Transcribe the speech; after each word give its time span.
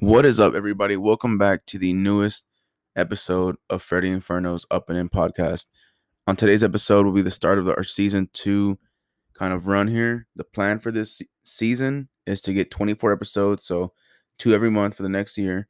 What 0.00 0.24
is 0.24 0.38
up, 0.38 0.54
everybody? 0.54 0.96
Welcome 0.96 1.38
back 1.38 1.66
to 1.66 1.76
the 1.76 1.92
newest 1.92 2.46
episode 2.94 3.56
of 3.68 3.82
Freddie 3.82 4.10
Inferno's 4.10 4.64
Up 4.70 4.88
and 4.88 4.96
In 4.96 5.08
podcast. 5.08 5.66
On 6.24 6.36
today's 6.36 6.62
episode 6.62 7.04
will 7.04 7.12
be 7.12 7.20
the 7.20 7.32
start 7.32 7.58
of 7.58 7.66
our 7.66 7.82
season 7.82 8.30
two 8.32 8.78
kind 9.36 9.52
of 9.52 9.66
run 9.66 9.88
here. 9.88 10.28
The 10.36 10.44
plan 10.44 10.78
for 10.78 10.92
this 10.92 11.20
season 11.42 12.10
is 12.28 12.40
to 12.42 12.52
get 12.52 12.70
24 12.70 13.10
episodes, 13.10 13.64
so 13.64 13.92
two 14.38 14.54
every 14.54 14.70
month 14.70 14.94
for 14.94 15.02
the 15.02 15.08
next 15.08 15.36
year, 15.36 15.66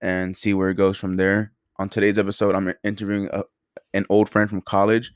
and 0.00 0.38
see 0.38 0.54
where 0.54 0.70
it 0.70 0.78
goes 0.78 0.96
from 0.96 1.18
there. 1.18 1.52
On 1.76 1.90
today's 1.90 2.18
episode, 2.18 2.54
I'm 2.54 2.72
interviewing 2.82 3.28
a, 3.30 3.44
an 3.92 4.06
old 4.08 4.30
friend 4.30 4.48
from 4.48 4.62
college, 4.62 5.12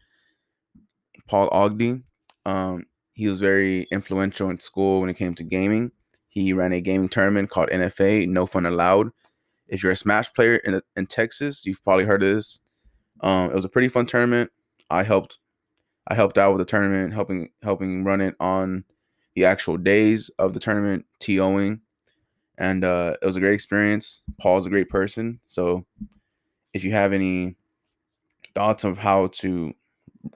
Paul 1.26 1.48
Ogden. 1.50 2.04
Um, 2.44 2.84
he 3.14 3.26
was 3.26 3.40
very 3.40 3.86
influential 3.90 4.50
in 4.50 4.60
school 4.60 5.00
when 5.00 5.08
it 5.08 5.16
came 5.16 5.34
to 5.36 5.44
gaming 5.44 5.92
he 6.30 6.52
ran 6.52 6.72
a 6.72 6.80
gaming 6.80 7.08
tournament 7.08 7.50
called 7.50 7.68
NFA, 7.70 8.28
No 8.28 8.46
Fun 8.46 8.64
Allowed. 8.64 9.10
If 9.66 9.82
you're 9.82 9.92
a 9.92 9.96
Smash 9.96 10.32
player 10.32 10.56
in, 10.56 10.80
in 10.96 11.06
Texas, 11.06 11.66
you've 11.66 11.82
probably 11.82 12.04
heard 12.04 12.22
of 12.22 12.36
this. 12.36 12.60
Um, 13.20 13.50
it 13.50 13.54
was 13.54 13.64
a 13.64 13.68
pretty 13.68 13.88
fun 13.88 14.06
tournament. 14.06 14.50
I 14.88 15.02
helped 15.02 15.38
I 16.06 16.14
helped 16.14 16.38
out 16.38 16.52
with 16.52 16.60
the 16.60 16.70
tournament, 16.70 17.12
helping 17.12 17.50
helping 17.62 18.04
run 18.04 18.20
it 18.20 18.34
on 18.40 18.84
the 19.34 19.44
actual 19.44 19.76
days 19.76 20.30
of 20.38 20.54
the 20.54 20.60
tournament, 20.60 21.04
TOing. 21.20 21.80
And 22.56 22.84
uh, 22.84 23.16
it 23.20 23.26
was 23.26 23.36
a 23.36 23.40
great 23.40 23.54
experience. 23.54 24.20
Paul's 24.38 24.66
a 24.66 24.70
great 24.70 24.88
person. 24.88 25.40
So 25.46 25.86
if 26.72 26.84
you 26.84 26.92
have 26.92 27.12
any 27.12 27.56
thoughts 28.54 28.84
of 28.84 28.98
how 28.98 29.28
to 29.28 29.74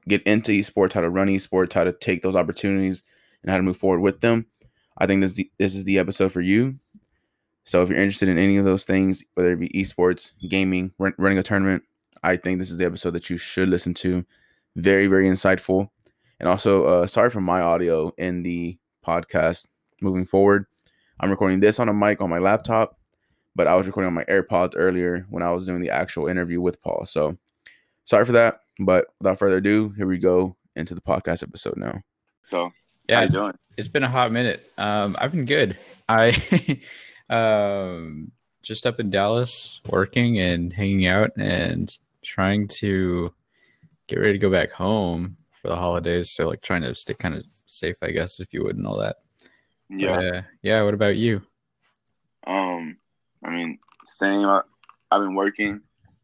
get 0.09 0.23
into 0.23 0.53
esports, 0.53 0.92
how 0.92 1.03
to 1.03 1.11
run 1.11 1.29
esports, 1.29 1.73
how 1.73 1.84
to 1.84 1.92
take 1.92 2.23
those 2.23 2.37
opportunities 2.37 3.03
and 3.42 3.51
how 3.51 3.56
to 3.56 3.62
move 3.62 3.77
forward 3.77 4.01
with 4.01 4.20
them, 4.20 4.47
I 4.98 5.07
think 5.07 5.21
this 5.21 5.41
this 5.59 5.75
is 5.75 5.84
the 5.84 5.98
episode 5.98 6.33
for 6.33 6.41
you. 6.41 6.79
So 7.65 7.83
if 7.83 7.89
you're 7.89 7.98
interested 7.98 8.29
in 8.29 8.39
any 8.39 8.57
of 8.57 8.65
those 8.65 8.84
things, 8.84 9.25
whether 9.34 9.53
it 9.53 9.61
be 9.61 9.70
esports, 9.70 10.33
gaming, 10.48 10.93
run, 10.98 11.15
running 11.19 11.39
a 11.39 11.43
tournament, 11.43 11.83
I 12.23 12.37
think 12.37 12.59
this 12.59 12.70
is 12.70 12.78
the 12.78 12.84
episode 12.84 13.12
that 13.12 13.31
you 13.31 13.37
should 13.37 13.69
listen 13.69 13.95
to. 13.95 14.25
Very 14.77 15.06
very 15.06 15.27
insightful, 15.27 15.89
and 16.41 16.48
also 16.48 16.84
uh, 16.84 17.06
sorry 17.06 17.31
for 17.31 17.41
my 17.41 17.61
audio 17.61 18.12
in 18.19 18.42
the 18.42 18.78
podcast 19.06 19.69
moving 20.00 20.25
forward. 20.25 20.67
I'm 21.20 21.31
recording 21.31 21.61
this 21.61 21.78
on 21.78 21.89
a 21.89 21.95
mic 21.95 22.20
on 22.20 22.28
my 22.28 22.39
laptop, 22.39 22.98
but 23.55 23.67
I 23.67 23.77
was 23.77 23.87
recording 23.87 24.09
on 24.09 24.15
my 24.15 24.25
AirPods 24.25 24.72
earlier 24.77 25.27
when 25.31 25.42
I 25.42 25.50
was 25.53 25.67
doing 25.67 25.81
the 25.81 25.91
actual 25.91 26.27
interview 26.27 26.61
with 26.61 26.83
Paul. 26.83 27.05
So 27.06 27.39
sorry 28.05 28.25
for 28.25 28.33
that. 28.33 28.61
But 28.81 29.06
without 29.20 29.39
further 29.39 29.59
ado, 29.59 29.91
here 29.97 30.06
we 30.06 30.19
go 30.19 30.56
into 30.75 30.95
the 30.95 31.00
podcast 31.00 31.42
episode 31.42 31.77
now. 31.77 32.03
So 32.47 32.72
yeah, 33.08 33.16
how 33.16 33.22
you 33.22 33.28
doing? 33.28 33.58
It's 33.77 33.88
been 33.88 34.05
a 34.05 34.08
hot 34.08 34.33
minute. 34.33 34.70
Um, 34.78 35.16
I've 35.19 35.33
been 35.33 35.44
good. 35.44 35.78
I 36.08 36.80
um 37.30 38.30
just 38.62 38.86
up 38.86 38.98
in 38.98 39.10
Dallas 39.10 39.80
working 39.88 40.38
and 40.41 40.72
hanging 40.72 41.06
out 41.06 41.30
and 41.36 41.97
trying 42.22 42.66
to 42.66 43.32
get 44.06 44.19
ready 44.19 44.32
to 44.32 44.38
go 44.38 44.50
back 44.50 44.72
home 44.72 45.36
for 45.60 45.69
the 45.69 45.77
holidays. 45.77 46.30
So 46.30 46.48
like 46.48 46.62
trying 46.62 46.82
to 46.82 46.94
stay 46.94 47.14
kind 47.14 47.34
of 47.34 47.44
safe, 47.66 47.97
I 48.02 48.10
guess, 48.10 48.41
if 48.41 48.52
you 48.52 48.64
would 48.64 48.77
and 48.77 48.86
all 48.86 48.98
that. 48.98 49.16
Yeah. 49.91 50.16
But, 50.16 50.25
uh, 50.25 50.42
yeah. 50.62 50.82
What 50.82 50.94
about 50.94 51.16
you? 51.16 51.42
Um, 52.47 52.97
I 53.44 53.50
mean, 53.50 53.78
same. 54.06 54.48
I, 54.48 54.62
I've 55.10 55.20
been 55.20 55.34
working. 55.34 55.82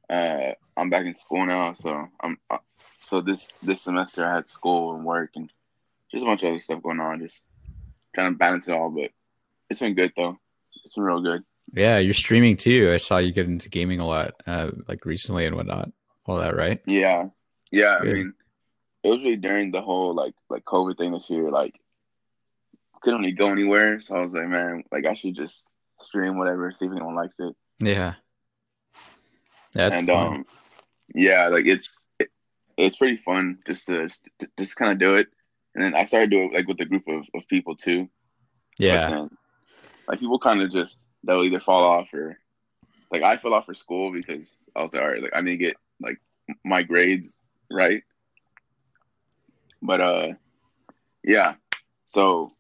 Uh, 0.09 0.53
I'm 0.77 0.91
back 0.91 1.07
in 1.07 1.15
school 1.15 1.47
now, 1.47 1.73
so 1.73 2.09
I'm. 2.21 2.39
Uh, 2.51 2.59
so 3.03 3.21
this 3.21 3.53
this 3.63 3.83
semester 3.83 4.25
I 4.25 4.35
had 4.35 4.47
school 4.47 4.95
and 4.95 5.05
work 5.05 5.33
and 5.37 5.51
just 6.13 6.25
a 6.25 6.27
bunch 6.27 6.43
of 6.43 6.51
other 6.51 6.61
stuff 6.61 6.83
going 6.83 7.01
on. 7.01 7.21
Just 7.21 7.47
trying 8.15 8.33
to 8.33 8.39
balance 8.39 8.69
it 8.69 8.73
all, 8.73 8.91
but 8.91 9.11
it's 9.69 9.81
been 9.81 9.95
good 9.95 10.13
though. 10.17 10.37
It's 10.85 10.95
been 10.95 11.05
real 11.05 11.23
good. 11.23 11.43
Yeah, 11.73 11.99
you're 11.99 12.15
streaming 12.15 12.57
too. 12.57 12.91
I 12.93 12.97
saw 12.97 13.19
you 13.19 13.33
get 13.33 13.47
into 13.47 13.69
gaming 13.69 14.01
a 14.01 14.07
lot, 14.07 14.35
uh, 14.47 14.71
like 14.89 15.05
recently 15.05 15.47
and 15.47 15.57
whatnot. 15.57 15.91
All 16.27 16.37
that, 16.39 16.57
right? 16.57 16.81
Yeah, 16.87 17.29
yeah. 17.71 17.99
Good. 18.01 18.11
I 18.11 18.15
mean, 18.15 18.35
it 19.03 19.09
was 19.09 19.23
really 19.23 19.37
during 19.37 19.71
the 19.71 19.83
whole 19.83 20.15
like 20.15 20.35
like 20.49 20.65
COVID 20.65 20.99
thing 20.99 21.13
this 21.13 21.31
year. 21.31 21.51
Like, 21.51 21.79
couldn't 23.03 23.21
really 23.21 23.33
go 23.33 23.47
anywhere, 23.47 24.01
so 24.01 24.17
I 24.17 24.21
was 24.21 24.31
like, 24.31 24.49
man, 24.49 24.85
like 24.91 25.07
I 25.07 25.15
should 25.15 25.37
just 25.37 25.69
stream 26.03 26.39
whatever, 26.39 26.73
see 26.73 26.87
if 26.87 26.93
anyone 26.93 27.15
likes 27.15 27.39
it. 27.39 27.55
Yeah. 27.81 28.15
That's 29.73 29.95
and 29.95 30.07
fun. 30.07 30.27
um, 30.27 30.47
yeah, 31.15 31.49
like 31.49 31.67
it's 31.67 32.07
it, 32.19 32.29
it's 32.77 32.97
pretty 32.97 33.17
fun 33.19 33.59
just 33.67 33.87
to 33.87 34.09
just 34.59 34.77
kind 34.77 34.93
of 34.93 34.99
do 34.99 35.15
it. 35.15 35.29
And 35.75 35.85
then 35.85 35.95
I 35.95 36.05
started 36.05 36.31
doing 36.31 36.51
it 36.53 36.57
like 36.57 36.69
with 36.69 36.81
a 36.81 36.85
group 36.85 37.07
of, 37.09 37.25
of 37.35 37.47
people 37.49 37.77
too. 37.77 38.09
But 38.79 38.85
yeah. 38.85 39.27
like 40.09 40.21
people 40.21 40.39
kind 40.39 40.63
of 40.63 40.73
just 40.73 41.01
they'll 41.25 41.45
either 41.45 41.61
fall 41.61 41.83
off 41.83 42.13
or 42.13 42.39
like 43.11 43.23
I 43.23 43.37
fell 43.37 43.55
off 43.55 43.67
for 43.67 43.75
school 43.75 44.13
because 44.13 44.65
I 44.75 44.83
was 44.83 44.93
like, 44.93 45.03
all 45.03 45.09
right, 45.09 45.23
like 45.23 45.33
I 45.35 45.41
need 45.41 45.53
to 45.53 45.57
get 45.57 45.77
like 46.01 46.19
my 46.65 46.83
grades 46.83 47.39
right. 47.71 48.03
But 49.83 50.01
uh, 50.01 50.29
yeah. 51.25 51.55
So 52.07 52.53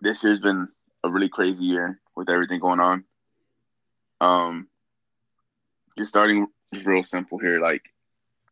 this 0.00 0.22
year's 0.24 0.40
been 0.40 0.68
a 1.04 1.10
really 1.10 1.28
crazy 1.28 1.64
year 1.64 2.00
with 2.16 2.30
everything 2.30 2.60
going 2.60 2.80
on. 2.80 3.04
Um, 4.20 4.68
just 5.96 6.10
starting 6.10 6.46
just 6.72 6.86
real 6.86 7.02
simple 7.02 7.38
here, 7.38 7.60
like 7.60 7.82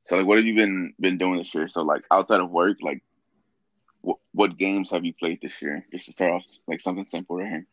so 0.04 0.16
like 0.16 0.26
what 0.26 0.38
have 0.38 0.46
you 0.46 0.54
been 0.54 0.94
been 0.98 1.18
doing 1.18 1.38
this 1.38 1.54
year? 1.54 1.68
So 1.68 1.82
like 1.82 2.02
outside 2.10 2.40
of 2.40 2.50
work, 2.50 2.78
like 2.80 3.02
what 4.32 4.56
games 4.56 4.90
have 4.90 5.04
you 5.04 5.12
played 5.14 5.40
this 5.42 5.60
year? 5.60 5.84
Just 5.92 6.06
to 6.06 6.12
start 6.12 6.32
off, 6.32 6.44
like 6.66 6.80
something 6.80 7.06
simple 7.08 7.36
right 7.36 7.48
here. 7.48 7.66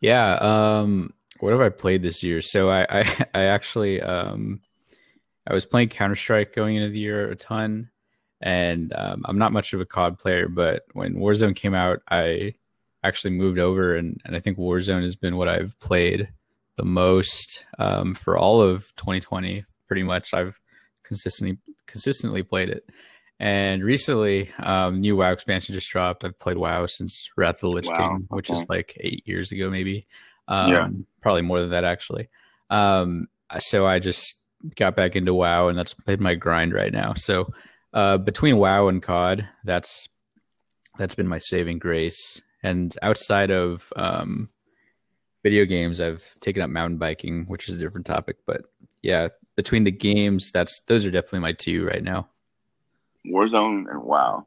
Yeah. 0.00 0.34
Um, 0.34 1.14
what 1.40 1.52
have 1.52 1.60
I 1.60 1.70
played 1.70 2.02
this 2.02 2.22
year? 2.22 2.40
So 2.40 2.70
I, 2.70 2.86
I, 2.88 3.26
I 3.34 3.42
actually, 3.44 4.00
um, 4.00 4.60
I 5.46 5.54
was 5.54 5.64
playing 5.64 5.88
Counter 5.88 6.14
Strike 6.14 6.54
going 6.54 6.76
into 6.76 6.90
the 6.90 6.98
year 6.98 7.30
a 7.30 7.36
ton, 7.36 7.90
and 8.40 8.92
um, 8.94 9.22
I'm 9.24 9.38
not 9.38 9.52
much 9.52 9.72
of 9.72 9.80
a 9.80 9.86
COD 9.86 10.18
player, 10.18 10.48
but 10.48 10.82
when 10.92 11.14
Warzone 11.14 11.56
came 11.56 11.74
out, 11.74 12.00
I 12.08 12.54
actually 13.02 13.30
moved 13.30 13.58
over, 13.58 13.96
and, 13.96 14.20
and 14.24 14.36
I 14.36 14.40
think 14.40 14.58
Warzone 14.58 15.02
has 15.02 15.16
been 15.16 15.36
what 15.36 15.48
I've 15.48 15.78
played 15.80 16.28
the 16.76 16.84
most 16.84 17.64
um, 17.78 18.14
for 18.14 18.36
all 18.36 18.60
of 18.60 18.94
2020. 18.96 19.64
Pretty 19.88 20.02
much, 20.02 20.32
I've 20.32 20.58
consistently 21.02 21.58
consistently 21.86 22.42
played 22.42 22.70
it. 22.70 22.88
And 23.42 23.82
recently, 23.82 24.52
um, 24.60 25.00
new 25.00 25.16
WoW 25.16 25.32
expansion 25.32 25.74
just 25.74 25.90
dropped. 25.90 26.24
I've 26.24 26.38
played 26.38 26.56
WoW 26.56 26.86
since 26.86 27.28
Wrath 27.36 27.56
of 27.56 27.60
the 27.62 27.68
Lich 27.70 27.88
Wow, 27.88 27.96
King, 27.96 28.26
which 28.28 28.48
is 28.50 28.64
like 28.68 28.96
eight 29.00 29.26
years 29.26 29.50
ago, 29.50 29.68
maybe. 29.68 30.06
Um, 30.46 30.68
Yeah. 30.70 30.88
Probably 31.22 31.42
more 31.42 31.60
than 31.60 31.70
that, 31.70 31.82
actually. 31.82 32.28
Um, 32.70 33.26
so 33.58 33.84
I 33.84 33.98
just 33.98 34.36
got 34.76 34.94
back 34.94 35.16
into 35.16 35.34
WoW, 35.34 35.66
and 35.66 35.76
that's 35.76 35.92
been 35.92 36.22
my 36.22 36.36
grind 36.36 36.72
right 36.72 36.92
now. 36.92 37.14
So 37.14 37.52
uh, 37.92 38.18
between 38.18 38.58
WoW 38.58 38.86
and 38.86 39.02
COD, 39.02 39.48
that's 39.64 40.08
that's 40.96 41.16
been 41.16 41.26
my 41.26 41.38
saving 41.38 41.80
grace. 41.80 42.40
And 42.62 42.96
outside 43.02 43.50
of 43.50 43.92
um, 43.96 44.50
video 45.42 45.64
games, 45.64 46.00
I've 46.00 46.24
taken 46.38 46.62
up 46.62 46.70
mountain 46.70 46.98
biking, 46.98 47.46
which 47.48 47.68
is 47.68 47.74
a 47.74 47.80
different 47.80 48.06
topic. 48.06 48.36
But 48.46 48.62
yeah, 49.02 49.28
between 49.56 49.82
the 49.82 49.90
games, 49.90 50.52
that's 50.52 50.80
those 50.86 51.04
are 51.04 51.10
definitely 51.10 51.40
my 51.40 51.54
two 51.54 51.84
right 51.84 52.04
now. 52.04 52.28
Warzone 53.26 53.90
and 53.90 54.02
WoW. 54.02 54.46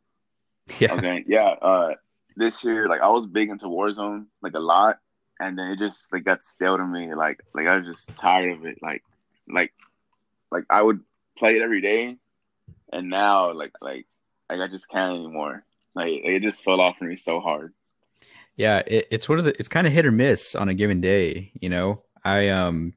Yeah. 0.80 0.94
Okay, 0.94 1.24
yeah. 1.28 1.50
Uh, 1.62 1.94
this 2.36 2.64
year, 2.64 2.88
like 2.88 3.02
I 3.02 3.10
was 3.10 3.26
big 3.26 3.50
into 3.50 3.68
Warzone, 3.68 4.26
like 4.42 4.54
a 4.54 4.60
lot, 4.60 4.98
and 5.40 5.58
then 5.58 5.70
it 5.70 5.80
just 5.80 6.12
like 6.12 6.24
got 6.24 6.44
stale 6.44 6.78
to 6.78 6.86
me. 6.86 7.14
Like, 7.14 7.42
like 7.54 7.68
I 7.68 7.78
was 7.78 7.88
just 7.88 8.16
tired 8.18 8.58
of 8.58 8.66
it. 8.66 8.80
Like, 8.82 9.04
like, 9.48 9.74
like 10.52 10.66
I 10.70 10.82
would 10.82 11.02
play 11.38 11.58
it 11.58 11.62
every 11.62 11.82
day, 11.82 12.18
and 12.92 13.10
now, 13.10 13.54
like, 13.54 13.74
like, 13.82 14.08
like 14.50 14.60
I 14.60 14.68
just 14.68 14.90
can't 14.90 15.16
anymore. 15.16 15.64
Like, 15.94 16.22
it 16.24 16.42
just 16.42 16.64
fell 16.64 16.82
off 16.82 16.98
for 16.98 17.06
me 17.06 17.16
so 17.16 17.40
hard. 17.40 17.74
Yeah, 18.58 18.84
it, 18.88 19.08
it's 19.12 19.30
one 19.30 19.40
of 19.40 19.46
the 19.46 19.58
it's 19.60 19.70
kind 19.70 19.86
of 19.88 19.94
hit 19.94 20.06
or 20.06 20.12
miss 20.12 20.56
on 20.56 20.70
a 20.70 20.74
given 20.74 21.02
day, 21.02 21.52
you 21.54 21.70
know. 21.70 22.02
I 22.24 22.50
um 22.50 22.94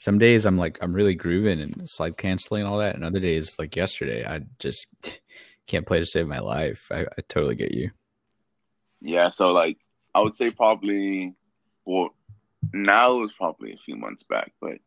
some 0.00 0.18
days 0.18 0.46
I'm 0.46 0.56
like 0.56 0.78
I'm 0.80 0.94
really 0.94 1.14
grooving 1.14 1.60
and 1.60 1.88
slide 1.88 2.16
canceling 2.16 2.62
and 2.62 2.70
all 2.70 2.78
that, 2.78 2.96
and 2.96 3.04
other 3.04 3.20
days 3.20 3.56
like 3.58 3.76
yesterday 3.76 4.24
I 4.26 4.40
just 4.58 4.86
can't 5.66 5.86
play 5.86 6.00
to 6.00 6.06
save 6.06 6.26
my 6.26 6.40
life. 6.40 6.88
I, 6.90 7.02
I 7.02 7.22
totally 7.28 7.54
get 7.54 7.72
you. 7.72 7.90
Yeah, 9.00 9.30
so 9.30 9.48
like 9.48 9.76
I 10.14 10.20
would 10.20 10.36
say 10.36 10.50
probably 10.50 11.34
well 11.84 12.14
now 12.72 13.16
it 13.16 13.20
was 13.20 13.32
probably 13.32 13.72
a 13.72 13.78
few 13.84 13.96
months 13.96 14.24
back, 14.24 14.52
but 14.60 14.78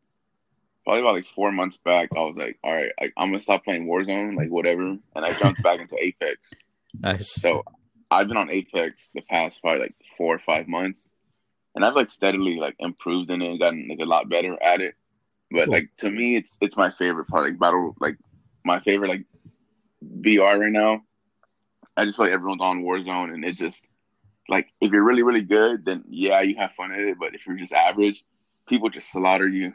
probably 0.84 1.02
about 1.02 1.16
like 1.16 1.28
four 1.28 1.52
months 1.52 1.78
back, 1.78 2.10
I 2.16 2.22
was 2.22 2.36
like, 2.36 2.58
all 2.64 2.74
right, 2.74 2.92
I, 3.00 3.12
I'm 3.16 3.30
gonna 3.30 3.40
stop 3.40 3.64
playing 3.64 3.86
Warzone, 3.88 4.36
like 4.36 4.50
whatever, 4.50 4.82
and 4.82 5.02
I 5.16 5.34
jumped 5.34 5.64
back 5.64 5.80
into 5.80 5.96
Apex. 6.00 6.38
Nice. 7.00 7.32
So 7.32 7.64
I've 8.12 8.28
been 8.28 8.38
on 8.38 8.52
Apex 8.52 9.10
the 9.16 9.22
past 9.22 9.64
probably 9.64 9.80
like 9.82 9.96
four 10.16 10.36
or 10.36 10.40
five 10.46 10.68
months, 10.68 11.12
and 11.74 11.84
I've 11.84 11.96
like 11.96 12.12
steadily 12.12 12.58
like 12.58 12.76
improved 12.78 13.32
in 13.32 13.42
it 13.42 13.50
and 13.50 13.60
gotten 13.60 13.88
like 13.90 13.98
a 14.00 14.06
lot 14.06 14.30
better 14.30 14.62
at 14.62 14.80
it. 14.80 14.94
But 15.54 15.66
Cool. 15.66 15.74
like 15.76 15.90
to 16.00 16.12
me, 16.12 16.36
it's 16.36 16.58
it's 16.62 16.78
my 16.78 16.92
favorite 16.92 17.28
part, 17.28 17.46
like 17.46 17.60
battle, 17.60 17.96
like 18.02 18.18
my 18.66 18.82
favorite 18.82 19.10
like 19.10 19.26
BR 20.02 20.42
right 20.60 20.72
now. 20.72 21.04
I 21.96 22.06
just 22.06 22.18
feel 22.18 22.26
like 22.26 22.34
everyone's 22.34 22.62
on 22.62 22.84
Warzone, 22.84 23.34
and 23.34 23.46
it's 23.46 23.60
just 23.60 23.88
like 24.50 24.68
if 24.82 24.92
you're 24.92 25.04
really 25.04 25.24
really 25.24 25.44
good, 25.44 25.86
then 25.86 26.04
yeah, 26.10 26.42
you 26.42 26.56
have 26.58 26.74
fun 26.74 26.92
at 26.92 27.00
it. 27.00 27.18
But 27.20 27.36
if 27.36 27.46
you're 27.48 27.58
just 27.58 27.74
average, 27.74 28.26
people 28.68 28.90
just 28.90 29.12
slaughter 29.12 29.48
you. 29.48 29.74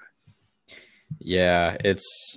Yeah, 1.21 1.77
it's 1.85 2.37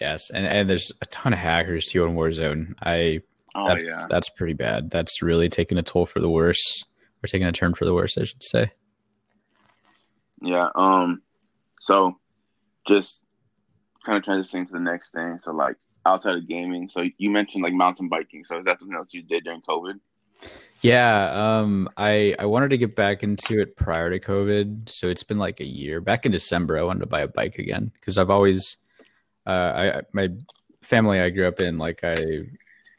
yes, 0.00 0.30
and 0.30 0.46
and 0.46 0.68
there's 0.70 0.90
a 1.02 1.06
ton 1.06 1.32
of 1.34 1.38
hackers 1.38 1.86
too 1.86 2.04
on 2.04 2.16
Warzone. 2.16 2.74
I 2.82 3.20
Oh 3.54 3.68
that's 3.68 3.84
yeah, 3.84 4.06
that's 4.08 4.28
pretty 4.30 4.54
bad. 4.54 4.90
That's 4.90 5.22
really 5.22 5.48
taking 5.50 5.78
a 5.78 5.82
toll 5.82 6.06
for 6.06 6.20
the 6.20 6.30
worse, 6.30 6.84
or 7.22 7.26
taking 7.28 7.46
a 7.46 7.52
turn 7.52 7.74
for 7.74 7.84
the 7.84 7.94
worse, 7.94 8.16
I 8.18 8.24
should 8.24 8.42
say. 8.42 8.72
yeah. 10.40 10.68
Um, 10.74 11.22
so 11.80 12.18
just 12.88 13.24
kind 14.04 14.16
of 14.18 14.24
transitioning 14.24 14.66
to 14.66 14.72
the 14.72 14.80
next 14.80 15.12
thing. 15.12 15.38
So 15.38 15.52
like 15.52 15.76
outside 16.06 16.36
of 16.36 16.48
gaming, 16.48 16.88
so 16.88 17.04
you 17.18 17.30
mentioned 17.30 17.62
like 17.62 17.74
mountain 17.74 18.08
biking. 18.08 18.44
So 18.44 18.58
is 18.58 18.64
that 18.64 18.78
something 18.78 18.96
else 18.96 19.12
you 19.12 19.22
did 19.22 19.44
during 19.44 19.62
COVID? 19.62 20.00
Yeah, 20.80 21.32
um, 21.32 21.88
I 21.96 22.36
I 22.38 22.46
wanted 22.46 22.68
to 22.70 22.78
get 22.78 22.94
back 22.94 23.24
into 23.24 23.60
it 23.60 23.76
prior 23.76 24.10
to 24.10 24.20
COVID, 24.20 24.88
so 24.88 25.08
it's 25.08 25.24
been 25.24 25.38
like 25.38 25.58
a 25.60 25.66
year. 25.66 26.00
Back 26.00 26.24
in 26.24 26.32
December, 26.32 26.78
I 26.78 26.82
wanted 26.82 27.00
to 27.00 27.06
buy 27.06 27.22
a 27.22 27.28
bike 27.28 27.58
again 27.58 27.90
because 27.94 28.16
I've 28.16 28.30
always, 28.30 28.76
uh, 29.46 29.50
I 29.50 30.02
my 30.12 30.28
family 30.82 31.20
I 31.20 31.30
grew 31.30 31.48
up 31.48 31.60
in, 31.60 31.78
like 31.78 32.04
I, 32.04 32.14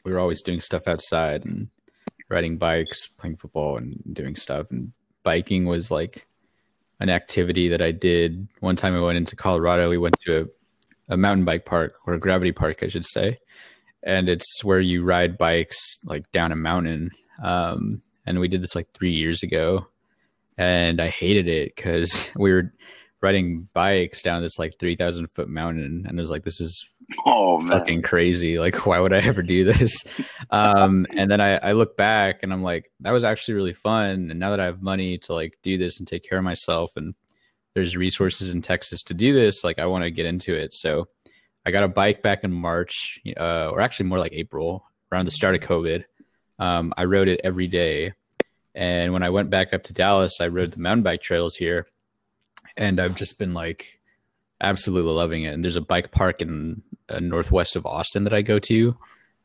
we 0.04 0.12
were 0.12 0.18
always 0.18 0.42
doing 0.42 0.60
stuff 0.60 0.86
outside 0.86 1.46
and 1.46 1.70
riding 2.28 2.58
bikes, 2.58 3.06
playing 3.06 3.36
football, 3.36 3.78
and 3.78 3.98
doing 4.12 4.36
stuff. 4.36 4.70
And 4.70 4.92
biking 5.22 5.64
was 5.64 5.90
like 5.90 6.26
an 7.00 7.10
activity 7.10 7.68
that 7.68 7.82
I 7.82 7.90
did. 7.90 8.46
One 8.60 8.76
time 8.76 8.94
I 8.94 9.00
went 9.00 9.18
into 9.18 9.36
Colorado. 9.36 9.90
We 9.90 9.98
went 9.98 10.18
to 10.26 10.48
a, 11.08 11.14
a 11.14 11.16
mountain 11.16 11.44
bike 11.44 11.64
park 11.64 11.94
or 12.06 12.14
a 12.14 12.20
gravity 12.20 12.52
park, 12.52 12.82
I 12.82 12.88
should 12.88 13.06
say, 13.06 13.38
and 14.02 14.28
it's 14.28 14.62
where 14.62 14.80
you 14.80 15.02
ride 15.02 15.36
bikes 15.36 15.98
like 16.04 16.30
down 16.32 16.52
a 16.52 16.56
mountain 16.56 17.10
um, 17.42 18.02
and 18.26 18.38
we 18.38 18.48
did 18.48 18.62
this 18.62 18.74
like 18.74 18.86
three 18.92 19.12
years 19.12 19.42
ago, 19.42 19.86
and 20.58 21.00
I 21.00 21.08
hated 21.08 21.48
it 21.48 21.74
because 21.74 22.30
we 22.36 22.52
were 22.52 22.72
riding 23.20 23.68
bikes 23.72 24.22
down 24.22 24.42
this 24.42 24.58
like 24.58 24.78
three 24.78 24.96
thousand 24.96 25.28
foot 25.28 25.48
mountain, 25.48 26.04
and 26.06 26.18
it 26.18 26.20
was 26.20 26.30
like 26.30 26.44
this 26.44 26.60
is 26.60 26.88
Oh 27.26 27.58
man, 27.58 27.68
fucking 27.68 28.02
crazy. 28.02 28.58
Like, 28.58 28.74
why 28.86 29.00
would 29.00 29.12
I 29.12 29.20
ever 29.20 29.42
do 29.42 29.64
this? 29.64 30.04
Um, 30.50 31.06
and 31.16 31.30
then 31.30 31.40
I, 31.40 31.56
I 31.56 31.72
look 31.72 31.96
back 31.96 32.42
and 32.42 32.52
I'm 32.52 32.62
like, 32.62 32.90
that 33.00 33.12
was 33.12 33.24
actually 33.24 33.54
really 33.54 33.72
fun. 33.72 34.30
And 34.30 34.38
now 34.38 34.50
that 34.50 34.60
I 34.60 34.66
have 34.66 34.82
money 34.82 35.18
to 35.18 35.34
like 35.34 35.58
do 35.62 35.78
this 35.78 35.98
and 35.98 36.06
take 36.06 36.28
care 36.28 36.38
of 36.38 36.44
myself, 36.44 36.92
and 36.96 37.14
there's 37.74 37.96
resources 37.96 38.50
in 38.50 38.62
Texas 38.62 39.02
to 39.04 39.14
do 39.14 39.32
this, 39.32 39.64
like 39.64 39.78
I 39.78 39.86
want 39.86 40.04
to 40.04 40.10
get 40.10 40.26
into 40.26 40.54
it. 40.54 40.74
So 40.74 41.08
I 41.64 41.70
got 41.70 41.84
a 41.84 41.88
bike 41.88 42.22
back 42.22 42.44
in 42.44 42.52
March, 42.52 43.20
uh, 43.38 43.68
or 43.70 43.80
actually 43.80 44.06
more 44.06 44.18
like 44.18 44.32
April, 44.32 44.84
around 45.12 45.26
the 45.26 45.30
start 45.30 45.54
of 45.54 45.60
COVID. 45.60 46.04
Um, 46.58 46.92
I 46.96 47.04
rode 47.04 47.28
it 47.28 47.40
every 47.44 47.66
day. 47.66 48.12
And 48.74 49.12
when 49.12 49.22
I 49.22 49.30
went 49.30 49.50
back 49.50 49.72
up 49.72 49.82
to 49.84 49.92
Dallas, 49.92 50.40
I 50.40 50.48
rode 50.48 50.72
the 50.72 50.78
mountain 50.78 51.02
bike 51.02 51.22
trails 51.22 51.56
here. 51.56 51.86
And 52.76 53.00
I've 53.00 53.16
just 53.16 53.38
been 53.38 53.52
like 53.52 54.00
absolutely 54.60 55.12
loving 55.12 55.44
it. 55.44 55.54
And 55.54 55.64
there's 55.64 55.76
a 55.76 55.80
bike 55.80 56.10
park 56.12 56.40
in 56.40 56.82
uh, 57.10 57.20
northwest 57.20 57.76
of 57.76 57.86
Austin 57.86 58.24
that 58.24 58.32
I 58.32 58.42
go 58.42 58.58
to. 58.60 58.96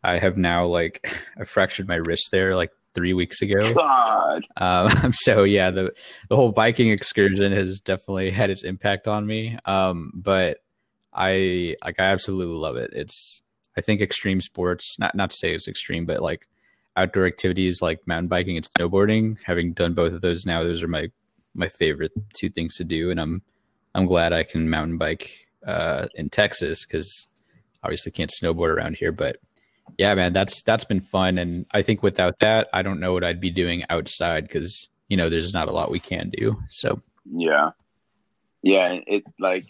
I 0.03 0.19
have 0.19 0.37
now 0.37 0.65
like 0.65 1.07
I 1.39 1.43
fractured 1.43 1.87
my 1.87 1.95
wrist 1.95 2.29
there 2.31 2.55
like 2.55 2.71
three 2.93 3.13
weeks 3.13 3.41
ago. 3.41 3.73
God, 3.73 4.43
Um, 4.57 5.11
so 5.13 5.43
yeah, 5.43 5.71
the 5.71 5.93
the 6.29 6.35
whole 6.35 6.51
biking 6.51 6.89
excursion 6.89 7.51
has 7.51 7.79
definitely 7.79 8.31
had 8.31 8.49
its 8.49 8.63
impact 8.63 9.07
on 9.07 9.25
me. 9.25 9.57
Um, 9.65 10.11
but 10.15 10.59
I 11.13 11.75
like 11.83 11.99
I 11.99 12.05
absolutely 12.05 12.55
love 12.55 12.77
it. 12.77 12.91
It's 12.93 13.41
I 13.77 13.81
think 13.81 14.01
extreme 14.01 14.41
sports, 14.41 14.97
not 14.99 15.15
not 15.15 15.29
to 15.31 15.35
say 15.35 15.53
it's 15.53 15.67
extreme, 15.67 16.05
but 16.05 16.21
like 16.21 16.47
outdoor 16.97 17.25
activities 17.25 17.81
like 17.81 18.07
mountain 18.07 18.27
biking 18.27 18.57
and 18.57 18.67
snowboarding. 18.77 19.37
Having 19.43 19.73
done 19.73 19.93
both 19.93 20.13
of 20.13 20.21
those 20.21 20.45
now, 20.45 20.63
those 20.63 20.83
are 20.83 20.87
my 20.87 21.09
my 21.53 21.69
favorite 21.69 22.11
two 22.37 22.49
things 22.49 22.75
to 22.77 22.83
do, 22.83 23.11
and 23.11 23.19
I'm 23.19 23.41
I'm 23.93 24.05
glad 24.05 24.33
I 24.33 24.43
can 24.43 24.69
mountain 24.69 24.97
bike 24.97 25.31
uh, 25.65 26.07
in 26.15 26.29
Texas 26.29 26.85
because 26.85 27.27
obviously 27.85 28.11
can't 28.11 28.31
snowboard 28.31 28.69
around 28.69 28.97
here, 28.97 29.11
but 29.11 29.37
yeah, 29.97 30.13
man, 30.15 30.33
that's 30.33 30.61
that's 30.63 30.83
been 30.83 31.01
fun, 31.01 31.37
and 31.37 31.65
I 31.71 31.81
think 31.81 32.03
without 32.03 32.39
that, 32.39 32.67
I 32.73 32.81
don't 32.81 32.99
know 32.99 33.13
what 33.13 33.23
I'd 33.23 33.39
be 33.39 33.51
doing 33.51 33.83
outside 33.89 34.43
because 34.47 34.87
you 35.07 35.15
know 35.15 35.29
there's 35.29 35.53
not 35.53 35.69
a 35.69 35.71
lot 35.71 35.91
we 35.91 35.99
can 35.99 36.31
do. 36.31 36.57
So 36.69 37.01
yeah, 37.25 37.71
yeah. 38.61 38.99
It 39.07 39.23
like 39.39 39.65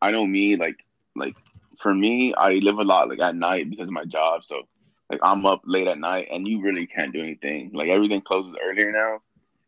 I- 0.00 0.10
know 0.12 0.26
me 0.26 0.56
like 0.56 0.84
like 1.16 1.34
for 1.80 1.94
me, 1.94 2.34
I 2.34 2.52
live 2.54 2.78
a 2.78 2.82
lot 2.84 3.08
like 3.08 3.20
at 3.20 3.36
night 3.36 3.70
because 3.70 3.86
of 3.86 3.92
my 3.92 4.04
job. 4.04 4.42
So 4.44 4.62
like 5.10 5.20
I'm 5.22 5.44
up 5.46 5.62
late 5.64 5.88
at 5.88 5.98
night, 5.98 6.28
and 6.30 6.46
you 6.46 6.60
really 6.60 6.86
can't 6.86 7.12
do 7.12 7.20
anything. 7.20 7.70
Like 7.72 7.88
everything 7.88 8.20
closes 8.20 8.54
earlier 8.62 8.92
now, 8.92 9.20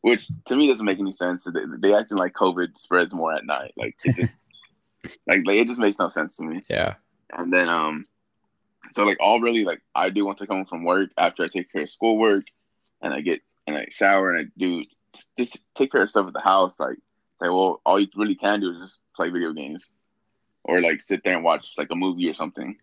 which 0.02 0.28
to 0.46 0.56
me 0.56 0.68
doesn't 0.68 0.86
make 0.86 1.00
any 1.00 1.12
sense. 1.12 1.44
They, 1.44 1.60
they 1.78 1.94
acting 1.94 2.18
like 2.18 2.34
COVID 2.34 2.78
spreads 2.78 3.12
more 3.12 3.32
at 3.32 3.44
night. 3.44 3.72
Like 3.76 3.96
it 4.04 4.16
just 4.16 4.44
like, 5.26 5.40
like 5.46 5.56
it 5.56 5.66
just 5.66 5.80
makes 5.80 5.98
no 5.98 6.10
sense 6.10 6.36
to 6.36 6.44
me. 6.44 6.62
yeah, 6.70 6.94
And 7.32 7.52
then 7.52 7.68
um 7.68 8.06
so 8.94 9.04
like 9.04 9.18
all 9.20 9.40
really 9.40 9.64
like 9.64 9.82
I 9.94 10.10
do 10.10 10.24
want 10.24 10.38
to 10.38 10.46
come 10.46 10.64
from 10.64 10.84
work 10.84 11.10
after 11.18 11.44
I 11.44 11.48
take 11.48 11.72
care 11.72 11.82
of 11.82 11.90
schoolwork 11.90 12.44
and 13.02 13.12
I 13.12 13.20
get 13.20 13.42
and 13.66 13.76
I 13.76 13.86
shower 13.90 14.30
and 14.30 14.46
I 14.46 14.50
do 14.56 14.82
just 15.38 15.64
take 15.74 15.92
care 15.92 16.02
of 16.02 16.10
stuff 16.10 16.28
at 16.28 16.32
the 16.32 16.40
house, 16.40 16.78
like 16.78 16.96
say, 17.42 17.48
well, 17.48 17.80
all 17.84 18.00
you 18.00 18.08
really 18.16 18.34
can 18.34 18.60
do 18.60 18.70
is 18.70 18.78
just 18.78 19.00
play 19.14 19.30
video 19.30 19.52
games. 19.52 19.84
Or 20.64 20.80
like 20.80 21.00
sit 21.00 21.22
there 21.22 21.34
and 21.34 21.44
watch 21.44 21.74
like 21.78 21.88
a 21.90 21.96
movie 21.96 22.28
or 22.28 22.34
something. 22.34 22.76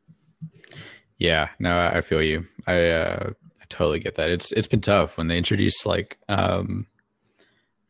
yeah, 1.18 1.50
no, 1.60 1.78
I 1.78 1.98
I 1.98 2.02
feel 2.02 2.22
you. 2.22 2.46
I 2.66 2.90
uh, 2.92 3.30
I 3.62 3.66
totally 3.68 4.00
get 4.00 4.16
that. 4.16 4.30
It's 4.30 4.54
it's 4.54 4.68
been 4.68 4.82
tough 4.82 5.18
when 5.18 5.28
they 5.28 5.38
introduce 5.38 5.86
like 5.86 6.18
um, 6.30 6.88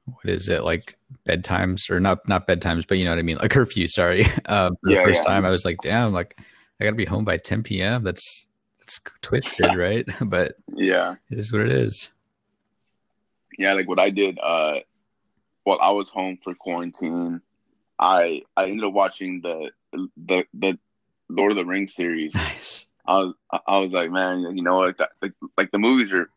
what 0.05 0.25
is 0.25 0.49
it 0.49 0.63
like 0.63 0.97
bedtimes 1.27 1.89
or 1.89 1.99
not 1.99 2.27
not 2.27 2.47
bedtimes, 2.47 2.85
but 2.87 2.97
you 2.97 3.05
know 3.05 3.11
what 3.11 3.19
I 3.19 3.23
mean, 3.23 3.37
like 3.37 3.51
curfew. 3.51 3.87
Sorry, 3.87 4.25
um, 4.45 4.75
for 4.81 4.91
Yeah, 4.91 4.97
the 4.97 5.03
first 5.03 5.21
yeah. 5.25 5.33
time 5.33 5.45
I 5.45 5.49
was 5.49 5.65
like, 5.65 5.79
damn, 5.81 6.13
like 6.13 6.37
I 6.79 6.83
gotta 6.83 6.95
be 6.95 7.05
home 7.05 7.25
by 7.25 7.37
10 7.37 7.63
p.m. 7.63 8.03
That's 8.03 8.45
that's 8.79 8.99
twisted, 9.21 9.75
right? 9.77 10.05
but 10.21 10.55
Yeah. 10.75 11.15
it 11.29 11.39
is 11.39 11.51
what 11.53 11.61
it 11.61 11.71
is. 11.71 12.09
Yeah, 13.57 13.73
like 13.73 13.87
what 13.87 13.99
I 13.99 14.09
did, 14.09 14.39
uh 14.41 14.79
while 15.63 15.79
I 15.81 15.91
was 15.91 16.09
home 16.09 16.37
for 16.43 16.53
quarantine, 16.55 17.41
I 17.99 18.41
I 18.57 18.65
ended 18.65 18.83
up 18.83 18.93
watching 18.93 19.41
the 19.41 19.71
the 20.25 20.45
the 20.53 20.77
Lord 21.29 21.51
of 21.51 21.57
the 21.57 21.65
Rings 21.65 21.93
series. 21.93 22.33
Nice. 22.33 22.85
I 23.05 23.17
was 23.19 23.33
I 23.67 23.79
was 23.79 23.91
like, 23.91 24.11
man, 24.11 24.41
you 24.57 24.63
know 24.63 24.75
what? 24.77 24.99
Like, 25.21 25.33
like 25.57 25.71
the 25.71 25.79
movies 25.79 26.11
are 26.13 26.29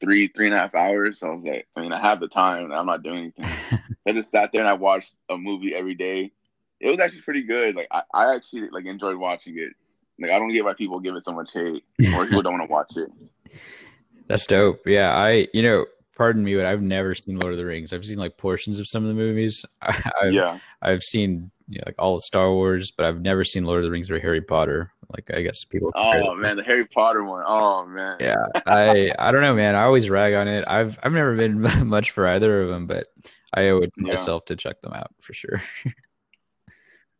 three 0.00 0.28
three 0.28 0.46
and 0.46 0.54
a 0.54 0.58
half 0.58 0.74
hours. 0.74 1.20
So 1.20 1.28
I 1.28 1.34
was 1.34 1.44
like, 1.44 1.68
I 1.76 1.80
mean, 1.80 1.92
I 1.92 2.00
have 2.00 2.20
the 2.20 2.28
time, 2.28 2.72
I'm 2.72 2.86
not 2.86 3.02
doing 3.02 3.32
anything. 3.36 3.80
I 4.06 4.12
just 4.12 4.30
sat 4.30 4.52
there 4.52 4.62
and 4.62 4.68
I 4.68 4.74
watched 4.74 5.16
a 5.28 5.36
movie 5.36 5.74
every 5.74 5.94
day. 5.94 6.32
It 6.80 6.88
was 6.88 7.00
actually 7.00 7.22
pretty 7.22 7.42
good. 7.42 7.74
Like 7.74 7.88
I, 7.90 8.02
I 8.14 8.34
actually 8.34 8.68
like 8.70 8.86
enjoyed 8.86 9.16
watching 9.16 9.58
it. 9.58 9.72
Like 10.20 10.30
I 10.30 10.38
don't 10.38 10.52
get 10.52 10.64
why 10.64 10.74
people 10.74 11.00
give 11.00 11.14
it 11.14 11.24
so 11.24 11.32
much 11.32 11.52
hate 11.52 11.84
or 12.14 12.24
people 12.24 12.42
don't 12.42 12.58
want 12.58 12.68
to 12.68 12.72
watch 12.72 12.96
it. 12.96 13.10
That's 14.28 14.46
dope. 14.46 14.86
Yeah, 14.86 15.16
I 15.16 15.48
you 15.54 15.62
know, 15.62 15.86
pardon 16.16 16.44
me, 16.44 16.54
but 16.54 16.66
I've 16.66 16.82
never 16.82 17.14
seen 17.14 17.38
Lord 17.38 17.54
of 17.54 17.58
the 17.58 17.64
Rings. 17.64 17.92
I've 17.92 18.04
seen 18.04 18.18
like 18.18 18.36
portions 18.36 18.78
of 18.78 18.86
some 18.86 19.04
of 19.04 19.08
the 19.08 19.14
movies. 19.14 19.64
I, 19.80 20.10
I've, 20.22 20.32
Yeah, 20.32 20.58
I've 20.82 21.02
seen 21.02 21.50
you 21.68 21.78
know, 21.78 21.84
like 21.86 21.94
all 21.98 22.16
of 22.16 22.22
Star 22.22 22.52
Wars, 22.52 22.92
but 22.96 23.06
I've 23.06 23.20
never 23.20 23.44
seen 23.44 23.64
Lord 23.64 23.78
of 23.78 23.84
the 23.84 23.90
Rings 23.90 24.10
or 24.10 24.20
Harry 24.20 24.40
Potter. 24.40 24.92
Like 25.10 25.30
I 25.34 25.40
guess 25.42 25.64
people. 25.64 25.90
Oh 25.94 26.34
man, 26.34 26.56
the 26.56 26.62
Harry 26.64 26.84
Potter 26.86 27.24
one. 27.24 27.42
Oh 27.46 27.86
man. 27.86 28.18
Yeah, 28.20 28.44
I 28.66 29.12
I 29.18 29.32
don't 29.32 29.40
know, 29.40 29.54
man. 29.54 29.74
I 29.74 29.84
always 29.84 30.10
rag 30.10 30.34
on 30.34 30.48
it. 30.48 30.64
I've 30.66 30.98
I've 31.02 31.12
never 31.12 31.34
been 31.34 31.62
much 31.86 32.10
for 32.10 32.26
either 32.26 32.62
of 32.62 32.68
them, 32.68 32.86
but 32.86 33.06
I 33.54 33.68
owe 33.68 33.78
it 33.78 33.92
Yeah. 33.96 34.12
myself 34.12 34.44
to 34.46 34.56
check 34.56 34.82
them 34.82 34.92
out 34.92 35.12
for 35.20 35.32
sure. 35.32 35.62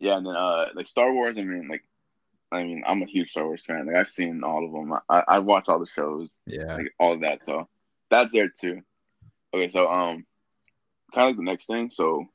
Yeah, 0.00 0.16
and 0.16 0.25
then 0.25 0.37
uh, 0.37 0.66
like 0.75 0.87
Star 0.87 1.12
Wars. 1.12 1.38
I 1.38 1.42
mean, 1.42 1.66
like, 1.66 1.83
I 2.52 2.62
mean, 2.62 2.85
I'm 2.87 3.02
a 3.02 3.07
huge 3.07 3.30
Star 3.30 3.45
Wars 3.47 3.62
fan. 3.66 3.87
Like, 3.87 3.97
I've 3.97 4.09
seen 4.09 4.45
all 4.45 4.64
of 4.64 4.71
them. 4.71 4.92
I 5.09 5.25
I 5.26 5.38
watch 5.40 5.64
all 5.68 5.80
the 5.80 5.87
shows, 5.87 6.38
yeah. 6.47 6.76
like 6.76 6.95
all 7.00 7.14
of 7.14 7.21
that. 7.23 7.42
So 7.42 7.68
that's 8.09 8.30
there 8.30 8.49
too. 8.49 8.83
Okay, 9.52 9.66
so 9.66 9.90
um, 9.90 10.25
kind 11.12 11.25
of 11.25 11.30
like 11.30 11.37
the 11.37 11.42
next 11.42 11.66
thing. 11.66 11.90
So, 11.90 12.26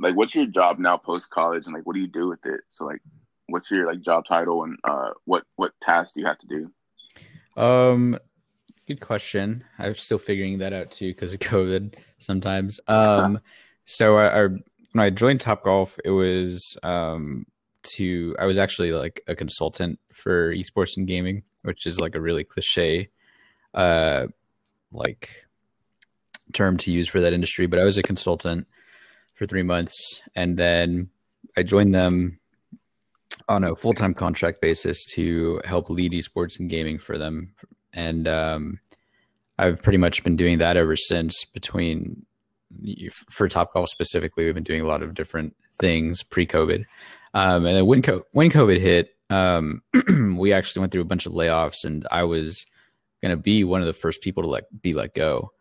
like, 0.00 0.16
what's 0.16 0.34
your 0.34 0.46
job 0.46 0.80
now 0.80 0.96
post 0.96 1.30
college, 1.30 1.66
and 1.66 1.74
like, 1.76 1.86
what 1.86 1.94
do 1.94 2.00
you 2.00 2.08
do 2.08 2.26
with 2.28 2.44
it? 2.44 2.62
So, 2.70 2.86
like, 2.86 3.02
what's 3.48 3.70
your 3.70 3.86
like 3.86 4.00
job 4.00 4.26
title, 4.26 4.64
and 4.64 4.78
uh, 4.84 5.10
what 5.24 5.44
what 5.56 5.72
tasks 5.80 6.14
do 6.14 6.20
you 6.20 6.26
have 6.26 6.38
to 6.38 6.46
do? 6.46 7.60
Um, 7.60 8.18
good 8.86 9.00
question. 9.00 9.64
I'm 9.78 9.96
still 9.96 10.18
figuring 10.18 10.58
that 10.58 10.72
out 10.72 10.90
too 10.90 11.10
because 11.10 11.32
of 11.32 11.40
COVID 11.40 11.94
sometimes. 12.18 12.80
Um, 12.88 13.40
so 13.84 14.16
I, 14.16 14.44
I 14.44 14.46
when 14.46 15.04
I 15.04 15.10
joined 15.10 15.40
Top 15.40 15.64
Golf, 15.64 15.98
it 16.04 16.10
was 16.10 16.76
um 16.82 17.46
to 17.82 18.34
I 18.38 18.46
was 18.46 18.58
actually 18.58 18.92
like 18.92 19.22
a 19.26 19.34
consultant 19.34 19.98
for 20.12 20.52
esports 20.54 20.96
and 20.96 21.06
gaming, 21.06 21.42
which 21.62 21.86
is 21.86 22.00
like 22.00 22.14
a 22.14 22.20
really 22.20 22.44
cliche, 22.44 23.10
uh, 23.74 24.26
like 24.92 25.46
term 26.52 26.76
to 26.78 26.90
use 26.90 27.08
for 27.08 27.20
that 27.20 27.32
industry. 27.32 27.66
But 27.66 27.78
I 27.78 27.84
was 27.84 27.98
a 27.98 28.02
consultant 28.02 28.66
for 29.34 29.46
three 29.46 29.62
months, 29.62 30.22
and 30.34 30.56
then 30.56 31.10
I 31.56 31.62
joined 31.62 31.94
them 31.94 32.38
on 33.48 33.64
a 33.64 33.76
full 33.76 33.94
time 33.94 34.14
contract 34.14 34.60
basis 34.60 35.04
to 35.14 35.60
help 35.64 35.90
lead 35.90 36.12
esports 36.12 36.58
and 36.58 36.70
gaming 36.70 36.98
for 36.98 37.18
them. 37.18 37.52
And 37.92 38.28
um, 38.28 38.80
I've 39.58 39.82
pretty 39.82 39.98
much 39.98 40.22
been 40.24 40.36
doing 40.36 40.58
that 40.58 40.76
ever 40.76 40.96
since. 40.96 41.44
Between 41.44 42.24
for 43.30 43.48
Top 43.48 43.72
Golf 43.72 43.88
specifically, 43.88 44.44
we've 44.44 44.54
been 44.54 44.62
doing 44.62 44.82
a 44.82 44.86
lot 44.86 45.02
of 45.02 45.14
different 45.14 45.54
things 45.80 46.22
pre-COVID, 46.22 46.84
um, 47.34 47.66
and 47.66 47.76
then 47.76 47.86
when 47.86 48.02
co- 48.02 48.24
when 48.32 48.50
COVID 48.50 48.80
hit, 48.80 49.16
um, 49.30 49.82
we 50.36 50.52
actually 50.52 50.80
went 50.80 50.92
through 50.92 51.02
a 51.02 51.06
bunch 51.06 51.26
of 51.26 51.32
layoffs, 51.32 51.84
and 51.84 52.06
I 52.10 52.24
was 52.24 52.66
going 53.22 53.30
to 53.30 53.42
be 53.42 53.64
one 53.64 53.80
of 53.80 53.86
the 53.86 53.92
first 53.92 54.20
people 54.20 54.42
to 54.42 54.48
let 54.48 54.64
be 54.82 54.92
let 54.92 55.14
go. 55.14 55.52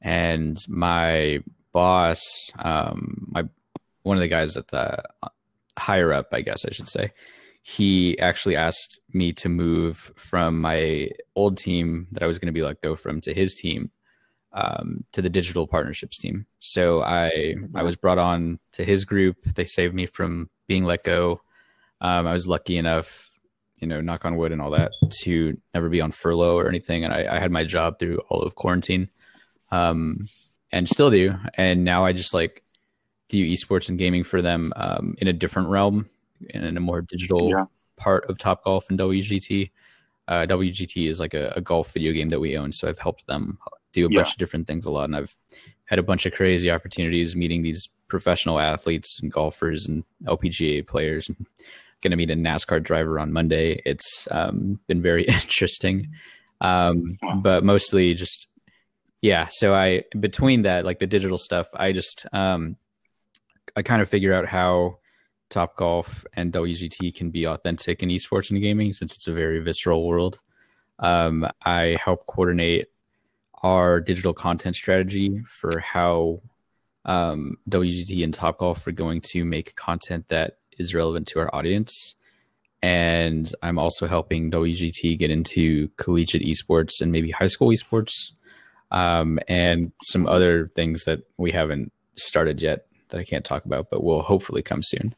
And 0.00 0.56
my 0.68 1.40
boss, 1.72 2.22
um, 2.58 3.28
my 3.30 3.44
one 4.02 4.16
of 4.16 4.20
the 4.20 4.28
guys 4.28 4.56
at 4.56 4.68
the 4.68 5.02
higher 5.78 6.12
up, 6.12 6.28
I 6.32 6.40
guess 6.42 6.64
I 6.64 6.70
should 6.70 6.88
say, 6.88 7.12
he 7.62 8.18
actually 8.18 8.56
asked 8.56 8.98
me 9.12 9.32
to 9.34 9.48
move 9.48 10.12
from 10.16 10.60
my 10.60 11.08
old 11.36 11.56
team 11.56 12.08
that 12.12 12.22
I 12.22 12.26
was 12.26 12.38
going 12.38 12.46
to 12.46 12.52
be 12.52 12.62
let 12.62 12.82
go 12.82 12.96
from 12.96 13.20
to 13.22 13.32
his 13.32 13.54
team 13.54 13.90
um, 14.52 15.04
to 15.12 15.22
the 15.22 15.30
digital 15.30 15.66
partnerships 15.66 16.18
team. 16.18 16.46
So 16.58 17.02
I 17.02 17.54
I 17.74 17.82
was 17.82 17.96
brought 17.96 18.18
on 18.18 18.58
to 18.72 18.84
his 18.84 19.04
group. 19.04 19.36
They 19.54 19.64
saved 19.64 19.94
me 19.94 20.06
from 20.06 20.50
being 20.66 20.84
let 20.84 21.04
go. 21.04 21.40
Um, 22.00 22.26
I 22.26 22.32
was 22.32 22.48
lucky 22.48 22.76
enough, 22.76 23.30
you 23.76 23.86
know, 23.86 24.00
knock 24.00 24.24
on 24.24 24.36
wood 24.36 24.52
and 24.52 24.60
all 24.60 24.72
that, 24.72 24.90
to 25.20 25.56
never 25.72 25.88
be 25.88 26.00
on 26.00 26.10
furlough 26.10 26.58
or 26.58 26.68
anything. 26.68 27.04
And 27.04 27.14
I, 27.14 27.36
I 27.36 27.38
had 27.38 27.52
my 27.52 27.64
job 27.64 27.98
through 27.98 28.20
all 28.28 28.42
of 28.42 28.56
quarantine, 28.56 29.08
um, 29.70 30.28
and 30.72 30.88
still 30.88 31.10
do. 31.10 31.34
And 31.54 31.84
now 31.84 32.04
I 32.04 32.12
just 32.12 32.34
like 32.34 32.64
do 33.32 33.50
esports 33.50 33.88
and 33.88 33.98
gaming 33.98 34.24
for 34.24 34.42
them 34.42 34.72
um, 34.76 35.14
in 35.18 35.28
a 35.28 35.32
different 35.32 35.68
realm 35.68 36.08
and 36.52 36.64
in 36.64 36.76
a 36.76 36.80
more 36.80 37.02
digital 37.02 37.50
yeah. 37.50 37.64
part 37.96 38.24
of 38.28 38.38
Top 38.38 38.62
Golf 38.64 38.88
and 38.88 38.98
WGT. 38.98 39.70
Uh, 40.28 40.46
WGT 40.46 41.08
is 41.08 41.18
like 41.18 41.34
a, 41.34 41.52
a, 41.56 41.60
golf 41.60 41.92
video 41.92 42.12
game 42.12 42.28
that 42.28 42.38
we 42.38 42.56
own, 42.56 42.70
so 42.70 42.88
I've 42.88 42.98
helped 42.98 43.26
them 43.26 43.58
do 43.92 44.06
a 44.06 44.08
yeah. 44.10 44.20
bunch 44.20 44.32
of 44.32 44.38
different 44.38 44.68
things 44.68 44.86
a 44.86 44.90
lot, 44.90 45.04
and 45.04 45.16
I've 45.16 45.36
had 45.86 45.98
a 45.98 46.02
bunch 46.02 46.26
of 46.26 46.32
crazy 46.32 46.70
opportunities 46.70 47.34
meeting 47.34 47.62
these 47.62 47.88
professional 48.06 48.60
athletes 48.60 49.18
and 49.20 49.32
golfers 49.32 49.84
and 49.84 50.04
LPGA 50.24 50.86
players. 50.86 51.28
And 51.28 51.44
going 52.02 52.10
to 52.10 52.16
meet 52.16 52.30
a 52.30 52.34
NASCAR 52.34 52.82
driver 52.82 53.18
on 53.18 53.32
Monday. 53.32 53.80
It's 53.86 54.28
um, 54.30 54.78
been 54.86 55.00
very 55.00 55.24
interesting, 55.28 56.10
um, 56.60 57.18
wow. 57.22 57.40
but 57.42 57.64
mostly 57.64 58.14
just 58.14 58.48
yeah. 59.22 59.48
So 59.50 59.74
I 59.74 60.02
between 60.18 60.62
that, 60.62 60.84
like 60.84 60.98
the 60.98 61.06
digital 61.06 61.38
stuff, 61.38 61.68
I 61.74 61.92
just 61.92 62.26
um, 62.32 62.76
I 63.76 63.82
kind 63.82 64.02
of 64.02 64.08
figure 64.08 64.34
out 64.34 64.46
how 64.46 64.98
Top 65.48 65.76
Golf 65.76 66.24
and 66.34 66.52
WGT 66.52 67.14
can 67.14 67.30
be 67.30 67.46
authentic 67.46 68.02
in 68.02 68.08
esports 68.08 68.50
and 68.50 68.60
gaming 68.60 68.92
since 68.92 69.14
it's 69.14 69.28
a 69.28 69.32
very 69.32 69.60
visceral 69.60 70.06
world. 70.06 70.38
Um, 70.98 71.46
I 71.64 71.96
help 72.02 72.26
coordinate 72.26 72.88
our 73.62 74.00
digital 74.00 74.34
content 74.34 74.76
strategy 74.76 75.42
for 75.48 75.78
how 75.78 76.40
um, 77.04 77.58
WGT 77.68 78.24
and 78.24 78.34
Top 78.34 78.58
Golf 78.58 78.86
are 78.86 78.92
going 78.92 79.20
to 79.32 79.44
make 79.44 79.74
content 79.76 80.28
that 80.28 80.58
is 80.78 80.94
relevant 80.94 81.28
to 81.28 81.40
our 81.40 81.54
audience. 81.54 82.14
And 82.82 83.52
I'm 83.62 83.78
also 83.78 84.06
helping 84.06 84.50
WGT 84.50 85.18
get 85.18 85.30
into 85.30 85.88
collegiate 85.98 86.42
esports 86.42 87.00
and 87.00 87.12
maybe 87.12 87.30
high 87.30 87.46
school 87.46 87.68
esports, 87.68 88.32
um, 88.90 89.38
and 89.48 89.92
some 90.02 90.26
other 90.26 90.70
things 90.74 91.04
that 91.04 91.20
we 91.38 91.52
haven't 91.52 91.92
started 92.16 92.60
yet 92.60 92.86
that 93.12 93.20
I 93.20 93.24
can't 93.24 93.44
talk 93.44 93.64
about, 93.64 93.88
but 93.90 94.02
will 94.02 94.22
hopefully 94.22 94.62
come 94.62 94.82
soon. 94.82 95.14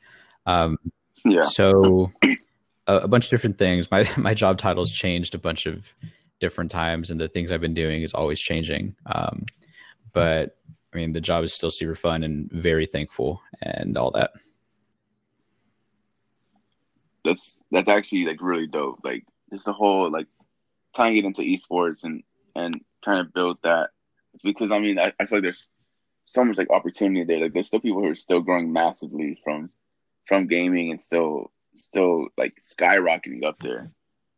Um, 0.46 0.78
yeah. 1.24 1.44
So 1.44 2.12
a, 2.86 2.98
a, 2.98 3.08
bunch 3.08 3.24
of 3.24 3.30
different 3.30 3.58
things. 3.58 3.90
My 3.90 4.08
my 4.16 4.34
job 4.34 4.58
titles 4.58 4.92
changed 4.92 5.34
a 5.34 5.38
bunch 5.38 5.66
of 5.66 5.86
different 6.40 6.70
times, 6.70 7.10
and 7.10 7.20
the 7.20 7.28
things 7.28 7.50
I've 7.50 7.60
been 7.60 7.74
doing 7.74 8.02
is 8.02 8.12
always 8.12 8.40
changing. 8.40 8.94
Um, 9.06 9.46
but 10.12 10.56
I 10.92 10.96
mean, 10.96 11.12
the 11.12 11.20
job 11.20 11.44
is 11.44 11.54
still 11.54 11.70
super 11.70 11.96
fun 11.96 12.22
and 12.22 12.50
very 12.52 12.86
thankful 12.86 13.40
and 13.62 13.96
all 13.96 14.10
that. 14.12 14.32
That's 17.24 17.62
that's 17.70 17.88
actually 17.88 18.26
like 18.26 18.42
really 18.42 18.66
dope. 18.66 19.00
Like 19.02 19.24
just 19.52 19.64
the 19.64 19.72
whole 19.72 20.10
like 20.10 20.26
tying 20.94 21.16
it 21.16 21.24
into 21.24 21.42
esports 21.42 22.04
and 22.04 22.22
and 22.54 22.80
trying 23.02 23.24
to 23.24 23.30
build 23.30 23.58
that 23.62 23.90
because 24.42 24.70
I 24.70 24.78
mean 24.78 24.98
I, 24.98 25.12
I 25.18 25.26
feel 25.26 25.38
like 25.38 25.42
there's 25.42 25.72
so 26.26 26.45
much 26.45 26.59
like 26.59 26.71
opportunity 26.71 27.25
there. 27.25 27.40
Like 27.40 27.52
there's 27.52 27.66
still 27.66 27.81
people 27.81 28.00
who 28.00 28.11
are 28.11 28.14
still 28.14 28.40
growing 28.40 28.73
massively 28.73 29.38
from 29.45 29.71
from 30.26 30.47
gaming 30.47 30.90
and 30.90 31.00
still 31.00 31.50
still 31.75 32.28
like 32.37 32.54
skyrocketing 32.61 33.45
up 33.45 33.59
there. 33.61 33.90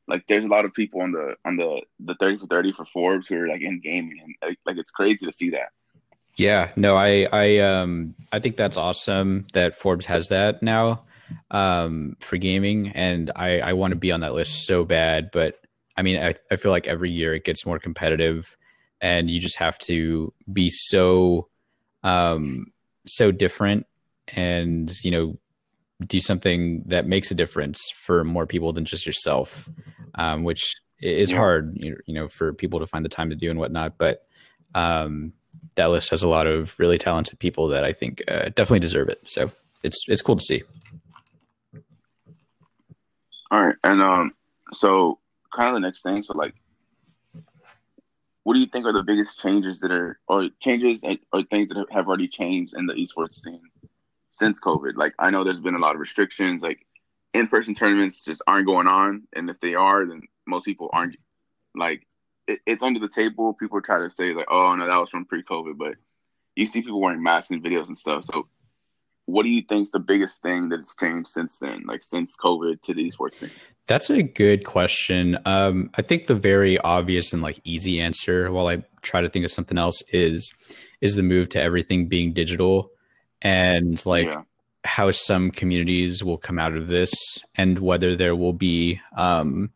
Like 0.08 0.26
there's 0.28 0.44
a 0.44 0.48
lot 0.48 0.64
of 0.64 0.74
people 0.74 1.00
on 1.00 1.12
the 1.12 1.36
on 1.44 1.56
the 1.56 1.82
the 2.00 2.14
thirty 2.14 2.38
for 2.38 2.46
thirty 2.46 2.72
for 2.72 2.86
Forbes 2.86 3.28
who 3.28 3.40
are 3.40 3.48
like 3.48 3.60
in 3.60 3.80
gaming 3.80 4.20
and 4.22 4.34
like, 4.42 4.58
like 4.66 4.76
it's 4.78 4.90
crazy 4.90 5.26
to 5.26 5.32
see 5.32 5.50
that. 5.50 5.70
Yeah, 6.36 6.70
no, 6.76 6.96
I 6.96 7.26
I 7.32 7.58
um 7.58 8.14
I 8.32 8.38
think 8.40 8.56
that's 8.56 8.76
awesome 8.76 9.46
that 9.52 9.76
Forbes 9.76 10.06
has 10.06 10.28
that 10.28 10.62
now 10.62 11.04
um 11.50 12.16
for 12.20 12.36
gaming 12.36 12.88
and 12.88 13.32
I 13.34 13.60
I 13.60 13.72
want 13.72 13.92
to 13.92 13.96
be 13.96 14.12
on 14.12 14.20
that 14.20 14.34
list 14.34 14.66
so 14.66 14.84
bad, 14.84 15.30
but 15.32 15.58
I 15.96 16.02
mean 16.02 16.22
I 16.22 16.34
I 16.50 16.56
feel 16.56 16.72
like 16.72 16.86
every 16.86 17.10
year 17.10 17.34
it 17.34 17.44
gets 17.44 17.66
more 17.66 17.78
competitive 17.78 18.56
and 19.00 19.28
you 19.28 19.40
just 19.40 19.56
have 19.56 19.78
to 19.80 20.32
be 20.52 20.68
so 20.70 21.48
um 22.06 22.66
so 23.06 23.30
different 23.30 23.86
and 24.28 24.92
you 25.02 25.10
know 25.10 25.38
do 26.04 26.20
something 26.20 26.82
that 26.86 27.06
makes 27.06 27.30
a 27.30 27.34
difference 27.34 27.80
for 27.94 28.24
more 28.24 28.46
people 28.46 28.72
than 28.72 28.84
just 28.84 29.06
yourself, 29.06 29.68
um, 30.16 30.44
which 30.44 30.74
is 31.00 31.30
yeah. 31.30 31.36
hard, 31.36 31.76
you 31.80 31.96
know, 32.08 32.28
for 32.28 32.52
people 32.52 32.80
to 32.80 32.86
find 32.86 33.04
the 33.04 33.08
time 33.08 33.30
to 33.30 33.36
do 33.36 33.50
and 33.50 33.58
whatnot. 33.58 33.96
But 33.96 34.26
um, 34.74 35.32
that 35.76 35.86
list 35.86 36.10
has 36.10 36.22
a 36.22 36.28
lot 36.28 36.46
of 36.46 36.78
really 36.78 36.98
talented 36.98 37.38
people 37.38 37.68
that 37.68 37.84
I 37.84 37.92
think 37.92 38.22
uh, 38.28 38.50
definitely 38.50 38.80
deserve 38.80 39.08
it. 39.08 39.20
So 39.24 39.50
it's 39.82 40.04
it's 40.08 40.22
cool 40.22 40.36
to 40.36 40.42
see. 40.42 40.62
All 43.50 43.64
right, 43.64 43.76
and 43.84 44.02
um, 44.02 44.34
so 44.72 45.18
kind 45.54 45.68
of 45.68 45.74
the 45.74 45.80
next 45.80 46.02
thing. 46.02 46.22
So 46.22 46.36
like, 46.36 46.54
what 48.46 48.54
do 48.54 48.60
you 48.60 48.66
think 48.66 48.86
are 48.86 48.92
the 48.92 49.02
biggest 49.02 49.40
changes 49.40 49.80
that 49.80 49.90
are, 49.90 50.20
or 50.28 50.48
changes 50.60 51.02
or 51.32 51.42
things 51.42 51.66
that 51.66 51.84
have 51.90 52.06
already 52.06 52.28
changed 52.28 52.76
in 52.76 52.86
the 52.86 52.94
esports 52.94 53.32
scene 53.32 53.60
since 54.30 54.60
COVID. 54.60 54.92
Like 54.94 55.14
I 55.18 55.30
know 55.30 55.42
there's 55.42 55.58
been 55.58 55.74
a 55.74 55.80
lot 55.80 55.96
of 55.96 56.00
restrictions. 56.00 56.62
Like 56.62 56.86
in-person 57.34 57.74
tournaments 57.74 58.22
just 58.22 58.42
aren't 58.46 58.68
going 58.68 58.86
on, 58.86 59.24
and 59.34 59.50
if 59.50 59.58
they 59.58 59.74
are, 59.74 60.06
then 60.06 60.22
most 60.46 60.64
people 60.64 60.90
aren't. 60.92 61.16
Like 61.74 62.06
it, 62.46 62.60
it's 62.66 62.84
under 62.84 63.00
the 63.00 63.08
table. 63.08 63.52
People 63.52 63.80
try 63.80 63.98
to 63.98 64.08
say 64.08 64.32
like, 64.32 64.46
"Oh 64.48 64.76
no, 64.76 64.86
that 64.86 65.00
was 65.00 65.10
from 65.10 65.24
pre-COVID," 65.24 65.76
but 65.76 65.96
you 66.54 66.68
see 66.68 66.82
people 66.82 67.00
wearing 67.00 67.24
masks 67.24 67.50
in 67.50 67.60
videos 67.60 67.88
and 67.88 67.98
stuff. 67.98 68.26
So, 68.26 68.46
what 69.26 69.44
do 69.44 69.50
you 69.50 69.62
think 69.62 69.84
is 69.84 69.90
the 69.90 70.00
biggest 70.00 70.40
thing 70.40 70.68
that's 70.68 70.96
changed 70.96 71.28
since 71.28 71.58
then? 71.58 71.84
Like 71.86 72.02
since 72.02 72.36
COVID 72.36 72.80
to 72.82 72.94
the 72.94 73.08
esports 73.08 73.34
scene? 73.34 73.50
That's 73.86 74.10
a 74.10 74.22
good 74.22 74.64
question. 74.64 75.38
Um, 75.44 75.90
I 75.94 76.02
think 76.02 76.26
the 76.26 76.34
very 76.34 76.78
obvious 76.78 77.32
and 77.32 77.42
like 77.42 77.60
easy 77.64 78.00
answer, 78.00 78.50
while 78.50 78.68
I 78.68 78.82
try 79.02 79.20
to 79.20 79.28
think 79.28 79.44
of 79.44 79.50
something 79.50 79.78
else, 79.78 80.02
is 80.12 80.50
is 81.00 81.14
the 81.16 81.22
move 81.22 81.48
to 81.50 81.60
everything 81.60 82.08
being 82.08 82.32
digital 82.32 82.90
and 83.42 84.04
like 84.06 84.26
yeah. 84.26 84.42
how 84.84 85.10
some 85.10 85.50
communities 85.50 86.24
will 86.24 86.38
come 86.38 86.58
out 86.58 86.74
of 86.74 86.88
this 86.88 87.12
and 87.54 87.78
whether 87.78 88.16
there 88.16 88.34
will 88.34 88.52
be 88.52 89.00
um 89.16 89.70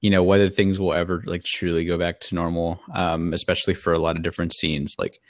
you 0.00 0.10
know 0.10 0.22
whether 0.22 0.48
things 0.48 0.78
will 0.78 0.92
ever 0.92 1.22
like 1.26 1.42
truly 1.42 1.84
go 1.84 1.98
back 1.98 2.20
to 2.20 2.34
normal 2.34 2.80
um 2.94 3.32
especially 3.32 3.74
for 3.74 3.92
a 3.92 3.98
lot 3.98 4.16
of 4.16 4.22
different 4.22 4.54
scenes 4.54 4.94
like 4.98 5.20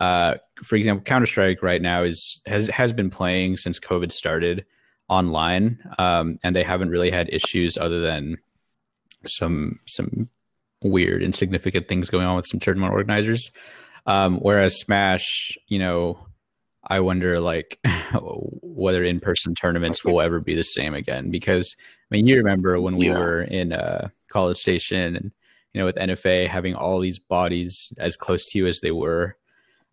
uh 0.00 0.34
for 0.62 0.76
example 0.76 1.02
counter-strike 1.02 1.62
right 1.62 1.80
now 1.80 2.02
is 2.02 2.40
has 2.46 2.66
has 2.68 2.92
been 2.92 3.10
playing 3.10 3.56
since 3.56 3.78
covid 3.78 4.10
started 4.10 4.64
online 5.08 5.78
um 5.98 6.38
and 6.42 6.56
they 6.56 6.64
haven't 6.64 6.90
really 6.90 7.10
had 7.10 7.28
issues 7.32 7.78
other 7.78 8.00
than 8.00 8.36
some 9.26 9.78
some 9.86 10.28
weird 10.82 11.22
insignificant 11.22 11.86
things 11.86 12.10
going 12.10 12.26
on 12.26 12.36
with 12.36 12.46
some 12.46 12.58
tournament 12.60 12.92
organizers 12.92 13.52
um 14.06 14.38
whereas 14.38 14.80
smash 14.80 15.56
you 15.68 15.78
know 15.78 16.18
I 16.84 17.00
wonder 17.00 17.40
like 17.40 17.78
whether 18.62 19.04
in 19.04 19.20
person 19.20 19.54
tournaments 19.54 20.04
will 20.04 20.20
ever 20.20 20.40
be 20.40 20.54
the 20.54 20.64
same 20.64 20.94
again 20.94 21.30
because 21.30 21.76
I 22.10 22.14
mean 22.14 22.26
you 22.26 22.36
remember 22.36 22.80
when 22.80 22.96
we 22.96 23.08
yeah. 23.08 23.18
were 23.18 23.42
in 23.42 23.72
uh, 23.72 24.08
College 24.28 24.56
Station 24.56 25.16
and 25.16 25.32
you 25.72 25.80
know 25.80 25.84
with 25.84 25.96
NFA 25.96 26.48
having 26.48 26.74
all 26.74 26.98
these 27.00 27.18
bodies 27.18 27.92
as 27.98 28.16
close 28.16 28.46
to 28.46 28.58
you 28.58 28.66
as 28.66 28.80
they 28.80 28.90
were. 28.90 29.36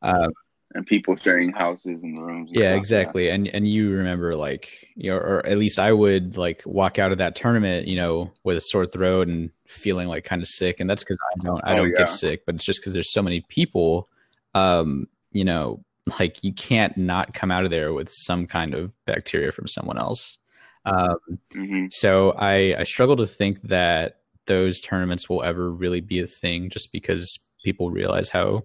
Um, 0.07 0.31
and 0.73 0.85
people 0.85 1.15
sharing 1.15 1.51
houses 1.51 2.03
and 2.03 2.21
rooms. 2.21 2.51
And 2.51 2.59
yeah, 2.59 2.73
exactly. 2.73 3.29
And 3.29 3.47
and 3.47 3.67
you 3.67 3.91
remember 3.91 4.35
like 4.35 4.69
you 4.95 5.11
know, 5.11 5.17
or 5.17 5.45
at 5.45 5.57
least 5.57 5.79
I 5.79 5.91
would 5.91 6.37
like 6.37 6.61
walk 6.65 6.99
out 6.99 7.11
of 7.11 7.17
that 7.19 7.35
tournament, 7.35 7.87
you 7.87 7.95
know, 7.95 8.31
with 8.43 8.57
a 8.57 8.61
sore 8.61 8.85
throat 8.85 9.27
and 9.27 9.49
feeling 9.65 10.07
like 10.07 10.23
kind 10.23 10.41
of 10.41 10.47
sick. 10.47 10.79
And 10.79 10.89
that's 10.89 11.03
because 11.03 11.17
I 11.33 11.43
don't 11.43 11.61
I 11.63 11.73
oh, 11.73 11.77
don't 11.77 11.89
yeah. 11.91 11.99
get 11.99 12.09
sick, 12.09 12.45
but 12.45 12.55
it's 12.55 12.65
just 12.65 12.81
because 12.81 12.93
there's 12.93 13.13
so 13.13 13.21
many 13.21 13.41
people, 13.47 14.09
um, 14.55 15.07
you 15.31 15.45
know, 15.45 15.83
like 16.19 16.43
you 16.43 16.53
can't 16.53 16.95
not 16.97 17.33
come 17.33 17.51
out 17.51 17.65
of 17.65 17.71
there 17.71 17.93
with 17.93 18.09
some 18.11 18.45
kind 18.45 18.73
of 18.73 18.93
bacteria 19.05 19.51
from 19.51 19.67
someone 19.67 19.97
else. 19.97 20.37
Um, 20.85 21.17
mm-hmm. 21.53 21.85
So 21.91 22.31
I, 22.31 22.79
I 22.79 22.83
struggle 22.83 23.17
to 23.17 23.27
think 23.27 23.61
that 23.63 24.21
those 24.45 24.79
tournaments 24.79 25.29
will 25.29 25.43
ever 25.43 25.69
really 25.69 25.99
be 25.99 26.19
a 26.19 26.27
thing, 26.27 26.69
just 26.69 26.93
because 26.93 27.39
people 27.63 27.91
realize 27.91 28.29
how 28.29 28.63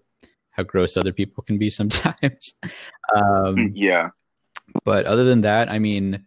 how 0.53 0.63
gross 0.63 0.97
other 0.97 1.13
people 1.13 1.43
can 1.43 1.59
be 1.59 1.71
sometimes. 1.81 2.55
um, 3.15 3.73
yeah, 3.75 4.11
but 4.85 5.07
other 5.07 5.25
than 5.25 5.43
that, 5.43 5.71
I 5.71 5.79
mean, 5.79 6.25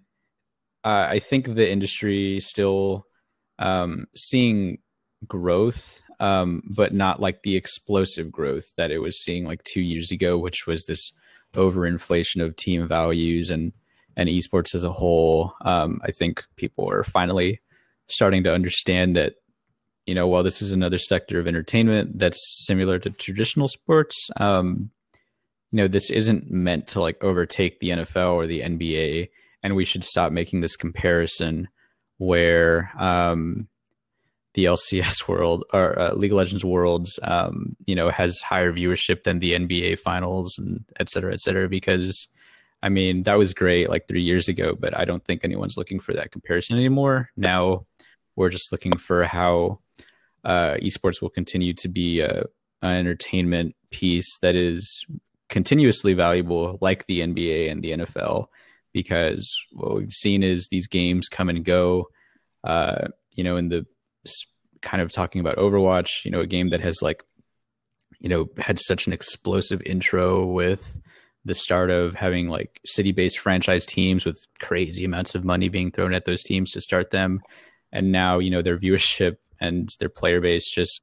uh, 0.84 1.08
I 1.10 1.20
think 1.20 1.46
the 1.54 1.70
industry 1.70 2.40
still 2.40 3.08
um, 3.58 4.06
seeing 4.16 4.80
growth, 5.28 6.02
um, 6.20 6.64
but 6.76 6.94
not 6.94 7.20
like 7.20 7.42
the 7.42 7.56
explosive 7.56 8.32
growth 8.32 8.76
that 8.78 8.92
it 8.92 9.00
was 9.00 9.22
seeing 9.22 9.46
like 9.46 9.64
two 9.64 9.82
years 9.82 10.12
ago, 10.12 10.38
which 10.38 10.68
was 10.68 10.86
this 10.86 11.12
overinflation 11.54 12.44
of 12.44 12.56
team 12.56 12.88
values 12.88 13.50
and 13.50 13.72
and 14.18 14.30
esports 14.30 14.76
as 14.76 14.84
a 14.84 14.92
whole. 14.92 15.54
Um, 15.62 16.00
I 16.04 16.12
think 16.12 16.44
people 16.56 16.90
are 16.90 17.04
finally 17.04 17.62
starting 18.08 18.44
to 18.44 18.54
understand 18.54 19.16
that 19.16 19.34
you 20.06 20.14
know 20.14 20.28
while 20.28 20.44
this 20.44 20.62
is 20.62 20.72
another 20.72 20.98
sector 20.98 21.40
of 21.40 21.48
entertainment 21.48 22.18
that's 22.18 22.66
similar 22.66 23.00
to 23.00 23.10
traditional 23.10 23.68
sports 23.68 24.30
um, 24.38 24.90
you 25.72 25.78
know 25.78 25.88
this 25.88 26.10
isn't 26.10 26.50
meant 26.50 26.88
to 26.88 27.02
like 27.02 27.22
overtake 27.24 27.80
the 27.80 27.90
NFL 27.90 28.34
or 28.34 28.48
the 28.48 28.62
NBA 28.62 29.30
and 29.64 29.76
we 29.76 29.86
should 29.86 30.04
stop 30.04 30.32
making 30.32 30.62
this 30.62 30.76
comparison 30.76 31.68
where 32.18 32.92
um, 32.98 33.68
the 34.54 34.66
LCS 34.66 35.28
world 35.28 35.66
or 35.74 35.98
uh, 36.00 36.14
League 36.14 36.32
of 36.32 36.38
Legends 36.38 36.64
worlds 36.64 37.20
um, 37.24 37.76
you 37.86 37.96
know 37.96 38.10
has 38.10 38.40
higher 38.40 38.72
viewership 38.72 39.24
than 39.24 39.40
the 39.40 39.54
NBA 39.54 40.00
finals 40.00 40.58
and 40.58 40.86
et 41.00 41.10
cetera 41.10 41.34
et 41.34 41.42
cetera 41.42 41.68
because 41.68 42.28
I 42.84 42.90
mean 42.90 43.24
that 43.24 43.38
was 43.38 43.54
great 43.54 43.90
like 43.90 44.08
3 44.08 44.22
years 44.22 44.48
ago 44.48 44.76
but 44.80 44.96
I 44.98 45.06
don't 45.06 45.26
think 45.26 45.44
anyone's 45.44 45.78
looking 45.78 46.00
for 46.00 46.14
that 46.14 46.32
comparison 46.32 46.78
anymore. 46.78 47.32
Now 47.36 47.86
we're 48.36 48.50
just 48.50 48.72
looking 48.72 48.98
for 48.98 49.24
how 49.24 49.80
uh, 50.46 50.76
esports 50.82 51.22
will 51.22 51.30
continue 51.30 51.74
to 51.74 51.88
be 51.88 52.22
a, 52.22 52.44
an 52.82 52.96
entertainment 52.96 53.76
piece 53.92 54.38
that 54.42 54.56
is 54.56 55.06
continuously 55.50 56.14
valuable, 56.14 56.78
like 56.82 57.06
the 57.08 57.20
NBA 57.20 57.72
and 57.72 57.84
the 57.84 57.92
NFL, 57.92 58.48
because 58.94 59.54
what 59.74 59.96
we've 59.96 60.12
seen 60.12 60.44
is 60.44 60.68
these 60.68 60.88
games 60.88 61.28
come 61.28 61.50
and 61.50 61.66
go. 61.66 62.10
Uh, 62.64 63.08
you 63.32 63.44
know, 63.44 63.58
in 63.58 63.70
the 63.70 63.86
kind 64.82 65.02
of 65.02 65.12
talking 65.12 65.42
about 65.42 65.58
Overwatch, 65.58 66.24
you 66.24 66.32
know, 66.32 66.42
a 66.42 66.48
game 66.48 66.70
that 66.70 66.82
has 66.82 67.02
like, 67.02 67.24
you 68.20 68.30
know, 68.30 68.48
had 68.58 68.80
such 68.80 69.08
an 69.08 69.14
explosive 69.14 69.82
intro 69.86 70.46
with 70.46 71.00
the 71.44 71.56
start 71.56 71.92
of 71.92 72.16
having 72.16 72.50
like 72.50 72.80
city 72.86 73.12
based 73.12 73.40
franchise 73.40 73.86
teams 73.86 74.26
with 74.26 74.38
crazy 74.60 75.06
amounts 75.06 75.36
of 75.36 75.44
money 75.44 75.70
being 75.70 75.92
thrown 75.92 76.14
at 76.14 76.26
those 76.26 76.44
teams 76.44 76.72
to 76.72 76.82
start 76.82 77.12
them 77.12 77.40
and 77.92 78.12
now 78.12 78.40
you 78.40 78.50
know 78.50 78.64
their 78.64 78.78
viewership 78.78 79.38
and 79.60 79.90
their 80.00 80.10
player 80.10 80.42
base 80.42 80.70
just 80.70 81.02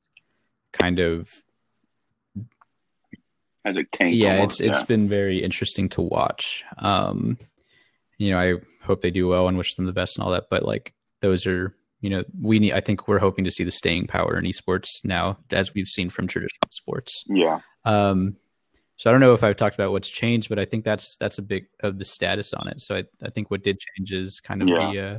kind 0.73 0.99
of 0.99 1.29
as 3.65 3.77
a 3.77 3.85
tank. 3.85 4.17
Yeah, 4.17 4.39
almost, 4.39 4.61
it's 4.61 4.67
yeah. 4.67 4.79
it's 4.79 4.87
been 4.87 5.09
very 5.09 5.43
interesting 5.43 5.89
to 5.91 6.03
watch. 6.03 6.65
Um, 6.79 7.39
you 8.19 8.31
know, 8.31 8.39
I 8.39 8.55
hope 8.85 9.03
they 9.03 9.11
do 9.11 9.29
well 9.29 9.49
and 9.49 9.57
wish 9.57 9.75
them 9.75 9.87
the 9.87 9.93
best 9.93 10.17
and 10.17 10.25
all 10.25 10.33
that. 10.33 10.45
But 10.51 10.65
like 10.65 10.95
those 11.21 11.47
are, 11.47 11.75
you 12.01 12.11
know, 12.11 12.25
we 12.41 12.59
need. 12.59 12.73
I 12.73 12.81
think 12.81 13.07
we're 13.07 13.19
hoping 13.19 13.45
to 13.45 13.51
see 13.51 13.65
the 13.65 13.71
staying 13.71 14.07
power 14.07 14.39
in 14.39 14.45
esports 14.45 15.05
now, 15.05 15.39
as 15.51 15.75
we've 15.75 15.89
seen 15.89 16.11
from 16.11 16.27
traditional 16.27 16.69
sports. 16.71 17.25
Yeah. 17.29 17.61
Um, 17.85 18.37
so 18.97 19.11
I 19.11 19.13
don't 19.13 19.21
know 19.21 19.35
if 19.35 19.43
I've 19.43 19.57
talked 19.57 19.75
about 19.75 19.91
what's 19.91 20.11
changed, 20.11 20.49
but 20.49 20.59
I 20.59 20.65
think 20.65 20.85
that's 20.85 21.17
that's 21.17 21.39
a 21.39 21.43
big 21.43 21.67
of 21.81 21.99
the 21.99 22.05
status 22.05 22.53
on 22.55 22.69
it. 22.69 22.81
So 22.81 22.97
I, 22.97 23.05
I 23.23 23.31
think 23.31 23.51
what 23.51 23.63
did 23.63 23.79
change 23.79 24.13
is 24.13 24.41
kind 24.41 24.63
of 24.63 24.69
yeah. 24.69 24.93
the 24.93 25.01
uh, 25.01 25.19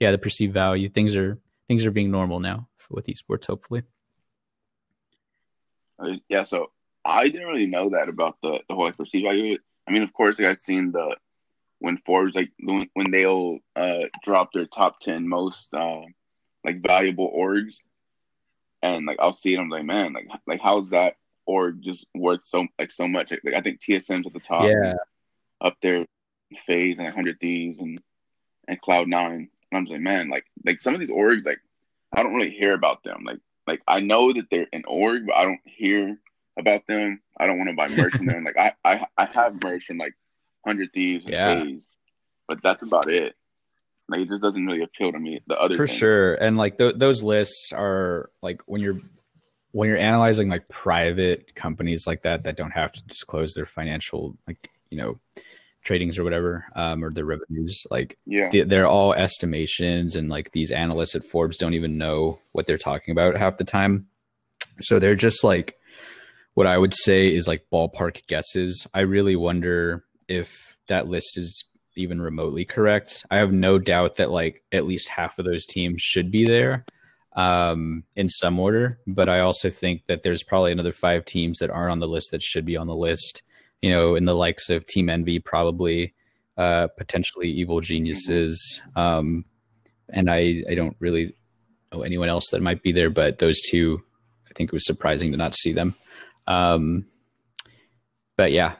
yeah, 0.00 0.10
the 0.10 0.18
perceived 0.18 0.54
value. 0.54 0.88
Things 0.88 1.16
are 1.16 1.38
things 1.68 1.86
are 1.86 1.90
being 1.90 2.10
normal 2.10 2.40
now 2.40 2.68
with 2.90 3.06
esports, 3.06 3.46
hopefully. 3.46 3.82
Uh, 5.98 6.16
yeah, 6.28 6.44
so 6.44 6.70
I 7.04 7.28
didn't 7.28 7.48
really 7.48 7.66
know 7.66 7.90
that 7.90 8.08
about 8.08 8.36
the, 8.42 8.60
the 8.68 8.74
whole 8.74 8.86
like, 8.86 8.96
perceived 8.96 9.26
value. 9.26 9.58
I 9.86 9.92
mean, 9.92 10.02
of 10.02 10.12
course, 10.12 10.38
like, 10.38 10.48
I've 10.48 10.60
seen 10.60 10.92
the 10.92 11.16
when 11.78 11.98
Forbes 12.06 12.34
like 12.34 12.50
when 12.58 13.10
they'll 13.10 13.58
uh, 13.76 14.04
drop 14.22 14.52
their 14.52 14.64
top 14.64 15.00
ten 15.00 15.28
most 15.28 15.72
uh, 15.74 16.00
like 16.64 16.80
valuable 16.80 17.30
orgs, 17.30 17.84
and 18.82 19.04
like 19.04 19.18
I'll 19.20 19.34
see 19.34 19.54
it, 19.54 19.60
I'm 19.60 19.68
like, 19.68 19.84
man, 19.84 20.14
like 20.14 20.26
like 20.46 20.60
how's 20.62 20.90
that 20.90 21.16
org 21.46 21.82
just 21.82 22.06
worth 22.14 22.42
so 22.44 22.66
like 22.78 22.90
so 22.90 23.06
much? 23.06 23.30
Like, 23.30 23.42
like 23.44 23.54
I 23.54 23.60
think 23.60 23.80
TSM's 23.80 24.26
at 24.26 24.32
the 24.32 24.40
top, 24.40 24.64
yeah, 24.64 24.94
up 25.60 25.76
there, 25.82 26.06
FaZe 26.66 26.98
and 26.98 27.12
Hundred 27.12 27.38
Thieves 27.38 27.78
and 27.78 28.00
and 28.66 28.80
Cloud 28.80 29.08
Nine. 29.08 29.50
And 29.70 29.78
I'm 29.78 29.84
just 29.84 29.92
like, 29.92 30.00
man, 30.00 30.30
like 30.30 30.46
like 30.64 30.80
some 30.80 30.94
of 30.94 31.00
these 31.00 31.10
orgs, 31.10 31.44
like 31.44 31.60
I 32.16 32.22
don't 32.22 32.34
really 32.34 32.50
hear 32.50 32.74
about 32.74 33.02
them. 33.02 33.24
Like 33.24 33.38
like 33.66 33.82
I 33.86 34.00
know 34.00 34.32
that 34.32 34.50
they're 34.50 34.66
an 34.72 34.84
org, 34.86 35.26
but 35.26 35.36
I 35.36 35.44
don't 35.44 35.60
hear 35.64 36.18
about 36.58 36.86
them. 36.86 37.20
I 37.38 37.46
don't 37.46 37.58
want 37.58 37.70
to 37.70 37.76
buy 37.76 37.88
merch 37.88 38.14
from 38.14 38.26
them. 38.26 38.44
Like 38.44 38.56
I, 38.56 38.72
I 38.84 39.06
I 39.16 39.24
have 39.26 39.62
merch 39.62 39.86
from 39.86 39.98
like 39.98 40.14
Hundred 40.64 40.92
Thieves, 40.92 41.24
yeah. 41.26 41.62
Days, 41.62 41.92
but 42.48 42.62
that's 42.62 42.82
about 42.82 43.10
it. 43.10 43.34
Like 44.08 44.20
it 44.20 44.28
just 44.28 44.42
doesn't 44.42 44.64
really 44.64 44.82
appeal 44.82 45.12
to 45.12 45.18
me. 45.18 45.40
The 45.46 45.58
other 45.58 45.76
for 45.76 45.86
things. 45.86 45.98
sure, 45.98 46.34
and 46.34 46.56
like 46.56 46.78
th- 46.78 46.96
those 46.96 47.22
lists 47.22 47.72
are 47.72 48.30
like 48.42 48.60
when 48.66 48.80
you're 48.80 48.98
when 49.72 49.88
you're 49.88 49.98
analyzing 49.98 50.48
like 50.48 50.68
private 50.68 51.54
companies 51.54 52.06
like 52.06 52.22
that 52.22 52.44
that 52.44 52.56
don't 52.56 52.70
have 52.70 52.92
to 52.92 53.02
disclose 53.04 53.54
their 53.54 53.66
financial 53.66 54.36
like 54.46 54.70
you 54.90 54.98
know 54.98 55.18
tradings 55.84 56.18
or 56.18 56.24
whatever, 56.24 56.66
um, 56.74 57.04
or 57.04 57.10
the 57.10 57.24
revenues. 57.24 57.86
Like, 57.90 58.18
yeah, 58.26 58.64
they're 58.64 58.86
all 58.86 59.12
estimations, 59.12 60.16
and 60.16 60.28
like 60.28 60.52
these 60.52 60.70
analysts 60.70 61.14
at 61.14 61.24
Forbes 61.24 61.58
don't 61.58 61.74
even 61.74 61.98
know 61.98 62.38
what 62.52 62.66
they're 62.66 62.78
talking 62.78 63.12
about 63.12 63.36
half 63.36 63.56
the 63.56 63.64
time. 63.64 64.06
So 64.80 64.98
they're 64.98 65.14
just 65.14 65.44
like 65.44 65.78
what 66.54 66.66
I 66.66 66.78
would 66.78 66.94
say 66.94 67.34
is 67.34 67.46
like 67.46 67.66
ballpark 67.72 68.26
guesses. 68.26 68.86
I 68.94 69.00
really 69.00 69.36
wonder 69.36 70.04
if 70.28 70.76
that 70.88 71.08
list 71.08 71.36
is 71.36 71.64
even 71.96 72.20
remotely 72.20 72.64
correct. 72.64 73.26
I 73.30 73.36
have 73.36 73.52
no 73.52 73.78
doubt 73.78 74.16
that 74.16 74.30
like 74.30 74.62
at 74.72 74.86
least 74.86 75.08
half 75.08 75.38
of 75.38 75.44
those 75.44 75.66
teams 75.66 76.00
should 76.00 76.30
be 76.30 76.46
there 76.46 76.84
um, 77.34 78.04
in 78.16 78.28
some 78.28 78.58
order, 78.58 78.98
but 79.06 79.28
I 79.28 79.40
also 79.40 79.70
think 79.70 80.06
that 80.06 80.22
there's 80.22 80.42
probably 80.42 80.72
another 80.72 80.92
five 80.92 81.24
teams 81.24 81.58
that 81.58 81.70
aren't 81.70 81.92
on 81.92 81.98
the 81.98 82.08
list 82.08 82.30
that 82.30 82.42
should 82.42 82.64
be 82.64 82.76
on 82.76 82.86
the 82.86 82.96
list 82.96 83.42
you 83.84 83.90
know, 83.90 84.14
in 84.14 84.24
the 84.24 84.34
likes 84.34 84.70
of 84.70 84.86
Team 84.86 85.10
Envy, 85.10 85.38
probably 85.40 86.14
uh, 86.56 86.86
potentially 86.96 87.50
Evil 87.50 87.82
Geniuses. 87.82 88.80
Um, 88.96 89.44
and 90.08 90.30
I, 90.30 90.64
I 90.70 90.74
don't 90.74 90.96
really 91.00 91.36
know 91.92 92.00
anyone 92.00 92.30
else 92.30 92.48
that 92.50 92.62
might 92.62 92.82
be 92.82 92.92
there, 92.92 93.10
but 93.10 93.40
those 93.40 93.60
two, 93.60 94.02
I 94.48 94.54
think 94.54 94.70
it 94.70 94.72
was 94.72 94.86
surprising 94.86 95.32
to 95.32 95.36
not 95.36 95.54
see 95.54 95.74
them. 95.74 95.94
Um, 96.46 97.04
but 98.38 98.52
yeah, 98.52 98.76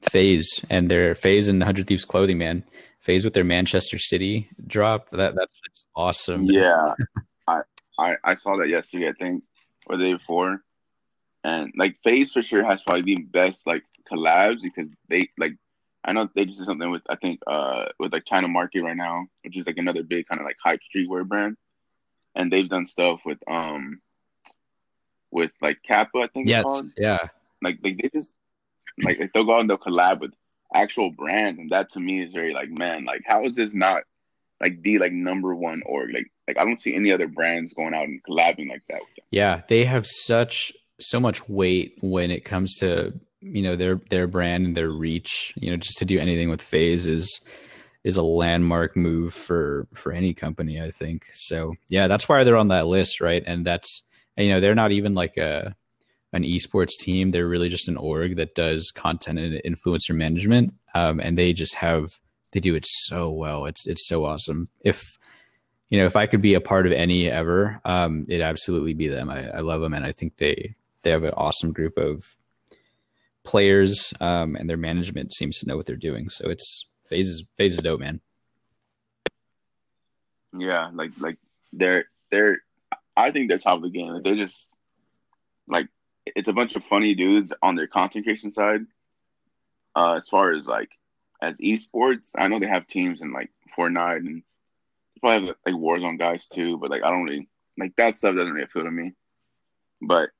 FaZe 0.00 0.64
and 0.70 0.90
their 0.90 1.14
FaZe 1.14 1.48
and 1.48 1.62
Hundred 1.62 1.86
Thieves 1.86 2.06
clothing, 2.06 2.38
man. 2.38 2.64
FaZe 3.00 3.24
with 3.24 3.34
their 3.34 3.44
Manchester 3.44 3.98
City 3.98 4.48
drop. 4.66 5.10
That 5.10 5.34
that's 5.34 5.84
awesome. 5.94 6.44
Yeah, 6.44 6.94
I, 7.46 7.58
I 7.98 8.14
I 8.24 8.34
saw 8.36 8.56
that 8.56 8.70
yesterday. 8.70 9.10
I 9.10 9.12
think 9.22 9.44
or 9.84 9.98
the 9.98 10.04
day 10.04 10.12
before 10.14 10.62
and 11.44 11.72
like 11.76 11.96
FaZe 12.04 12.32
for 12.32 12.42
sure 12.42 12.64
has 12.64 12.82
probably 12.82 13.14
the 13.14 13.22
best 13.22 13.66
like 13.66 13.84
collabs 14.10 14.62
because 14.62 14.88
they 15.08 15.30
like 15.38 15.56
I 16.04 16.12
know 16.12 16.28
they 16.34 16.44
just 16.44 16.58
did 16.58 16.66
something 16.66 16.90
with 16.90 17.02
I 17.08 17.16
think 17.16 17.40
uh 17.46 17.86
with 17.98 18.12
like 18.12 18.24
China 18.24 18.48
Market 18.48 18.82
right 18.82 18.96
now, 18.96 19.26
which 19.44 19.56
is 19.56 19.66
like 19.66 19.78
another 19.78 20.02
big 20.02 20.26
kind 20.26 20.40
of 20.40 20.46
like 20.46 20.56
hype 20.62 20.80
streetwear 20.80 21.26
brand, 21.26 21.56
and 22.34 22.52
they've 22.52 22.68
done 22.68 22.86
stuff 22.86 23.20
with 23.24 23.38
um 23.48 24.00
with 25.30 25.52
like 25.60 25.82
Kappa 25.82 26.18
I 26.18 26.28
think 26.28 26.48
yes 26.48 26.64
yeah. 26.96 27.28
Like 27.62 27.78
like 27.82 27.98
they 28.00 28.08
just 28.08 28.38
like, 29.02 29.18
like 29.18 29.32
they'll 29.32 29.44
go 29.44 29.58
and 29.58 29.68
they'll 29.68 29.78
collab 29.78 30.20
with 30.20 30.32
actual 30.74 31.10
brands 31.10 31.58
and 31.58 31.70
that 31.70 31.90
to 31.90 32.00
me 32.00 32.20
is 32.20 32.32
very 32.32 32.54
like 32.54 32.70
man 32.70 33.04
like 33.04 33.22
how 33.26 33.44
is 33.44 33.54
this 33.54 33.74
not 33.74 34.04
like 34.62 34.80
the 34.82 34.98
like 34.98 35.12
number 35.12 35.54
one 35.54 35.82
org? 35.84 36.14
Like 36.14 36.30
like 36.46 36.58
I 36.58 36.64
don't 36.64 36.80
see 36.80 36.94
any 36.94 37.12
other 37.12 37.26
brands 37.26 37.74
going 37.74 37.94
out 37.94 38.04
and 38.04 38.22
collabing 38.22 38.70
like 38.70 38.82
that 38.88 39.00
with 39.00 39.16
them. 39.16 39.26
Yeah, 39.30 39.62
they 39.68 39.84
have 39.84 40.06
such 40.06 40.72
so 41.00 41.20
much 41.20 41.48
weight 41.48 41.98
when 42.00 42.30
it 42.30 42.44
comes 42.44 42.76
to 42.76 43.12
you 43.40 43.62
know 43.62 43.76
their 43.76 44.00
their 44.10 44.26
brand 44.26 44.66
and 44.66 44.76
their 44.76 44.90
reach. 44.90 45.52
You 45.56 45.70
know, 45.70 45.76
just 45.76 45.98
to 45.98 46.04
do 46.04 46.18
anything 46.18 46.48
with 46.48 46.62
FaZe 46.62 47.06
is 47.06 47.40
is 48.04 48.16
a 48.16 48.22
landmark 48.22 48.96
move 48.96 49.34
for 49.34 49.86
for 49.94 50.12
any 50.12 50.34
company. 50.34 50.80
I 50.80 50.90
think 50.90 51.26
so. 51.32 51.74
Yeah, 51.88 52.08
that's 52.08 52.28
why 52.28 52.44
they're 52.44 52.56
on 52.56 52.68
that 52.68 52.86
list, 52.86 53.20
right? 53.20 53.42
And 53.46 53.64
that's 53.64 54.02
you 54.36 54.48
know 54.48 54.60
they're 54.60 54.74
not 54.74 54.92
even 54.92 55.14
like 55.14 55.36
a 55.36 55.74
an 56.32 56.44
esports 56.44 56.96
team. 56.98 57.30
They're 57.30 57.48
really 57.48 57.68
just 57.68 57.88
an 57.88 57.96
org 57.96 58.36
that 58.36 58.54
does 58.54 58.90
content 58.94 59.38
and 59.38 59.60
influencer 59.64 60.14
management, 60.14 60.74
um, 60.94 61.20
and 61.20 61.36
they 61.36 61.52
just 61.52 61.74
have 61.74 62.08
they 62.52 62.60
do 62.60 62.74
it 62.74 62.86
so 62.86 63.30
well. 63.30 63.66
It's 63.66 63.86
it's 63.86 64.08
so 64.08 64.24
awesome. 64.24 64.68
If 64.80 65.18
you 65.90 65.98
know, 65.98 66.06
if 66.06 66.16
I 66.16 66.26
could 66.26 66.40
be 66.40 66.54
a 66.54 66.60
part 66.60 66.86
of 66.86 66.92
any 66.92 67.30
ever, 67.30 67.80
um, 67.84 68.24
it'd 68.28 68.40
absolutely 68.40 68.94
be 68.94 69.08
them. 69.08 69.28
I, 69.28 69.50
I 69.50 69.60
love 69.60 69.82
them, 69.82 69.92
and 69.92 70.06
I 70.06 70.12
think 70.12 70.38
they 70.38 70.74
they 71.02 71.10
have 71.10 71.24
an 71.24 71.34
awesome 71.36 71.72
group 71.72 71.96
of 71.96 72.24
players, 73.44 74.12
um, 74.20 74.56
and 74.56 74.68
their 74.68 74.76
management 74.76 75.34
seems 75.34 75.58
to 75.58 75.66
know 75.66 75.76
what 75.76 75.86
they're 75.86 75.96
doing. 75.96 76.28
So 76.28 76.48
it's 76.48 76.86
FaZe's 77.08 77.44
FaZe's 77.58 77.82
dope, 77.82 78.00
man. 78.00 78.20
Yeah, 80.56 80.90
like 80.92 81.12
like 81.18 81.38
they're 81.72 82.06
they're 82.30 82.58
I 83.16 83.30
think 83.30 83.48
they're 83.48 83.58
top 83.58 83.76
of 83.76 83.82
the 83.82 83.90
game. 83.90 84.08
Like, 84.08 84.24
they're 84.24 84.36
just 84.36 84.74
like 85.66 85.88
it's 86.26 86.48
a 86.48 86.52
bunch 86.52 86.76
of 86.76 86.84
funny 86.84 87.14
dudes 87.14 87.52
on 87.62 87.74
their 87.74 87.86
content 87.86 88.24
creation 88.24 88.50
side. 88.50 88.82
Uh, 89.94 90.14
as 90.14 90.28
far 90.28 90.52
as 90.52 90.66
like 90.66 90.90
as 91.40 91.58
esports, 91.58 92.32
I 92.38 92.48
know 92.48 92.58
they 92.58 92.66
have 92.66 92.86
teams 92.86 93.20
in 93.20 93.32
like 93.32 93.50
Fortnite 93.76 94.18
and 94.18 94.42
probably 95.20 95.48
have 95.48 95.56
like 95.66 95.74
Warzone 95.74 96.18
guys 96.18 96.48
too, 96.48 96.78
but 96.78 96.90
like 96.90 97.02
I 97.02 97.10
don't 97.10 97.24
really 97.24 97.48
like 97.78 97.94
that 97.96 98.16
stuff 98.16 98.34
doesn't 98.34 98.52
really 98.52 98.64
appeal 98.64 98.84
to 98.84 98.90
me. 98.90 99.12
But 100.00 100.30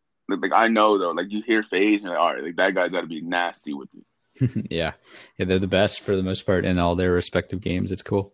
like 0.40 0.52
I 0.54 0.68
know 0.68 0.98
though, 0.98 1.10
like 1.10 1.30
you 1.30 1.42
hear 1.42 1.62
FaZe 1.62 2.02
and 2.02 2.10
like, 2.10 2.18
all 2.18 2.34
right, 2.34 2.42
like 2.42 2.56
that 2.56 2.74
guy's 2.74 2.90
got 2.90 3.02
to 3.02 3.06
be 3.06 3.20
nasty 3.20 3.74
with 3.74 3.88
you. 3.92 4.64
yeah, 4.70 4.92
yeah, 5.36 5.46
they're 5.46 5.58
the 5.58 5.66
best 5.66 6.00
for 6.00 6.16
the 6.16 6.22
most 6.22 6.46
part 6.46 6.64
in 6.64 6.78
all 6.78 6.96
their 6.96 7.12
respective 7.12 7.60
games. 7.60 7.92
It's 7.92 8.02
cool. 8.02 8.32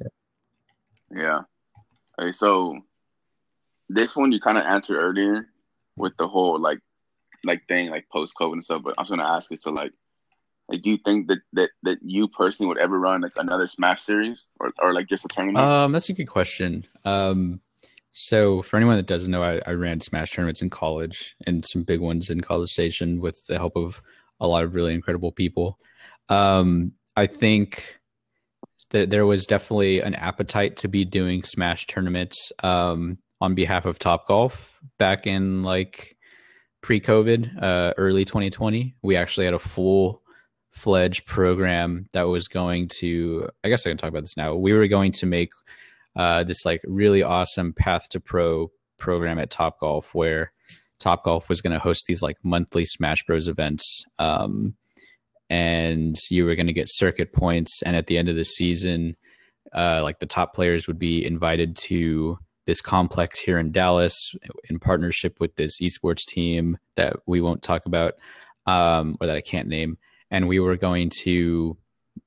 Yeah. 0.00 0.08
Yeah. 1.14 1.40
Okay, 2.20 2.32
so 2.32 2.80
this 3.88 4.16
one 4.16 4.32
you 4.32 4.40
kind 4.40 4.58
of 4.58 4.64
answered 4.64 4.98
earlier 4.98 5.48
with 5.96 6.16
the 6.16 6.28
whole 6.28 6.60
like 6.60 6.80
like 7.44 7.66
thing 7.68 7.90
like 7.90 8.08
post 8.10 8.34
COVID 8.40 8.54
and 8.54 8.64
stuff, 8.64 8.82
but 8.82 8.94
I'm 8.98 9.06
gonna 9.06 9.24
ask 9.24 9.50
you 9.50 9.56
so 9.56 9.72
like 9.72 9.92
like 10.68 10.82
do 10.82 10.90
you 10.90 10.98
think 11.04 11.28
that 11.28 11.38
that 11.52 11.70
that 11.82 11.98
you 12.02 12.28
personally 12.28 12.68
would 12.68 12.78
ever 12.78 12.98
run 12.98 13.20
like 13.20 13.32
another 13.36 13.66
Smash 13.66 14.02
series 14.02 14.48
or 14.58 14.72
or 14.78 14.92
like 14.92 15.08
just 15.08 15.24
a 15.24 15.28
tournament? 15.28 15.64
Um, 15.64 15.92
that's 15.92 16.08
a 16.08 16.12
good 16.12 16.26
question. 16.26 16.84
Um, 17.04 17.60
so 18.18 18.62
for 18.62 18.78
anyone 18.78 18.96
that 18.96 19.06
doesn't 19.06 19.30
know, 19.30 19.42
I, 19.42 19.60
I 19.66 19.72
ran 19.72 20.00
Smash 20.00 20.32
tournaments 20.32 20.62
in 20.62 20.70
college 20.70 21.36
and 21.46 21.66
some 21.66 21.82
big 21.82 22.00
ones 22.00 22.30
in 22.30 22.40
College 22.40 22.70
Station 22.70 23.20
with 23.20 23.44
the 23.46 23.58
help 23.58 23.76
of 23.76 24.00
a 24.40 24.46
lot 24.46 24.64
of 24.64 24.74
really 24.74 24.94
incredible 24.94 25.32
people. 25.32 25.78
Um, 26.30 26.92
I 27.14 27.26
think 27.26 27.98
that 28.88 29.10
there 29.10 29.26
was 29.26 29.44
definitely 29.44 30.00
an 30.00 30.14
appetite 30.14 30.78
to 30.78 30.88
be 30.88 31.04
doing 31.04 31.42
Smash 31.42 31.86
tournaments 31.88 32.52
um, 32.62 33.18
on 33.42 33.54
behalf 33.54 33.84
of 33.84 33.98
Top 33.98 34.26
Golf 34.26 34.80
back 34.96 35.26
in 35.26 35.62
like 35.62 36.16
pre-COVID, 36.80 37.62
uh, 37.62 37.92
early 37.98 38.24
2020. 38.24 38.94
We 39.02 39.16
actually 39.16 39.44
had 39.44 39.52
a 39.52 39.58
full 39.58 40.22
fledged 40.70 41.26
program 41.26 42.06
that 42.14 42.22
was 42.22 42.48
going 42.48 42.88
to. 43.00 43.50
I 43.62 43.68
guess 43.68 43.86
I 43.86 43.90
can 43.90 43.98
talk 43.98 44.08
about 44.08 44.22
this 44.22 44.38
now. 44.38 44.54
We 44.54 44.72
were 44.72 44.86
going 44.86 45.12
to 45.12 45.26
make 45.26 45.50
uh, 46.16 46.44
this 46.44 46.64
like 46.64 46.80
really 46.84 47.22
awesome 47.22 47.72
path 47.72 48.08
to 48.10 48.20
pro 48.20 48.70
program 48.98 49.38
at 49.38 49.50
Top 49.50 49.78
Golf 49.78 50.14
where 50.14 50.52
Top 50.98 51.24
Golf 51.24 51.48
was 51.48 51.60
going 51.60 51.72
to 51.72 51.78
host 51.78 52.04
these 52.06 52.22
like 52.22 52.36
monthly 52.42 52.84
Smash 52.84 53.24
Bros 53.26 53.48
events. 53.48 54.04
Um, 54.18 54.74
and 55.48 56.16
you 56.30 56.44
were 56.44 56.56
going 56.56 56.66
to 56.66 56.72
get 56.72 56.88
circuit 56.90 57.32
points. 57.32 57.82
And 57.82 57.94
at 57.94 58.06
the 58.06 58.18
end 58.18 58.28
of 58.28 58.36
the 58.36 58.44
season, 58.44 59.16
uh, 59.74 60.00
like 60.02 60.18
the 60.18 60.26
top 60.26 60.54
players 60.54 60.86
would 60.86 60.98
be 60.98 61.24
invited 61.24 61.76
to 61.76 62.38
this 62.66 62.80
complex 62.80 63.38
here 63.38 63.58
in 63.58 63.70
Dallas 63.70 64.32
in 64.68 64.78
partnership 64.78 65.38
with 65.38 65.54
this 65.54 65.80
esports 65.80 66.24
team 66.26 66.78
that 66.96 67.16
we 67.26 67.40
won't 67.40 67.62
talk 67.62 67.86
about 67.86 68.14
um, 68.66 69.16
or 69.20 69.28
that 69.28 69.36
I 69.36 69.40
can't 69.40 69.68
name. 69.68 69.98
And 70.30 70.48
we 70.48 70.58
were 70.58 70.76
going 70.76 71.10
to 71.22 71.76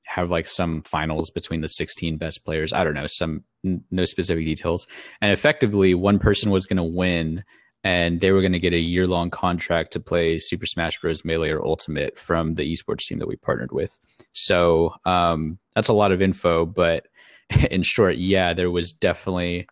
have 0.06 0.30
like 0.30 0.46
some 0.46 0.82
finals 0.82 1.30
between 1.30 1.60
the 1.60 1.68
16 1.68 2.16
best 2.16 2.44
players. 2.44 2.72
I 2.72 2.84
don't 2.84 2.94
know, 2.94 3.06
some 3.06 3.44
no 3.62 4.04
specific 4.04 4.44
details. 4.44 4.86
And 5.20 5.32
effectively, 5.32 5.94
one 5.94 6.18
person 6.18 6.50
was 6.50 6.66
going 6.66 6.78
to 6.78 6.82
win 6.82 7.44
and 7.82 8.20
they 8.20 8.30
were 8.30 8.40
going 8.40 8.52
to 8.52 8.58
get 8.58 8.74
a 8.74 8.78
year 8.78 9.06
long 9.06 9.30
contract 9.30 9.92
to 9.92 10.00
play 10.00 10.38
Super 10.38 10.66
Smash 10.66 11.00
Bros. 11.00 11.24
Melee 11.24 11.50
or 11.50 11.64
Ultimate 11.64 12.18
from 12.18 12.54
the 12.54 12.70
esports 12.70 13.06
team 13.06 13.18
that 13.20 13.28
we 13.28 13.36
partnered 13.36 13.72
with. 13.72 13.98
So 14.32 14.94
um, 15.06 15.58
that's 15.74 15.88
a 15.88 15.94
lot 15.94 16.12
of 16.12 16.20
info, 16.20 16.66
but 16.66 17.06
in 17.70 17.82
short, 17.82 18.16
yeah, 18.16 18.52
there 18.52 18.70
was 18.70 18.92
definitely 18.92 19.66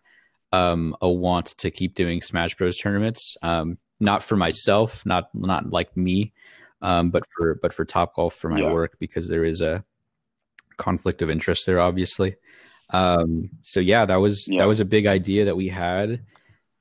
um, 0.51 0.95
a 1.01 1.09
want 1.09 1.47
to 1.59 1.69
keep 1.69 1.95
doing 1.95 2.21
Smash 2.21 2.55
Bros. 2.55 2.77
tournaments. 2.77 3.37
Um, 3.41 3.77
not 3.99 4.23
for 4.23 4.37
myself, 4.37 5.05
not 5.05 5.29
not 5.35 5.71
like 5.71 5.95
me, 5.95 6.33
um, 6.81 7.11
but 7.11 7.23
for 7.35 7.59
but 7.61 7.73
for 7.73 7.85
Top 7.85 8.15
Golf 8.15 8.33
for 8.33 8.49
my 8.49 8.61
yeah. 8.61 8.71
work 8.71 8.97
because 8.97 9.27
there 9.27 9.43
is 9.43 9.61
a 9.61 9.83
conflict 10.77 11.21
of 11.21 11.29
interest 11.29 11.65
there, 11.65 11.81
obviously. 11.81 12.35
Um, 12.91 13.49
so 13.61 13.79
yeah, 13.79 14.05
that 14.05 14.17
was 14.17 14.47
yeah. 14.47 14.59
that 14.59 14.67
was 14.67 14.79
a 14.79 14.85
big 14.85 15.05
idea 15.05 15.45
that 15.45 15.55
we 15.55 15.67
had 15.67 16.21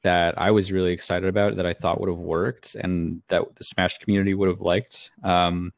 that 0.03 0.38
I 0.38 0.51
was 0.53 0.73
really 0.73 0.92
excited 0.92 1.29
about 1.29 1.57
that 1.57 1.66
I 1.66 1.73
thought 1.73 2.01
would 2.01 2.09
have 2.09 2.18
worked 2.18 2.75
and 2.75 3.23
that 3.29 3.42
the 3.57 3.64
Smash 3.64 3.99
community 3.99 4.33
would 4.33 4.49
have 4.49 4.61
liked. 4.61 5.11
Um, 5.25 5.73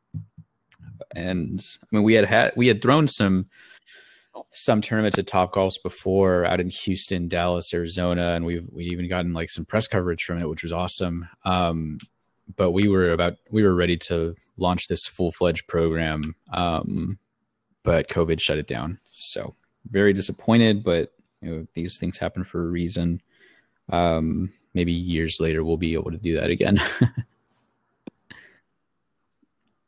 and 1.15 1.65
I 1.83 1.87
mean, 1.91 2.05
we 2.05 2.15
had 2.15 2.27
had 2.27 2.53
we 2.57 2.67
had 2.67 2.83
thrown 2.83 3.09
some 3.09 3.47
some 4.53 4.81
tournaments 4.81 5.19
at 5.19 5.27
Top 5.27 5.55
Golfs 5.55 5.83
before 5.83 6.45
out 6.45 6.61
in 6.61 6.71
Houston, 6.71 7.29
Dallas, 7.29 7.73
Arizona, 7.75 8.35
and 8.35 8.45
we've 8.45 8.67
we 8.71 8.85
even 8.87 9.09
gotten 9.09 9.33
like 9.33 9.51
some 9.51 9.65
press 9.65 9.89
coverage 9.89 10.25
from 10.25 10.39
it, 10.39 10.49
which 10.49 10.63
was 10.63 10.73
awesome. 10.73 11.29
Um, 11.45 11.99
but 12.57 12.73
we 12.73 12.89
were 12.89 13.13
about 13.13 13.35
we 13.51 13.63
were 13.63 13.75
ready 13.75 13.97
to 13.97 14.35
launch 14.57 14.89
this 14.89 15.07
full 15.07 15.33
fledged 15.33 15.67
program, 15.67 16.35
um, 16.53 17.19
but 17.83 18.09
COVID 18.09 18.41
shut 18.41 18.59
it 18.59 18.67
down. 18.67 18.99
So 19.09 19.55
very 19.87 20.13
disappointed, 20.13 20.85
but 20.85 21.13
you 21.41 21.51
know, 21.51 21.67
these 21.75 21.99
things 21.99 22.19
happen 22.19 22.45
for 22.45 22.63
a 22.63 22.71
reason 22.71 23.21
um, 23.91 24.53
maybe 24.75 24.93
years 24.93 25.41
later 25.41 25.65
we'll 25.65 25.77
be 25.77 25.95
able 25.95 26.11
to 26.11 26.19
do 26.19 26.37
that 26.37 26.51
again. 26.51 26.81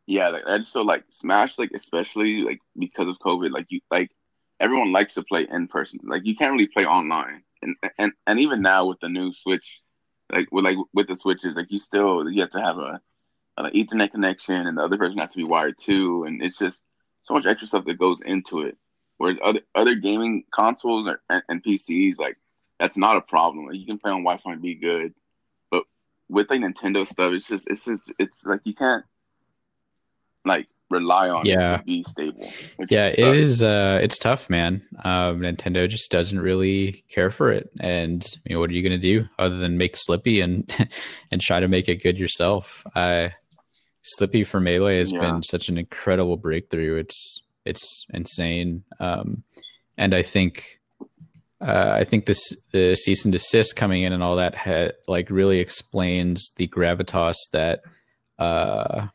yeah, 0.07 0.37
and 0.47 0.67
so 0.67 0.83
like 0.83 1.05
Smash, 1.11 1.59
like 1.59 1.71
especially 1.75 2.43
like 2.43 2.59
because 2.79 3.09
of 3.09 3.19
COVID, 3.19 3.51
like 3.51 3.67
you 3.71 3.81
like 3.91 4.11
everyone 4.61 4.93
likes 4.93 5.15
to 5.15 5.23
play 5.23 5.47
in 5.51 5.69
person. 5.69 6.01
Like 6.03 6.25
you 6.25 6.37
can't 6.37 6.53
really 6.53 6.67
play 6.67 6.85
online, 6.85 7.43
and 7.63 7.77
and 7.99 8.13
and 8.27 8.41
even 8.41 8.63
now 8.63 8.87
with 8.87 9.01
the 9.01 9.09
new 9.09 9.33
Switch, 9.33 9.81
like 10.33 10.51
with 10.51 10.65
like 10.65 10.77
with 10.93 11.07
the 11.09 11.17
switches, 11.17 11.57
like 11.57 11.71
you 11.71 11.79
still 11.79 12.29
you 12.29 12.41
have 12.41 12.51
to 12.51 12.61
have 12.61 12.79
a 12.79 13.01
an 13.59 13.71
Ethernet 13.73 14.11
connection, 14.11 14.67
and 14.67 14.79
the 14.79 14.83
other 14.83 14.99
person 14.99 15.19
has 15.19 15.33
to 15.33 15.39
be 15.39 15.45
wired 15.45 15.79
too, 15.79 16.25
and 16.25 16.43
it's 16.43 16.59
just 16.59 16.85
so 17.23 17.35
much 17.35 17.47
extra 17.47 17.69
stuff 17.69 17.85
that 17.85 17.99
goes 17.99 18.21
into 18.23 18.63
it. 18.63 18.77
Whereas 19.23 19.39
other 19.41 19.61
other 19.77 19.95
gaming 19.95 20.43
consoles 20.53 21.07
or, 21.07 21.21
and, 21.31 21.45
and 21.49 21.63
PCs, 21.63 22.19
like 22.19 22.37
that's 22.81 22.97
not 22.97 23.17
a 23.17 23.21
problem. 23.21 23.67
Like, 23.67 23.77
you 23.77 23.87
can 23.87 23.97
play 23.97 24.11
on 24.11 24.25
Wi-Fi 24.25 24.55
and 24.55 24.61
be 24.61 24.75
good, 24.75 25.15
but 25.71 25.85
with 26.29 26.51
like 26.51 26.61
Nintendo 26.61 27.07
stuff, 27.07 27.33
it's 27.33 27.47
just 27.47 27.71
it's 27.71 27.85
just 27.85 28.13
it's 28.19 28.45
like 28.45 28.63
you 28.65 28.75
can't 28.75 29.05
like 30.45 30.67
rely 30.91 31.29
on 31.29 31.47
yeah. 31.47 31.75
it 31.75 31.79
to 31.79 31.85
be 31.85 32.03
stable. 32.03 32.51
Yeah, 32.91 33.11
sucks. 33.11 33.19
it 33.21 33.37
is. 33.37 33.63
Uh, 33.63 34.01
it's 34.03 34.19
tough, 34.19 34.51
man. 34.51 34.83
Um, 35.05 35.39
Nintendo 35.39 35.89
just 35.89 36.11
doesn't 36.11 36.41
really 36.41 37.05
care 37.09 37.31
for 37.31 37.53
it, 37.53 37.71
and 37.79 38.27
you 38.45 38.57
know 38.57 38.61
what 38.61 38.71
are 38.71 38.75
you 38.75 38.83
going 38.83 39.01
to 39.01 39.21
do 39.21 39.29
other 39.39 39.59
than 39.59 39.79
make 39.79 39.95
Slippi 39.95 40.43
and 40.43 40.69
and 41.31 41.41
try 41.41 41.61
to 41.61 41.69
make 41.69 41.89
it 41.89 42.03
good 42.03 42.19
yourself? 42.19 42.85
Uh, 42.97 43.29
Slippi 44.19 44.45
for 44.45 44.59
Melee 44.59 44.99
has 44.99 45.13
yeah. 45.13 45.21
been 45.21 45.45
such 45.45 45.69
an 45.69 45.79
incredible 45.79 46.37
breakthrough. 46.37 46.97
It's 46.97 47.45
it's 47.64 48.07
insane, 48.12 48.85
um, 49.01 49.42
and 49.96 50.14
I 50.14 50.22
think 50.22 50.81
uh, 51.61 51.92
I 51.94 52.05
think 52.05 52.27
this 52.27 52.53
the 52.72 52.96
cease 52.96 53.25
and 53.25 53.33
desist 53.33 53.77
coming 53.77 54.03
in 54.03 54.12
and 54.12 54.22
all 54.22 54.37
that 54.37 54.55
had 54.55 54.94
like 55.07 55.31
really 55.31 55.61
explains 55.61 56.51
the 56.57 56.66
gravitas 56.66 57.37
that 57.53 57.83
uh, 58.38 59.07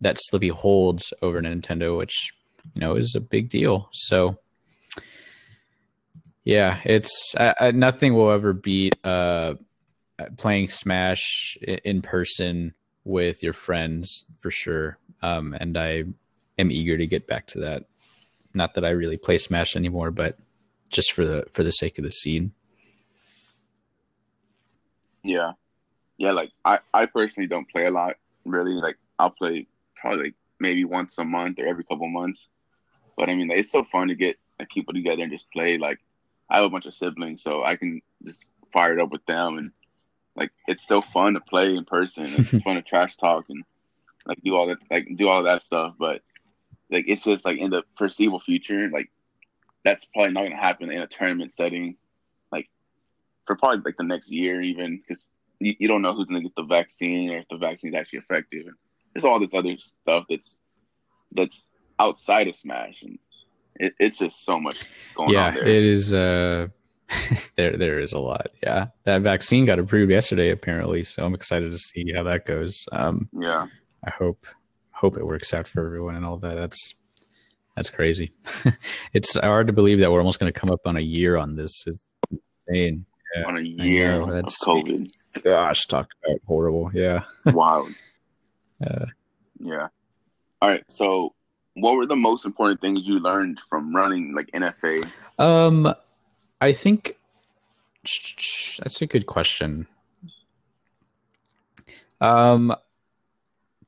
that 0.00 0.18
Slippi 0.18 0.50
holds 0.50 1.12
over 1.22 1.40
Nintendo, 1.40 1.96
which 1.96 2.32
you 2.74 2.80
know 2.80 2.96
is 2.96 3.14
a 3.14 3.20
big 3.20 3.48
deal. 3.48 3.88
So 3.92 4.38
yeah, 6.44 6.80
it's 6.84 7.34
nothing 7.72 8.14
will 8.14 8.30
ever 8.30 8.52
beat 8.52 8.94
uh, 9.04 9.54
playing 10.36 10.68
Smash 10.68 11.56
in 11.62 12.02
person 12.02 12.74
with 13.04 13.42
your 13.42 13.52
friends 13.52 14.24
for 14.40 14.50
sure. 14.50 14.98
Um, 15.22 15.56
and 15.58 15.76
I 15.76 16.04
am 16.58 16.70
eager 16.70 16.96
to 16.96 17.06
get 17.06 17.26
back 17.26 17.46
to 17.48 17.60
that. 17.60 17.84
Not 18.54 18.74
that 18.74 18.84
I 18.84 18.90
really 18.90 19.16
play 19.16 19.38
Smash 19.38 19.76
anymore, 19.76 20.10
but 20.10 20.38
just 20.88 21.12
for 21.12 21.26
the 21.26 21.44
for 21.52 21.62
the 21.62 21.70
sake 21.70 21.98
of 21.98 22.04
the 22.04 22.10
scene. 22.10 22.52
Yeah, 25.22 25.52
yeah. 26.16 26.32
Like 26.32 26.52
I, 26.64 26.78
I 26.94 27.06
personally 27.06 27.48
don't 27.48 27.68
play 27.68 27.86
a 27.86 27.90
lot. 27.90 28.16
Really, 28.44 28.74
like 28.74 28.96
I'll 29.18 29.30
play 29.30 29.66
probably 29.96 30.24
like 30.24 30.34
maybe 30.58 30.84
once 30.84 31.18
a 31.18 31.24
month 31.24 31.58
or 31.58 31.66
every 31.66 31.84
couple 31.84 32.08
months. 32.08 32.48
But 33.16 33.28
I 33.28 33.34
mean, 33.34 33.50
it's 33.50 33.72
so 33.72 33.84
fun 33.84 34.08
to 34.08 34.14
get 34.14 34.36
like 34.58 34.68
people 34.70 34.94
together 34.94 35.22
and 35.22 35.32
just 35.32 35.50
play. 35.50 35.78
Like 35.78 35.98
I 36.48 36.56
have 36.56 36.64
a 36.64 36.70
bunch 36.70 36.86
of 36.86 36.94
siblings, 36.94 37.42
so 37.42 37.64
I 37.64 37.76
can 37.76 38.00
just 38.24 38.44
fire 38.72 38.94
it 38.94 39.00
up 39.00 39.10
with 39.10 39.24
them, 39.26 39.58
and 39.58 39.72
like 40.36 40.52
it's 40.66 40.86
so 40.86 41.00
fun 41.00 41.34
to 41.34 41.40
play 41.40 41.74
in 41.74 41.84
person. 41.84 42.26
It's 42.26 42.60
fun 42.62 42.76
to 42.76 42.82
trash 42.82 43.16
talk 43.16 43.46
and 43.48 43.64
like 44.26 44.40
do 44.42 44.54
all 44.54 44.66
that, 44.68 44.78
like 44.90 45.08
do 45.16 45.28
all 45.28 45.42
that 45.42 45.62
stuff. 45.62 45.94
But 45.98 46.22
like 46.90 47.04
it's 47.08 47.22
just 47.22 47.44
like 47.44 47.58
in 47.58 47.70
the 47.70 47.82
foreseeable 47.96 48.40
future, 48.40 48.88
like 48.92 49.10
that's 49.84 50.04
probably 50.06 50.32
not 50.32 50.40
going 50.40 50.52
to 50.52 50.56
happen 50.56 50.90
in 50.90 51.00
a 51.00 51.06
tournament 51.06 51.52
setting, 51.52 51.96
like 52.52 52.68
for 53.46 53.56
probably 53.56 53.82
like 53.84 53.96
the 53.96 54.04
next 54.04 54.30
year, 54.30 54.60
even 54.60 54.98
because 54.98 55.22
you, 55.60 55.74
you 55.78 55.88
don't 55.88 56.02
know 56.02 56.14
who's 56.14 56.26
going 56.26 56.42
to 56.42 56.48
get 56.48 56.56
the 56.56 56.62
vaccine 56.64 57.30
or 57.30 57.38
if 57.38 57.48
the 57.48 57.56
vaccine 57.56 57.94
is 57.94 57.98
actually 57.98 58.20
effective. 58.20 58.66
And 58.66 58.76
there's 59.14 59.24
all 59.24 59.40
this 59.40 59.54
other 59.54 59.76
stuff 59.78 60.24
that's 60.28 60.56
that's 61.32 61.70
outside 61.98 62.48
of 62.48 62.56
Smash, 62.56 63.02
and 63.02 63.18
it, 63.76 63.94
it's 63.98 64.18
just 64.18 64.44
so 64.44 64.60
much 64.60 64.92
going 65.14 65.30
yeah, 65.30 65.48
on 65.48 65.54
there. 65.54 65.66
it 65.66 65.84
is. 65.84 66.12
Uh, 66.12 66.68
there 67.56 67.76
there 67.76 68.00
is 68.00 68.12
a 68.12 68.18
lot. 68.18 68.48
Yeah, 68.62 68.86
that 69.04 69.22
vaccine 69.22 69.64
got 69.64 69.78
approved 69.78 70.10
yesterday 70.10 70.50
apparently, 70.50 71.04
so 71.04 71.24
I'm 71.24 71.34
excited 71.34 71.70
to 71.70 71.78
see 71.78 72.12
how 72.12 72.24
that 72.24 72.44
goes. 72.44 72.86
Um, 72.92 73.28
Yeah. 73.32 73.66
I 74.04 74.10
hope 74.10 74.46
hope 74.96 75.16
it 75.16 75.24
works 75.26 75.52
out 75.54 75.66
for 75.68 75.84
everyone 75.84 76.16
and 76.16 76.24
all 76.24 76.38
that. 76.38 76.54
That's 76.56 76.94
that's 77.76 77.90
crazy. 77.90 78.32
it's 79.12 79.36
hard 79.36 79.66
to 79.66 79.72
believe 79.72 80.00
that 80.00 80.10
we're 80.10 80.20
almost 80.20 80.40
going 80.40 80.50
to 80.52 80.58
come 80.58 80.70
up 80.70 80.80
on 80.86 80.96
a 80.96 81.00
year 81.00 81.36
on 81.36 81.56
this. 81.56 81.84
It's 81.86 82.02
insane. 82.66 83.04
Yeah. 83.36 83.44
On 83.46 83.58
a 83.58 83.60
year 83.60 84.08
know, 84.18 84.22
of 84.24 84.30
that's- 84.30 84.58
COVID. 84.64 85.10
Gosh, 85.44 85.86
talk 85.86 86.08
about 86.24 86.40
horrible. 86.46 86.90
Yeah. 86.94 87.24
Wild. 87.46 87.90
Uh, 88.84 89.04
Yeah. 89.60 89.88
All 90.62 90.70
right. 90.70 90.82
So, 90.88 91.34
what 91.74 91.96
were 91.96 92.06
the 92.06 92.16
most 92.16 92.46
important 92.46 92.80
things 92.80 93.06
you 93.06 93.18
learned 93.18 93.60
from 93.68 93.94
running 93.94 94.34
like 94.34 94.46
NFA? 94.52 95.06
Um, 95.38 95.92
I 96.62 96.72
think 96.72 97.18
that's 98.02 99.02
a 99.02 99.06
good 99.06 99.26
question. 99.26 99.86
Um, 102.22 102.74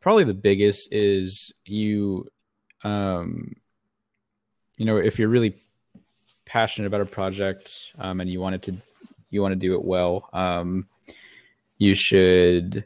probably 0.01 0.25
the 0.25 0.35
biggest 0.35 0.93
is 0.93 1.53
you, 1.65 2.29
um, 2.85 3.55
you 4.77 4.85
know, 4.85 4.97
if 4.97 5.19
you're 5.19 5.29
really 5.29 5.57
passionate 6.45 6.87
about 6.87 7.01
a 7.01 7.07
project, 7.07 7.93
um, 7.99 8.21
and 8.21 8.31
you 8.31 8.41
want 8.41 8.55
it 8.55 8.63
to, 8.63 8.77
you 9.31 9.43
want 9.43 9.53
to 9.53 9.57
do 9.57 9.75
it 9.75 9.85
well, 9.85 10.29
um, 10.33 10.87
you 11.79 11.95
should 11.95 12.85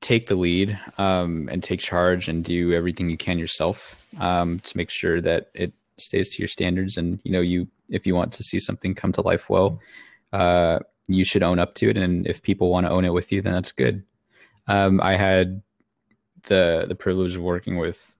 take 0.00 0.28
the 0.28 0.36
lead, 0.36 0.78
um, 0.98 1.48
and 1.50 1.62
take 1.62 1.80
charge 1.80 2.28
and 2.28 2.44
do 2.44 2.72
everything 2.72 3.10
you 3.10 3.16
can 3.16 3.38
yourself, 3.38 4.06
um, 4.20 4.60
to 4.60 4.76
make 4.76 4.90
sure 4.90 5.20
that 5.20 5.50
it 5.54 5.72
stays 5.98 6.34
to 6.34 6.42
your 6.42 6.48
standards. 6.48 6.96
And 6.96 7.20
you 7.24 7.32
know 7.32 7.40
you 7.40 7.68
if 7.88 8.06
you 8.06 8.14
want 8.14 8.32
to 8.32 8.42
see 8.42 8.60
something 8.60 8.94
come 8.94 9.12
to 9.12 9.22
life 9.22 9.48
well 9.48 9.80
uh 10.32 10.80
you 11.08 11.24
should 11.24 11.42
own 11.42 11.58
up 11.58 11.74
to 11.76 11.88
it. 11.88 11.96
And 11.96 12.26
if 12.26 12.42
people 12.42 12.70
want 12.70 12.86
to 12.86 12.90
own 12.90 13.04
it 13.04 13.12
with 13.12 13.30
you 13.32 13.40
then 13.40 13.52
that's 13.52 13.72
good 13.72 14.02
um 14.68 15.00
i 15.00 15.16
had 15.16 15.62
the 16.44 16.84
the 16.88 16.94
privilege 16.94 17.36
of 17.36 17.42
working 17.42 17.78
with 17.78 18.12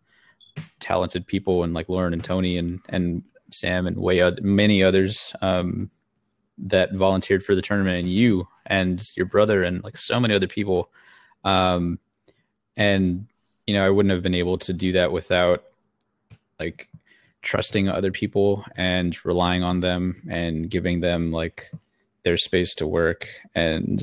talented 0.80 1.26
people 1.26 1.62
and 1.62 1.74
like 1.74 1.88
lauren 1.88 2.12
and 2.12 2.24
tony 2.24 2.56
and 2.56 2.80
and 2.88 3.22
sam 3.50 3.86
and 3.86 3.96
way 3.96 4.20
oth- 4.20 4.40
many 4.40 4.82
others 4.82 5.34
um 5.42 5.90
that 6.58 6.92
volunteered 6.94 7.44
for 7.44 7.54
the 7.54 7.62
tournament 7.62 7.98
and 7.98 8.12
you 8.12 8.46
and 8.66 9.10
your 9.16 9.26
brother 9.26 9.62
and 9.62 9.84
like 9.84 9.96
so 9.96 10.18
many 10.18 10.34
other 10.34 10.46
people. 10.46 10.90
Um 11.44 11.98
and 12.76 13.26
you 13.66 13.74
know 13.74 13.84
i 13.84 13.90
wouldn't 13.90 14.12
have 14.12 14.22
been 14.22 14.34
able 14.34 14.58
to 14.58 14.72
do 14.72 14.92
that 14.92 15.12
without 15.12 15.64
like 16.60 16.88
trusting 17.42 17.88
other 17.88 18.10
people 18.10 18.64
and 18.76 19.24
relying 19.24 19.62
on 19.62 19.80
them 19.80 20.22
and 20.28 20.70
giving 20.70 21.00
them 21.00 21.32
like 21.32 21.70
their 22.22 22.36
space 22.36 22.74
to 22.74 22.86
work 22.86 23.28
and 23.54 24.02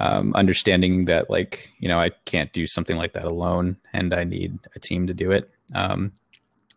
um, 0.00 0.34
understanding 0.34 1.04
that 1.04 1.28
like 1.28 1.70
you 1.78 1.88
know 1.88 2.00
I 2.00 2.10
can't 2.24 2.52
do 2.52 2.66
something 2.66 2.96
like 2.96 3.12
that 3.12 3.26
alone 3.26 3.76
and 3.92 4.14
I 4.14 4.24
need 4.24 4.58
a 4.74 4.80
team 4.80 5.06
to 5.06 5.14
do 5.14 5.30
it 5.30 5.50
um, 5.74 6.12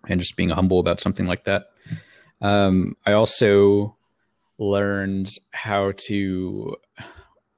and 0.07 0.19
just 0.19 0.35
being 0.35 0.49
humble 0.49 0.79
about 0.79 0.99
something 0.99 1.25
like 1.25 1.45
that. 1.45 1.71
Um, 2.41 2.97
I 3.05 3.13
also 3.13 3.95
learned 4.57 5.29
how 5.51 5.93
to 6.07 6.75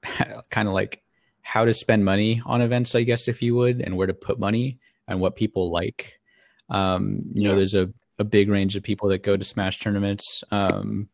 kind 0.52 0.68
of 0.68 0.74
like 0.76 1.02
how 1.42 1.66
to 1.66 1.74
spend 1.74 2.06
money 2.06 2.42
on 2.46 2.62
events, 2.62 2.94
I 2.94 3.02
guess, 3.02 3.28
if 3.28 3.42
you 3.42 3.56
would, 3.56 3.82
and 3.82 3.98
where 3.98 4.08
to 4.08 4.14
put 4.14 4.40
money 4.40 4.80
and 5.08 5.20
what 5.20 5.36
people 5.36 5.72
like. 5.72 6.20
Um, 6.70 7.22
you 7.34 7.44
know, 7.44 7.56
there's 7.56 7.76
a, 7.76 7.92
a 8.20 8.24
big 8.24 8.50
range 8.50 8.76
of 8.76 8.84
people 8.84 9.10
that 9.10 9.24
go 9.24 9.36
to 9.36 9.44
Smash 9.44 9.80
tournaments. 9.80 10.44
Um, 10.52 11.10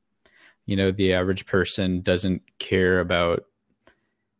you 0.65 0.75
know, 0.75 0.91
the 0.91 1.13
average 1.13 1.45
person 1.45 2.01
doesn't 2.01 2.41
care 2.59 2.99
about 2.99 3.45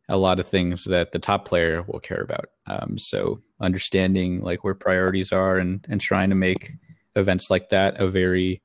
a 0.08 0.16
lot 0.16 0.40
of 0.40 0.46
things 0.46 0.84
that 0.84 1.12
the 1.12 1.18
top 1.18 1.46
player 1.46 1.82
will 1.86 2.00
care 2.00 2.20
about. 2.20 2.46
Um, 2.66 2.96
so 2.98 3.40
understanding 3.60 4.42
like 4.42 4.64
where 4.64 4.74
priorities 4.74 5.32
are 5.32 5.58
and, 5.58 5.84
and 5.88 6.00
trying 6.00 6.30
to 6.30 6.36
make 6.36 6.72
events 7.14 7.50
like 7.50 7.70
that 7.70 8.00
a 8.00 8.08
very 8.08 8.62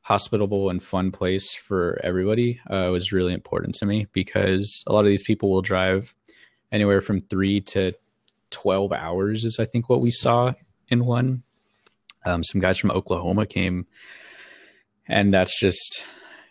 hospitable 0.00 0.70
and 0.70 0.82
fun 0.82 1.10
place 1.10 1.52
for 1.52 2.00
everybody 2.02 2.60
uh, 2.70 2.88
was 2.90 3.12
really 3.12 3.34
important 3.34 3.74
to 3.74 3.84
me 3.84 4.06
because 4.12 4.82
a 4.86 4.92
lot 4.92 5.04
of 5.04 5.10
these 5.10 5.22
people 5.22 5.50
will 5.50 5.60
drive 5.60 6.14
anywhere 6.72 7.00
from 7.00 7.20
three 7.20 7.60
to 7.60 7.92
12 8.50 8.92
hours 8.92 9.44
is 9.44 9.58
I 9.60 9.66
think 9.66 9.88
what 9.88 10.00
we 10.00 10.10
saw 10.10 10.54
in 10.88 11.04
one. 11.04 11.42
Um, 12.24 12.42
some 12.42 12.60
guys 12.60 12.78
from 12.78 12.90
Oklahoma 12.90 13.46
came 13.46 13.86
and 15.06 15.32
that's 15.32 15.58
just, 15.58 16.02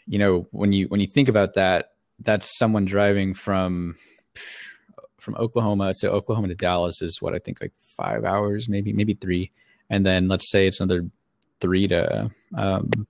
you 0.06 0.19
know, 0.19 0.47
when 0.52 0.71
you, 0.71 0.88
when 0.88 1.00
you 1.00 1.08
think 1.08 1.28
about 1.28 1.56
that, 1.56 1.91
that's 2.19 2.58
someone 2.58 2.86
driving 2.86 3.34
from, 3.34 3.95
from 5.19 5.36
Oklahoma. 5.36 5.93
So 5.93 6.10
Oklahoma 6.10 6.47
to 6.50 6.56
Dallas 6.56 7.02
is 7.02 7.21
what 7.21 7.36
I 7.36 7.39
think 7.39 7.60
like 7.62 7.73
five 7.95 8.23
hours, 8.23 8.69
maybe, 8.69 8.93
maybe 8.93 9.13
three. 9.13 9.52
And 9.89 10.06
then 10.06 10.28
let's 10.28 10.50
say 10.50 10.67
it's 10.67 10.80
another 10.80 11.10
three 11.60 11.88
to, 11.88 12.32
um, 12.56 13.08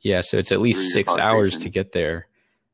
yeah. 0.00 0.22
So 0.22 0.38
it's 0.38 0.52
at 0.52 0.60
least 0.60 0.92
six 0.92 1.16
hours 1.16 1.58
to 1.58 1.68
get 1.68 1.92
there. 1.92 2.26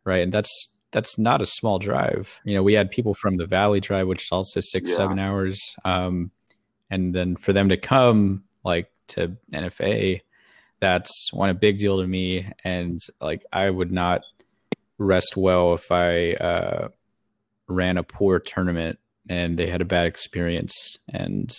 Right. 0.05 0.23
And 0.23 0.33
that's, 0.33 0.68
that's 0.90 1.18
not 1.18 1.40
a 1.40 1.47
small 1.47 1.79
drive. 1.79 2.40
You 2.45 2.55
know, 2.55 2.62
we 2.62 2.75
had 2.75 2.90
people 2.90 3.14
from 3.14 3.37
the 3.37 3.47
Valley 3.47 3.81
Drive, 3.81 4.07
which 4.07 4.25
is 4.25 4.33
also 4.33 4.61
six, 4.61 4.90
Yeah. 4.90 4.97
seven 4.97 5.18
hours. 5.18 5.59
Um, 5.85 6.31
and 6.90 7.14
then 7.14 7.37
for 7.37 7.53
them 7.53 7.71
to 7.71 7.77
come 7.77 8.45
like 8.64 8.90
to 9.09 9.37
NFA, 9.53 10.21
that's 10.81 11.33
one 11.33 11.49
a 11.49 11.55
big 11.55 11.79
deal 11.79 12.01
to 12.01 12.07
me. 12.07 12.51
And 12.64 13.01
like 13.21 13.45
I 13.53 13.71
would 13.71 13.92
not 13.92 14.23
rest 14.99 15.37
well 15.37 15.75
if 15.75 15.90
I 15.90 16.33
uh, 16.33 16.88
ran 17.68 17.96
a 17.96 18.03
poor 18.03 18.38
tournament 18.38 18.98
and 19.29 19.59
they 19.59 19.68
had 19.68 19.81
a 19.81 19.87
bad 19.87 20.07
experience, 20.07 20.98
and 21.09 21.57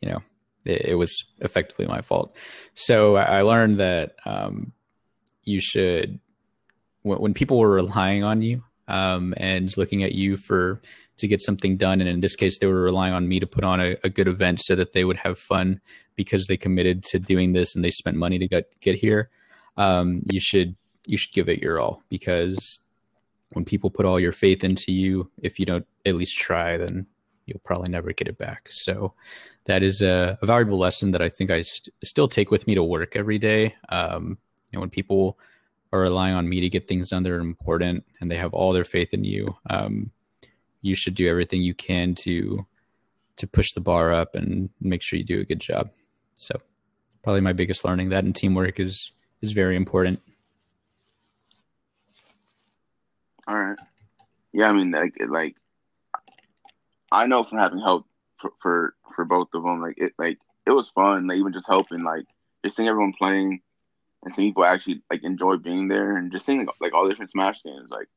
you 0.00 0.08
know 0.08 0.22
it, 0.64 0.82
it 0.86 0.94
was 0.94 1.24
effectively 1.38 1.86
my 1.86 2.00
fault. 2.00 2.36
So 2.74 3.16
I 3.16 3.42
learned 3.42 3.78
that 3.80 4.14
um, 4.24 4.72
you 5.44 5.60
should 5.60 6.20
when, 7.02 7.18
when 7.18 7.34
people 7.34 7.58
were 7.58 7.70
relying 7.70 8.24
on 8.24 8.42
you 8.42 8.62
um, 8.86 9.34
and 9.36 9.76
looking 9.76 10.02
at 10.02 10.12
you 10.12 10.36
for 10.36 10.80
to 11.16 11.26
get 11.26 11.42
something 11.42 11.76
done, 11.76 12.00
and 12.00 12.08
in 12.08 12.20
this 12.20 12.36
case, 12.36 12.58
they 12.58 12.68
were 12.68 12.82
relying 12.82 13.12
on 13.12 13.26
me 13.26 13.40
to 13.40 13.46
put 13.46 13.64
on 13.64 13.80
a, 13.80 13.96
a 14.04 14.08
good 14.08 14.28
event 14.28 14.60
so 14.62 14.76
that 14.76 14.92
they 14.92 15.04
would 15.04 15.16
have 15.16 15.38
fun 15.38 15.80
because 16.14 16.46
they 16.46 16.56
committed 16.56 17.02
to 17.02 17.18
doing 17.18 17.52
this 17.52 17.74
and 17.74 17.84
they 17.84 17.90
spent 17.90 18.16
money 18.16 18.38
to 18.38 18.46
get 18.46 18.78
get 18.80 18.96
here. 18.96 19.30
Um, 19.76 20.22
you 20.26 20.40
should 20.40 20.76
you 21.06 21.16
should 21.16 21.32
give 21.32 21.48
it 21.48 21.60
your 21.60 21.80
all 21.80 22.02
because 22.08 22.80
when 23.50 23.64
people 23.64 23.90
put 23.90 24.06
all 24.06 24.20
your 24.20 24.32
faith 24.32 24.64
into 24.64 24.92
you, 24.92 25.30
if 25.42 25.58
you 25.58 25.66
don't 25.66 25.86
at 26.04 26.14
least 26.14 26.36
try, 26.36 26.76
then 26.76 27.06
you'll 27.46 27.60
probably 27.64 27.88
never 27.88 28.12
get 28.12 28.28
it 28.28 28.38
back. 28.38 28.68
So 28.70 29.14
that 29.64 29.82
is 29.82 30.02
a, 30.02 30.38
a 30.42 30.46
valuable 30.46 30.78
lesson 30.78 31.12
that 31.12 31.22
I 31.22 31.28
think 31.28 31.50
I 31.50 31.62
st- 31.62 31.94
still 32.04 32.28
take 32.28 32.50
with 32.50 32.66
me 32.66 32.74
to 32.74 32.82
work 32.82 33.16
every 33.16 33.38
day. 33.38 33.74
Um, 33.88 34.38
you 34.70 34.76
know, 34.76 34.80
when 34.80 34.90
people 34.90 35.38
are 35.92 36.00
relying 36.00 36.34
on 36.34 36.48
me 36.48 36.60
to 36.60 36.68
get 36.68 36.86
things 36.86 37.10
done 37.10 37.22
that 37.22 37.32
are 37.32 37.40
important 37.40 38.04
and 38.20 38.30
they 38.30 38.36
have 38.36 38.52
all 38.52 38.72
their 38.72 38.84
faith 38.84 39.14
in 39.14 39.24
you, 39.24 39.56
um, 39.70 40.10
you 40.82 40.94
should 40.94 41.14
do 41.14 41.28
everything 41.28 41.62
you 41.62 41.74
can 41.74 42.14
to 42.14 42.66
to 43.36 43.46
push 43.46 43.72
the 43.72 43.80
bar 43.80 44.12
up 44.12 44.34
and 44.34 44.68
make 44.80 45.00
sure 45.00 45.16
you 45.16 45.24
do 45.24 45.40
a 45.40 45.44
good 45.44 45.60
job. 45.60 45.90
So 46.34 46.60
probably 47.22 47.40
my 47.40 47.52
biggest 47.52 47.84
learning 47.84 48.08
that 48.08 48.24
and 48.24 48.34
teamwork 48.34 48.80
is 48.80 49.12
is 49.40 49.52
very 49.52 49.76
important. 49.76 50.20
All 53.48 53.58
right. 53.58 53.78
Yeah, 54.52 54.68
I 54.68 54.72
mean, 54.74 54.90
like, 54.90 55.14
like, 55.28 55.56
I 57.10 57.26
know 57.26 57.42
from 57.42 57.58
having 57.58 57.80
help 57.80 58.06
for 58.38 58.50
for, 58.60 58.94
for 59.16 59.24
both 59.24 59.48
of 59.54 59.62
them, 59.62 59.80
like, 59.80 59.94
it, 59.98 60.12
like, 60.18 60.38
it 60.66 60.70
was 60.72 60.90
fun. 60.90 61.26
Like, 61.26 61.38
even 61.38 61.52
just 61.52 61.66
helping, 61.66 62.02
like, 62.04 62.26
just 62.64 62.76
seeing 62.76 62.88
everyone 62.88 63.14
playing 63.18 63.60
and 64.24 64.34
seeing 64.34 64.50
people 64.50 64.64
actually 64.64 65.00
like 65.10 65.22
enjoy 65.24 65.56
being 65.56 65.88
there, 65.88 66.16
and 66.16 66.30
just 66.32 66.44
seeing 66.44 66.66
like 66.80 66.92
all 66.92 67.04
the 67.04 67.08
different 67.10 67.30
Smash 67.30 67.62
games, 67.62 67.88
like, 67.90 68.08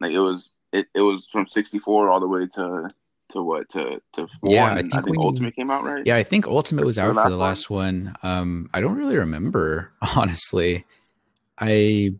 like 0.00 0.12
it 0.12 0.18
was, 0.20 0.52
it, 0.72 0.86
it 0.94 1.00
was 1.00 1.28
from 1.30 1.46
sixty 1.46 1.78
four 1.78 2.10
all 2.10 2.20
the 2.20 2.26
way 2.28 2.46
to 2.54 2.88
to 3.30 3.42
what 3.42 3.68
to 3.70 4.00
to 4.14 4.22
one. 4.40 4.52
Yeah, 4.52 4.74
I 4.74 4.82
think 4.82 5.06
when 5.06 5.14
you- 5.14 5.26
Ultimate 5.26 5.54
came 5.54 5.70
out 5.70 5.84
right. 5.84 6.04
Yeah, 6.04 6.16
I 6.16 6.24
think 6.24 6.46
Ultimate 6.46 6.84
was 6.84 6.96
The 6.96 7.02
out 7.02 7.14
for 7.14 7.14
last 7.14 7.30
the 7.30 7.38
one? 7.38 7.48
last 7.48 7.70
one. 7.70 8.16
Um, 8.22 8.70
I 8.74 8.80
don't 8.80 8.96
really 8.96 9.16
remember, 9.16 9.92
honestly. 10.16 10.84
I, 11.60 12.12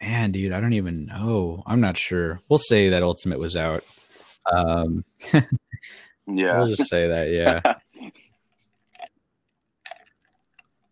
man, 0.00 0.32
dude, 0.32 0.52
I 0.52 0.60
don't 0.60 0.74
even 0.74 1.06
know. 1.06 1.62
I'm 1.66 1.80
not 1.80 1.96
sure. 1.96 2.40
We'll 2.48 2.58
say 2.58 2.90
that 2.90 3.02
Ultimate 3.02 3.38
was 3.38 3.56
out. 3.56 3.84
Um, 4.50 5.04
yeah. 6.26 6.58
we'll 6.58 6.74
just 6.74 6.88
say 6.88 7.08
that. 7.08 7.30
Yeah, 7.30 7.74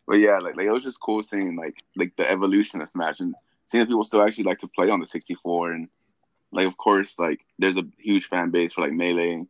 But 0.06 0.16
yeah, 0.16 0.38
like, 0.38 0.56
like 0.56 0.66
it 0.66 0.70
was 0.72 0.84
just 0.84 1.00
cool 1.00 1.22
seeing 1.22 1.56
like 1.56 1.82
like 1.96 2.14
the 2.16 2.30
evolution 2.30 2.80
of 2.80 2.88
Smash 2.88 3.20
and 3.20 3.34
seeing 3.68 3.82
that 3.82 3.88
people 3.88 4.04
still 4.04 4.22
actually 4.22 4.44
like 4.44 4.58
to 4.58 4.68
play 4.68 4.90
on 4.90 5.00
the 5.00 5.06
64 5.06 5.72
and 5.72 5.88
like 6.52 6.66
of 6.66 6.76
course 6.76 7.18
like 7.18 7.40
there's 7.58 7.78
a 7.78 7.86
huge 7.98 8.26
fan 8.26 8.50
base 8.50 8.74
for 8.74 8.82
like 8.82 8.92
Melee 8.92 9.44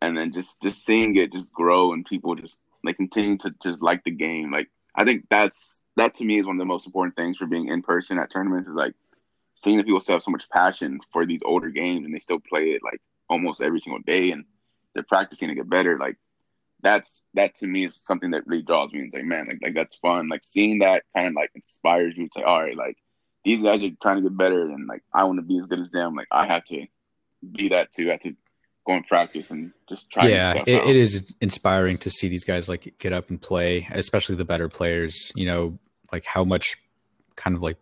and 0.00 0.16
then 0.16 0.32
just 0.32 0.60
just 0.62 0.84
seeing 0.84 1.14
it 1.16 1.32
just 1.32 1.52
grow 1.52 1.92
and 1.92 2.06
people 2.06 2.34
just 2.34 2.60
like 2.82 2.96
continue 2.96 3.36
to 3.38 3.54
just 3.62 3.82
like 3.82 4.04
the 4.04 4.10
game. 4.10 4.50
Like 4.50 4.70
I 4.98 5.04
think 5.04 5.26
that's 5.30 5.84
that 5.96 6.16
to 6.16 6.24
me 6.24 6.40
is 6.40 6.46
one 6.46 6.56
of 6.56 6.60
the 6.60 6.66
most 6.66 6.86
important 6.86 7.14
things 7.14 7.36
for 7.36 7.46
being 7.46 7.68
in 7.68 7.82
person 7.82 8.18
at 8.18 8.32
tournaments 8.32 8.68
is 8.68 8.74
like 8.74 8.94
seeing 9.54 9.76
that 9.76 9.86
people 9.86 10.00
still 10.00 10.16
have 10.16 10.24
so 10.24 10.32
much 10.32 10.50
passion 10.50 10.98
for 11.12 11.24
these 11.24 11.40
older 11.44 11.70
games 11.70 12.04
and 12.04 12.12
they 12.12 12.18
still 12.18 12.40
play 12.40 12.70
it 12.70 12.82
like 12.82 13.00
almost 13.30 13.62
every 13.62 13.80
single 13.80 14.02
day 14.02 14.32
and 14.32 14.44
they're 14.94 15.04
practicing 15.04 15.48
to 15.48 15.54
get 15.54 15.70
better. 15.70 15.98
Like 15.98 16.16
that's 16.82 17.24
that 17.34 17.54
to 17.56 17.66
me 17.68 17.84
is 17.84 17.94
something 17.94 18.32
that 18.32 18.46
really 18.48 18.64
draws 18.64 18.92
me 18.92 18.98
and 18.98 19.12
say, 19.12 19.22
man, 19.22 19.46
like 19.46 19.60
like 19.62 19.74
that's 19.74 19.96
fun. 19.98 20.28
Like 20.28 20.44
seeing 20.44 20.80
that 20.80 21.04
kind 21.14 21.28
of 21.28 21.34
like 21.34 21.52
inspires 21.54 22.16
you 22.16 22.26
to 22.26 22.32
say, 22.34 22.42
all 22.42 22.60
right, 22.60 22.76
like 22.76 22.98
these 23.44 23.62
guys 23.62 23.84
are 23.84 23.90
trying 24.02 24.16
to 24.16 24.22
get 24.22 24.36
better 24.36 24.62
and 24.62 24.88
like 24.88 25.04
I 25.14 25.24
want 25.24 25.38
to 25.38 25.46
be 25.46 25.60
as 25.60 25.66
good 25.66 25.80
as 25.80 25.92
them. 25.92 26.16
Like 26.16 26.28
I 26.32 26.46
have 26.48 26.64
to 26.66 26.86
be 27.52 27.68
that 27.68 27.92
too. 27.92 28.08
I 28.08 28.12
have 28.12 28.20
to 28.22 28.34
go 28.88 28.94
and 28.94 29.06
practice 29.06 29.50
and 29.50 29.72
just 29.88 30.10
try. 30.10 30.26
Yeah, 30.28 30.62
it, 30.66 30.86
it 30.86 30.96
is 30.96 31.34
inspiring 31.40 31.98
to 31.98 32.10
see 32.10 32.28
these 32.28 32.44
guys 32.44 32.68
like 32.68 32.94
get 32.98 33.12
up 33.12 33.28
and 33.28 33.40
play, 33.40 33.86
especially 33.92 34.36
the 34.36 34.44
better 34.44 34.68
players. 34.68 35.30
You 35.36 35.46
know, 35.46 35.78
like 36.10 36.24
how 36.24 36.44
much 36.44 36.78
kind 37.36 37.54
of 37.54 37.62
like 37.62 37.76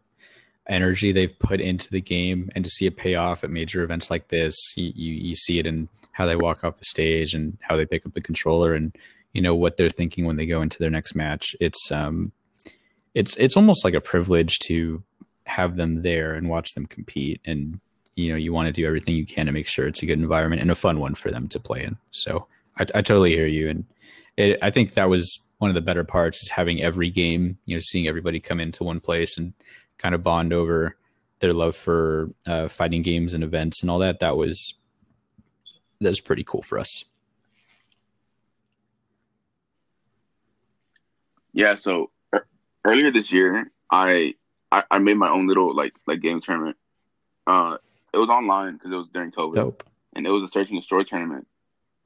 energy 0.68 1.12
they've 1.12 1.38
put 1.38 1.60
into 1.60 1.88
the 1.90 2.00
game 2.00 2.50
and 2.54 2.64
to 2.64 2.70
see 2.70 2.86
it 2.86 2.96
pay 2.96 3.14
off 3.14 3.44
at 3.44 3.50
major 3.50 3.84
events 3.84 4.10
like 4.10 4.26
this 4.28 4.56
you, 4.76 4.92
you, 4.96 5.12
you 5.12 5.34
see 5.36 5.60
it 5.60 5.66
in 5.66 5.88
how 6.10 6.26
they 6.26 6.34
walk 6.34 6.64
off 6.64 6.76
the 6.76 6.84
stage 6.84 7.34
and 7.34 7.56
how 7.60 7.76
they 7.76 7.86
pick 7.86 8.04
up 8.04 8.14
the 8.14 8.20
controller 8.20 8.74
and 8.74 8.96
you 9.32 9.40
know 9.40 9.54
what 9.54 9.76
they're 9.76 9.88
thinking 9.88 10.26
when 10.26 10.34
they 10.34 10.44
go 10.44 10.60
into 10.60 10.76
their 10.80 10.90
next 10.90 11.14
match 11.14 11.54
it's 11.60 11.92
um 11.92 12.32
it's 13.14 13.36
it's 13.36 13.56
almost 13.56 13.84
like 13.84 13.94
a 13.94 14.00
privilege 14.00 14.58
to 14.58 15.04
have 15.44 15.76
them 15.76 16.02
there 16.02 16.34
and 16.34 16.48
watch 16.48 16.74
them 16.74 16.84
compete 16.84 17.40
and 17.44 17.78
you 18.16 18.30
know 18.30 18.36
you 18.36 18.52
want 18.52 18.66
to 18.66 18.72
do 18.72 18.86
everything 18.86 19.14
you 19.14 19.26
can 19.26 19.46
to 19.46 19.52
make 19.52 19.68
sure 19.68 19.86
it's 19.86 20.02
a 20.02 20.06
good 20.06 20.18
environment 20.18 20.60
and 20.60 20.70
a 20.70 20.74
fun 20.74 20.98
one 20.98 21.14
for 21.14 21.30
them 21.30 21.48
to 21.48 21.60
play 21.60 21.84
in 21.84 21.96
so 22.10 22.46
i, 22.78 22.82
I 22.82 23.02
totally 23.02 23.30
hear 23.30 23.46
you 23.46 23.68
and 23.68 23.84
it, 24.36 24.58
i 24.62 24.70
think 24.70 24.94
that 24.94 25.08
was 25.08 25.40
one 25.58 25.70
of 25.70 25.74
the 25.74 25.80
better 25.80 26.04
parts 26.04 26.42
is 26.42 26.50
having 26.50 26.82
every 26.82 27.10
game 27.10 27.58
you 27.66 27.76
know 27.76 27.80
seeing 27.80 28.08
everybody 28.08 28.40
come 28.40 28.60
into 28.60 28.84
one 28.84 29.00
place 29.00 29.38
and 29.38 29.52
kind 29.98 30.14
of 30.14 30.22
bond 30.22 30.52
over 30.52 30.96
their 31.40 31.52
love 31.52 31.76
for 31.76 32.30
uh, 32.46 32.68
fighting 32.68 33.02
games 33.02 33.34
and 33.34 33.44
events 33.44 33.82
and 33.82 33.90
all 33.90 33.98
that. 33.98 34.20
That 34.20 34.36
was 34.36 34.74
that 36.00 36.08
was 36.08 36.20
pretty 36.20 36.44
cool 36.44 36.62
for 36.62 36.78
us. 36.78 37.04
Yeah. 41.52 41.74
So 41.76 42.10
er- 42.34 42.46
earlier 42.84 43.10
this 43.10 43.32
year, 43.32 43.70
I, 43.90 44.34
I, 44.70 44.84
I 44.90 44.98
made 44.98 45.16
my 45.16 45.30
own 45.30 45.46
little 45.46 45.74
like 45.74 45.94
like 46.06 46.20
game 46.20 46.40
tournament. 46.40 46.76
Uh, 47.46 47.78
it 48.16 48.18
was 48.20 48.30
online 48.30 48.74
because 48.74 48.92
it 48.92 48.96
was 48.96 49.08
during 49.12 49.30
COVID, 49.30 49.54
Dope. 49.54 49.84
and 50.14 50.26
it 50.26 50.30
was 50.30 50.42
a 50.42 50.48
search 50.48 50.70
and 50.70 50.78
destroy 50.78 51.02
tournament. 51.02 51.46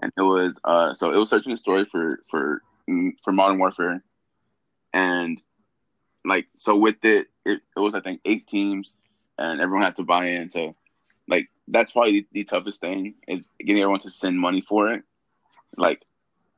And 0.02 0.12
it 0.16 0.22
was 0.22 0.60
uh, 0.64 0.92
so 0.92 1.12
it 1.12 1.16
was 1.16 1.30
search 1.30 1.46
and 1.46 1.54
destroy 1.54 1.84
for 1.84 2.20
for 2.28 2.62
mm, 2.88 3.12
for 3.22 3.32
Modern 3.32 3.58
Warfare, 3.58 4.02
and 4.92 5.40
like 6.24 6.48
so 6.56 6.76
with 6.76 6.96
it, 7.04 7.28
it, 7.46 7.60
it 7.76 7.80
was 7.80 7.94
I 7.94 8.00
think 8.00 8.20
eight 8.24 8.48
teams, 8.48 8.96
and 9.38 9.60
everyone 9.60 9.84
had 9.84 9.96
to 9.96 10.02
buy 10.02 10.30
in. 10.30 10.50
So 10.50 10.74
like 11.28 11.48
that's 11.68 11.92
probably 11.92 12.20
the, 12.20 12.26
the 12.32 12.44
toughest 12.44 12.80
thing 12.80 13.14
is 13.28 13.48
getting 13.60 13.82
everyone 13.82 14.00
to 14.00 14.10
send 14.10 14.38
money 14.38 14.62
for 14.62 14.92
it. 14.92 15.02
Like 15.76 16.02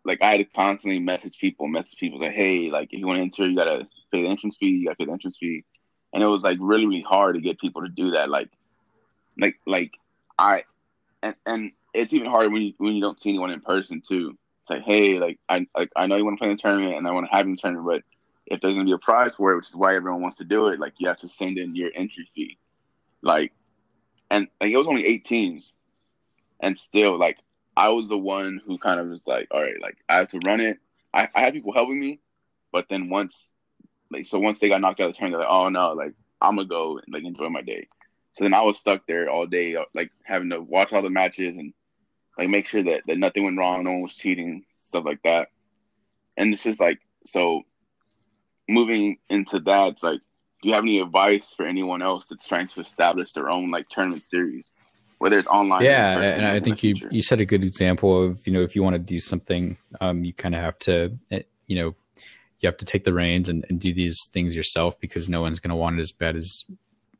like 0.04 0.22
I 0.22 0.30
had 0.30 0.38
to 0.38 0.44
constantly 0.44 0.98
message 0.98 1.38
people, 1.38 1.68
message 1.68 1.98
people 1.98 2.20
like, 2.20 2.32
hey, 2.32 2.70
like 2.70 2.88
if 2.92 3.00
you 3.00 3.06
want 3.06 3.18
to 3.18 3.22
enter, 3.22 3.46
you 3.46 3.56
gotta 3.56 3.86
pay 4.10 4.22
the 4.22 4.28
entrance 4.28 4.56
fee, 4.56 4.68
you 4.68 4.86
gotta 4.86 4.96
pay 4.96 5.04
the 5.04 5.12
entrance 5.12 5.36
fee. 5.36 5.64
And 6.14 6.22
it 6.22 6.26
was 6.26 6.42
like 6.42 6.58
really, 6.60 6.86
really 6.86 7.02
hard 7.02 7.34
to 7.34 7.40
get 7.42 7.60
people 7.60 7.82
to 7.82 7.88
do 7.88 8.12
that. 8.12 8.30
Like 8.30 8.48
like 9.38 9.56
like 9.66 9.92
I 10.38 10.64
and 11.22 11.34
and 11.46 11.72
it's 11.94 12.12
even 12.12 12.30
harder 12.30 12.50
when 12.50 12.62
you 12.62 12.74
when 12.78 12.94
you 12.94 13.00
don't 13.02 13.20
see 13.20 13.30
anyone 13.30 13.50
in 13.50 13.60
person 13.60 14.02
too. 14.06 14.36
It's 14.62 14.70
like, 14.70 14.82
hey, 14.82 15.18
like 15.18 15.38
I 15.48 15.66
like 15.76 15.90
I 15.96 16.06
know 16.06 16.16
you 16.16 16.24
want 16.24 16.38
to 16.38 16.40
play 16.40 16.50
in 16.50 16.56
the 16.56 16.62
tournament 16.62 16.96
and 16.96 17.06
I 17.06 17.12
want 17.12 17.26
to 17.26 17.36
have 17.36 17.46
in 17.46 17.52
the 17.52 17.58
tournament, 17.58 17.86
but 17.86 18.02
if 18.46 18.60
there's 18.60 18.74
gonna 18.74 18.84
be 18.84 18.92
a 18.92 18.98
prize 18.98 19.34
for 19.34 19.52
it, 19.52 19.56
which 19.56 19.68
is 19.68 19.76
why 19.76 19.94
everyone 19.96 20.22
wants 20.22 20.38
to 20.38 20.44
do 20.44 20.68
it, 20.68 20.80
like 20.80 20.94
you 20.98 21.08
have 21.08 21.18
to 21.18 21.28
send 21.28 21.58
in 21.58 21.74
your 21.74 21.90
entry 21.94 22.28
fee. 22.34 22.58
Like 23.22 23.52
and 24.30 24.48
like 24.60 24.72
it 24.72 24.76
was 24.76 24.86
only 24.86 25.06
eight 25.06 25.24
teams. 25.24 25.74
And 26.60 26.78
still 26.78 27.18
like 27.18 27.38
I 27.76 27.90
was 27.90 28.08
the 28.08 28.18
one 28.18 28.60
who 28.64 28.78
kind 28.78 29.00
of 29.00 29.08
was 29.08 29.26
like, 29.26 29.48
all 29.50 29.62
right, 29.62 29.80
like 29.80 29.96
I 30.08 30.16
have 30.16 30.28
to 30.28 30.40
run 30.46 30.60
it. 30.60 30.78
I, 31.12 31.28
I 31.34 31.40
had 31.40 31.54
people 31.54 31.72
helping 31.72 31.98
me, 31.98 32.20
but 32.72 32.88
then 32.88 33.08
once 33.10 33.52
like 34.10 34.26
so 34.26 34.38
once 34.38 34.60
they 34.60 34.68
got 34.68 34.80
knocked 34.80 35.00
out 35.00 35.08
of 35.08 35.14
the 35.14 35.18
tournament, 35.18 35.42
like, 35.42 35.52
oh 35.52 35.68
no, 35.68 35.92
like 35.92 36.14
I'm 36.40 36.56
gonna 36.56 36.68
go 36.68 36.98
and 36.98 37.12
like 37.12 37.24
enjoy 37.24 37.48
my 37.48 37.62
day. 37.62 37.88
So 38.34 38.44
then 38.44 38.54
I 38.54 38.62
was 38.62 38.78
stuck 38.78 39.06
there 39.06 39.28
all 39.30 39.46
day, 39.46 39.76
like 39.94 40.10
having 40.24 40.50
to 40.50 40.60
watch 40.60 40.92
all 40.92 41.02
the 41.02 41.10
matches 41.10 41.58
and 41.58 41.74
like 42.38 42.48
make 42.48 42.66
sure 42.66 42.82
that, 42.82 43.02
that 43.06 43.18
nothing 43.18 43.44
went 43.44 43.58
wrong, 43.58 43.84
no 43.84 43.92
one 43.92 44.02
was 44.02 44.16
cheating, 44.16 44.64
stuff 44.74 45.04
like 45.04 45.22
that. 45.24 45.48
And 46.36 46.52
it's 46.52 46.62
just 46.62 46.80
like 46.80 46.98
so 47.24 47.62
moving 48.68 49.18
into 49.28 49.60
that, 49.60 49.92
it's 49.92 50.02
like, 50.02 50.20
do 50.62 50.68
you 50.68 50.74
have 50.74 50.84
any 50.84 51.00
advice 51.00 51.52
for 51.54 51.66
anyone 51.66 52.02
else 52.02 52.28
that's 52.28 52.46
trying 52.46 52.68
to 52.68 52.80
establish 52.80 53.32
their 53.32 53.50
own 53.50 53.70
like 53.70 53.88
tournament 53.88 54.24
series, 54.24 54.74
whether 55.18 55.38
it's 55.38 55.48
online? 55.48 55.84
Yeah, 55.84 56.20
and 56.20 56.46
I 56.46 56.60
think 56.60 56.82
you 56.82 56.94
you 57.10 57.22
set 57.22 57.40
a 57.40 57.44
good 57.44 57.64
example 57.64 58.24
of 58.24 58.46
you 58.46 58.52
know 58.52 58.62
if 58.62 58.76
you 58.76 58.82
want 58.82 58.94
to 58.94 59.00
do 59.00 59.18
something, 59.18 59.76
um, 60.00 60.24
you 60.24 60.32
kind 60.32 60.54
of 60.54 60.60
have 60.60 60.78
to 60.80 61.18
eh, 61.32 61.42
you 61.66 61.76
know 61.76 61.94
you 62.60 62.68
have 62.68 62.76
to 62.76 62.84
take 62.84 63.02
the 63.02 63.12
reins 63.12 63.48
and, 63.48 63.66
and 63.68 63.80
do 63.80 63.92
these 63.92 64.18
things 64.32 64.54
yourself 64.54 64.98
because 65.00 65.28
no 65.28 65.40
one's 65.40 65.58
going 65.58 65.70
to 65.70 65.76
want 65.76 65.98
it 65.98 66.02
as 66.02 66.12
bad 66.12 66.36
as 66.36 66.64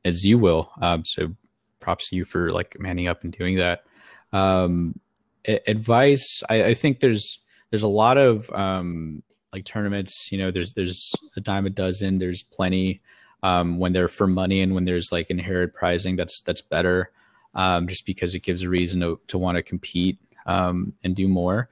as 0.04 0.24
you 0.24 0.38
will. 0.38 0.70
Um, 0.80 1.04
so 1.04 1.34
props 1.80 2.10
to 2.10 2.16
you 2.16 2.24
for 2.24 2.50
like 2.50 2.76
manning 2.78 3.08
up 3.08 3.24
and 3.24 3.32
doing 3.32 3.56
that. 3.58 3.84
Um, 4.32 4.98
advice, 5.44 6.42
I, 6.48 6.64
I 6.64 6.74
think 6.74 7.00
there's 7.00 7.38
there's 7.70 7.82
a 7.82 7.88
lot 7.88 8.18
of 8.18 8.50
um, 8.50 9.22
like 9.52 9.64
tournaments 9.64 10.28
you 10.30 10.38
know 10.38 10.50
there's 10.50 10.72
there's 10.72 11.12
a 11.36 11.40
dime 11.40 11.66
a 11.66 11.70
dozen 11.70 12.18
there's 12.18 12.42
plenty 12.42 13.00
um, 13.42 13.78
when 13.78 13.92
they're 13.92 14.08
for 14.08 14.26
money 14.26 14.60
and 14.60 14.74
when 14.74 14.84
there's 14.84 15.12
like 15.12 15.30
inherent 15.30 15.74
prizing 15.74 16.16
that's 16.16 16.40
that's 16.42 16.62
better 16.62 17.10
um, 17.54 17.86
just 17.86 18.06
because 18.06 18.34
it 18.34 18.42
gives 18.42 18.62
a 18.62 18.68
reason 18.68 19.00
to, 19.00 19.20
to 19.26 19.36
want 19.38 19.56
to 19.56 19.62
compete 19.62 20.18
um, 20.46 20.92
and 21.04 21.14
do 21.14 21.28
more 21.28 21.68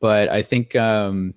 but 0.00 0.28
i 0.28 0.42
think 0.42 0.76
um, 0.76 1.34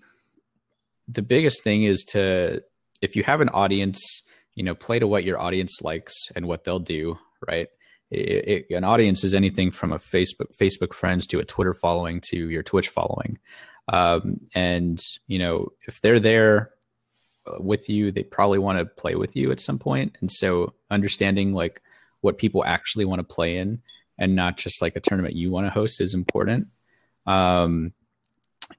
the 1.08 1.22
biggest 1.22 1.64
thing 1.64 1.84
is 1.84 2.04
to 2.04 2.62
if 3.02 3.16
you 3.16 3.24
have 3.24 3.42
an 3.42 3.50
audience 3.50 4.24
you 4.58 4.64
know 4.64 4.76
play 4.76 5.00
to 5.00 5.08
what 5.08 5.24
your 5.24 5.40
audience 5.40 5.80
likes 5.82 6.14
and 6.36 6.48
what 6.48 6.64
they'll 6.64 6.80
do 6.80 7.18
right 7.48 7.68
it, 8.10 8.66
it, 8.70 8.76
an 8.76 8.84
audience 8.84 9.24
is 9.24 9.34
anything 9.34 9.72
from 9.72 9.94
a 9.94 10.00
facebook 10.00 10.56
facebook 10.60 10.94
friends 10.94 11.28
to 11.28 11.40
a 11.40 11.46
twitter 11.46 11.74
following 11.74 12.22
to 12.30 12.50
your 12.50 12.64
twitch 12.64 12.90
following 12.90 13.38
um, 13.90 14.42
and 14.54 15.02
you 15.28 15.40
know, 15.40 15.70
if 15.88 16.02
they're 16.02 16.20
there 16.20 16.72
uh, 17.46 17.58
with 17.60 17.90
you, 17.90 18.12
they 18.12 18.24
probably 18.24 18.60
want 18.60 18.80
to 18.80 18.86
play 18.86 19.16
with 19.16 19.36
you 19.36 19.52
at 19.52 19.60
some 19.60 19.80
point. 19.80 20.18
And 20.20 20.32
so 20.32 20.74
understanding 20.90 21.54
like 21.54 21.82
what 22.22 22.38
people 22.38 22.64
actually 22.66 23.06
want 23.06 23.20
to 23.20 23.36
play 23.36 23.58
in 23.58 23.82
and 24.18 24.36
not 24.36 24.58
just 24.58 24.82
like 24.82 24.96
a 24.96 25.00
tournament 25.00 25.36
you 25.36 25.52
want 25.52 25.68
to 25.68 25.72
host 25.72 26.02
is 26.02 26.14
important. 26.14 26.68
Um, 27.26 27.94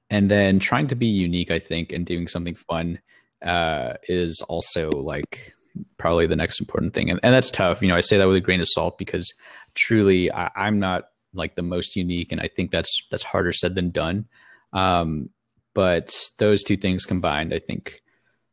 and 0.09 0.29
then 0.29 0.59
trying 0.59 0.87
to 0.87 0.95
be 0.95 1.07
unique, 1.07 1.49
I 1.49 1.59
think, 1.59 1.91
and 1.91 2.05
doing 2.05 2.27
something 2.27 2.55
fun 2.55 2.99
uh, 3.43 3.93
is 4.07 4.43
also 4.47 4.91
like 4.91 5.55
probably 5.97 6.27
the 6.27 6.35
next 6.35 6.59
important 6.59 6.93
thing. 6.93 7.09
And, 7.09 7.19
and 7.23 7.33
that's 7.33 7.51
tough. 7.51 7.81
You 7.81 7.87
know, 7.87 7.95
I 7.95 8.01
say 8.01 8.17
that 8.17 8.27
with 8.27 8.37
a 8.37 8.41
grain 8.41 8.61
of 8.61 8.67
salt 8.69 8.97
because 8.97 9.31
truly 9.75 10.31
I, 10.31 10.49
I'm 10.55 10.79
not 10.79 11.09
like 11.33 11.55
the 11.55 11.61
most 11.61 11.95
unique. 11.95 12.31
And 12.31 12.41
I 12.41 12.47
think 12.47 12.71
that's, 12.71 13.07
that's 13.11 13.23
harder 13.23 13.53
said 13.53 13.75
than 13.75 13.91
done. 13.91 14.25
Um, 14.73 15.29
but 15.73 16.13
those 16.39 16.63
two 16.63 16.77
things 16.77 17.05
combined, 17.05 17.53
I 17.53 17.59
think, 17.59 18.01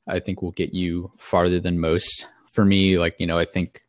I 0.06 0.20
think 0.20 0.42
will 0.42 0.52
get 0.52 0.72
you 0.72 1.10
farther 1.18 1.60
than 1.60 1.80
most. 1.80 2.26
For 2.52 2.64
me, 2.64 2.98
like 2.98 3.16
you 3.18 3.26
know, 3.26 3.38
I 3.38 3.44
think 3.44 3.82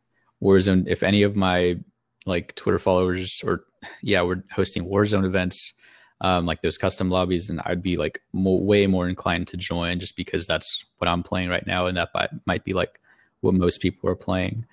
Warzone. 0.44 0.88
If 0.88 1.04
any 1.04 1.24
of 1.24 1.36
my 1.36 1.78
like 2.26 2.54
Twitter 2.56 2.80
followers 2.80 3.40
or 3.46 3.64
yeah, 4.02 4.22
we're 4.24 4.44
hosting 4.52 4.86
Warzone 4.86 5.26
events, 5.26 5.74
um, 6.20 6.46
like 6.46 6.62
those 6.62 6.78
custom 6.78 7.10
lobbies, 7.10 7.50
and 7.50 7.62
I'd 7.66 7.82
be 7.82 7.96
like 7.96 8.20
way 8.34 8.88
more 8.88 9.08
inclined 9.08 9.48
to 9.50 9.58
join 9.58 10.00
just 10.00 10.18
because 10.18 10.48
that's 10.48 10.84
what 10.98 11.08
I'm 11.08 11.24
playing 11.24 11.48
right 11.48 11.66
now, 11.66 11.88
and 11.88 11.98
that 11.98 12.10
might 12.46 12.66
be 12.66 12.74
like 12.74 13.00
what 13.42 13.54
most 13.54 13.82
people 13.82 14.10
are 14.10 14.16
playing. 14.16 14.66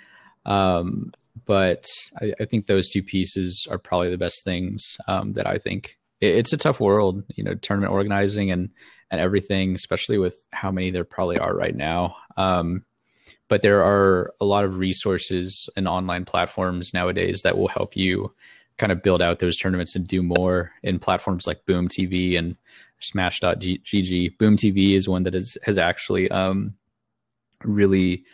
Um, 0.46 1.12
but 1.46 1.86
I, 2.20 2.32
I, 2.40 2.44
think 2.44 2.66
those 2.66 2.88
two 2.88 3.02
pieces 3.02 3.66
are 3.70 3.78
probably 3.78 4.10
the 4.10 4.18
best 4.18 4.44
things 4.44 4.98
um, 5.08 5.32
that 5.32 5.46
I 5.46 5.58
think 5.58 5.98
it's 6.20 6.52
a 6.52 6.58
tough 6.58 6.80
world, 6.80 7.22
you 7.34 7.42
know, 7.42 7.54
tournament 7.54 7.92
organizing 7.92 8.50
and 8.50 8.70
and 9.10 9.20
everything, 9.20 9.74
especially 9.74 10.18
with 10.18 10.36
how 10.52 10.70
many 10.70 10.90
there 10.90 11.04
probably 11.04 11.38
are 11.38 11.54
right 11.54 11.74
now. 11.74 12.16
Um, 12.36 12.84
but 13.48 13.62
there 13.62 13.82
are 13.82 14.32
a 14.40 14.44
lot 14.44 14.64
of 14.64 14.76
resources 14.76 15.68
and 15.76 15.86
online 15.86 16.24
platforms 16.24 16.92
nowadays 16.94 17.42
that 17.42 17.56
will 17.56 17.68
help 17.68 17.96
you 17.96 18.34
kind 18.78 18.90
of 18.90 19.02
build 19.02 19.22
out 19.22 19.38
those 19.38 19.56
tournaments 19.56 19.94
and 19.94 20.08
do 20.08 20.22
more 20.22 20.72
in 20.82 20.98
platforms 20.98 21.46
like 21.46 21.64
Boom 21.66 21.88
TV 21.88 22.36
and 22.36 22.56
Smash.gg. 23.00 24.38
Boom 24.38 24.56
TV 24.56 24.96
is 24.96 25.08
one 25.08 25.22
that 25.24 25.34
is, 25.34 25.56
has 25.62 25.78
actually 25.78 26.30
um, 26.30 26.74
really 27.62 28.24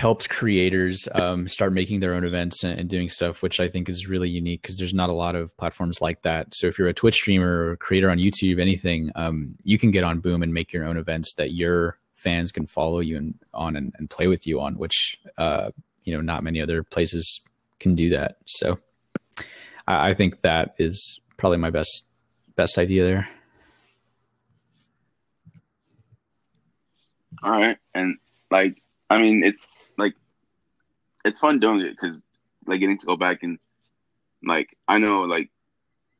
helped 0.00 0.30
creators 0.30 1.06
um, 1.12 1.46
start 1.46 1.74
making 1.74 2.00
their 2.00 2.14
own 2.14 2.24
events 2.24 2.64
and, 2.64 2.80
and, 2.80 2.88
doing 2.88 3.06
stuff, 3.06 3.42
which 3.42 3.60
I 3.60 3.68
think 3.68 3.86
is 3.86 4.08
really 4.08 4.30
unique 4.30 4.62
because 4.62 4.78
there's 4.78 4.94
not 4.94 5.10
a 5.10 5.12
lot 5.12 5.36
of 5.36 5.54
platforms 5.58 6.00
like 6.00 6.22
that. 6.22 6.54
So 6.54 6.66
if 6.68 6.78
you're 6.78 6.88
a 6.88 6.94
Twitch 6.94 7.16
streamer 7.16 7.66
or 7.66 7.76
creator 7.76 8.08
on 8.08 8.16
YouTube, 8.16 8.58
anything, 8.58 9.12
um, 9.14 9.56
you 9.62 9.78
can 9.78 9.90
get 9.90 10.02
on 10.02 10.20
Boom 10.20 10.42
and 10.42 10.54
make 10.54 10.72
your 10.72 10.86
own 10.86 10.96
events 10.96 11.34
that 11.34 11.52
you're 11.52 11.98
fans 12.14 12.50
can 12.50 12.66
follow 12.66 13.00
you 13.00 13.18
and 13.18 13.34
on 13.52 13.76
and, 13.76 13.94
and 13.98 14.08
play 14.08 14.26
with 14.26 14.46
you 14.46 14.58
on, 14.58 14.78
which 14.78 15.18
uh, 15.36 15.70
you 16.04 16.14
know 16.14 16.22
not 16.22 16.42
many 16.42 16.62
other 16.62 16.82
places 16.82 17.40
can 17.78 17.94
do 17.94 18.08
that. 18.08 18.36
So 18.46 18.78
I, 19.86 20.10
I 20.10 20.14
think 20.14 20.40
that 20.40 20.76
is 20.78 21.20
probably 21.36 21.58
my 21.58 21.70
best 21.70 22.04
best 22.56 22.78
idea 22.78 23.04
there. 23.04 23.28
All 27.42 27.50
right, 27.50 27.78
and 27.94 28.16
like 28.50 28.79
I 29.10 29.20
mean, 29.20 29.42
it's 29.42 29.84
like 29.98 30.14
it's 31.24 31.40
fun 31.40 31.58
doing 31.58 31.80
it 31.80 31.90
because 31.90 32.22
like 32.66 32.80
getting 32.80 32.98
to 32.98 33.06
go 33.06 33.16
back 33.16 33.42
and 33.42 33.58
like 34.42 34.76
I 34.86 34.98
know 34.98 35.22
like 35.22 35.50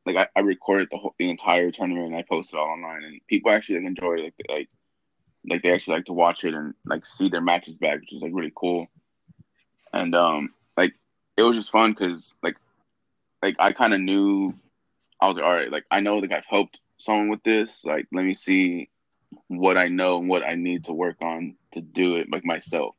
like 0.05 0.17
I, 0.17 0.27
I 0.35 0.41
recorded 0.41 0.89
the 0.91 0.97
whole 0.97 1.15
the 1.17 1.29
entire 1.29 1.71
tournament 1.71 2.07
and 2.07 2.15
I 2.15 2.23
posted 2.23 2.59
all 2.59 2.67
online 2.67 3.03
and 3.03 3.21
people 3.27 3.51
actually 3.51 3.79
like, 3.79 3.87
enjoy 3.87 4.15
it 4.15 4.23
like 4.23 4.33
like 4.49 4.69
like 5.49 5.63
they 5.63 5.71
actually 5.71 5.95
like 5.95 6.05
to 6.05 6.13
watch 6.13 6.43
it 6.43 6.53
and 6.53 6.73
like 6.85 7.05
see 7.05 7.29
their 7.29 7.41
matches 7.41 7.77
back, 7.77 8.01
which 8.01 8.13
is 8.13 8.21
like 8.21 8.33
really 8.33 8.51
cool. 8.53 8.87
And 9.93 10.13
um 10.13 10.49
like 10.75 10.93
it 11.37 11.43
was 11.43 11.55
just 11.55 11.71
fun 11.71 11.91
because 11.91 12.35
like 12.43 12.57
like 13.41 13.55
I 13.57 13.71
kind 13.71 13.93
of 13.93 14.01
knew 14.01 14.53
I 15.21 15.27
was 15.27 15.35
like, 15.35 15.45
all 15.45 15.53
right, 15.53 15.71
like 15.71 15.85
I 15.89 16.01
know 16.01 16.17
like 16.17 16.33
I've 16.33 16.45
helped 16.45 16.81
someone 16.97 17.29
with 17.29 17.43
this. 17.43 17.85
Like 17.85 18.07
let 18.11 18.25
me 18.25 18.33
see 18.33 18.89
what 19.47 19.77
I 19.77 19.87
know 19.87 20.17
and 20.17 20.29
what 20.29 20.43
I 20.43 20.55
need 20.55 20.85
to 20.85 20.93
work 20.93 21.17
on 21.21 21.55
to 21.73 21.81
do 21.81 22.17
it 22.17 22.31
like 22.31 22.45
myself. 22.45 22.95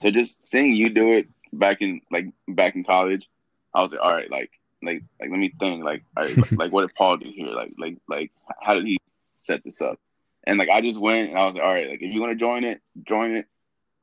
So 0.00 0.10
just 0.10 0.44
seeing 0.44 0.74
you 0.74 0.88
do 0.90 1.12
it 1.12 1.28
back 1.52 1.82
in 1.82 2.00
like 2.10 2.26
back 2.48 2.74
in 2.74 2.84
college, 2.84 3.28
I 3.74 3.80
was 3.82 3.92
like, 3.92 4.00
all 4.00 4.12
right, 4.12 4.30
like 4.30 4.50
like 4.82 5.02
like 5.20 5.30
let 5.30 5.38
me 5.38 5.52
think, 5.58 5.84
like 5.84 6.04
all 6.16 6.24
right, 6.24 6.36
like, 6.36 6.52
like 6.58 6.72
what 6.72 6.82
did 6.82 6.94
Paul 6.94 7.18
do 7.18 7.30
here? 7.34 7.48
Like 7.48 7.72
like 7.78 7.98
like 8.08 8.32
how 8.60 8.74
did 8.74 8.86
he 8.86 8.98
set 9.36 9.62
this 9.64 9.80
up? 9.80 9.98
And 10.44 10.58
like 10.58 10.70
I 10.70 10.80
just 10.80 11.00
went 11.00 11.30
and 11.30 11.38
I 11.38 11.44
was 11.44 11.54
like, 11.54 11.62
all 11.62 11.72
right, 11.72 11.88
like 11.88 12.02
if 12.02 12.12
you 12.12 12.20
want 12.20 12.32
to 12.32 12.44
join 12.44 12.64
it, 12.64 12.80
join 13.06 13.34
it. 13.34 13.46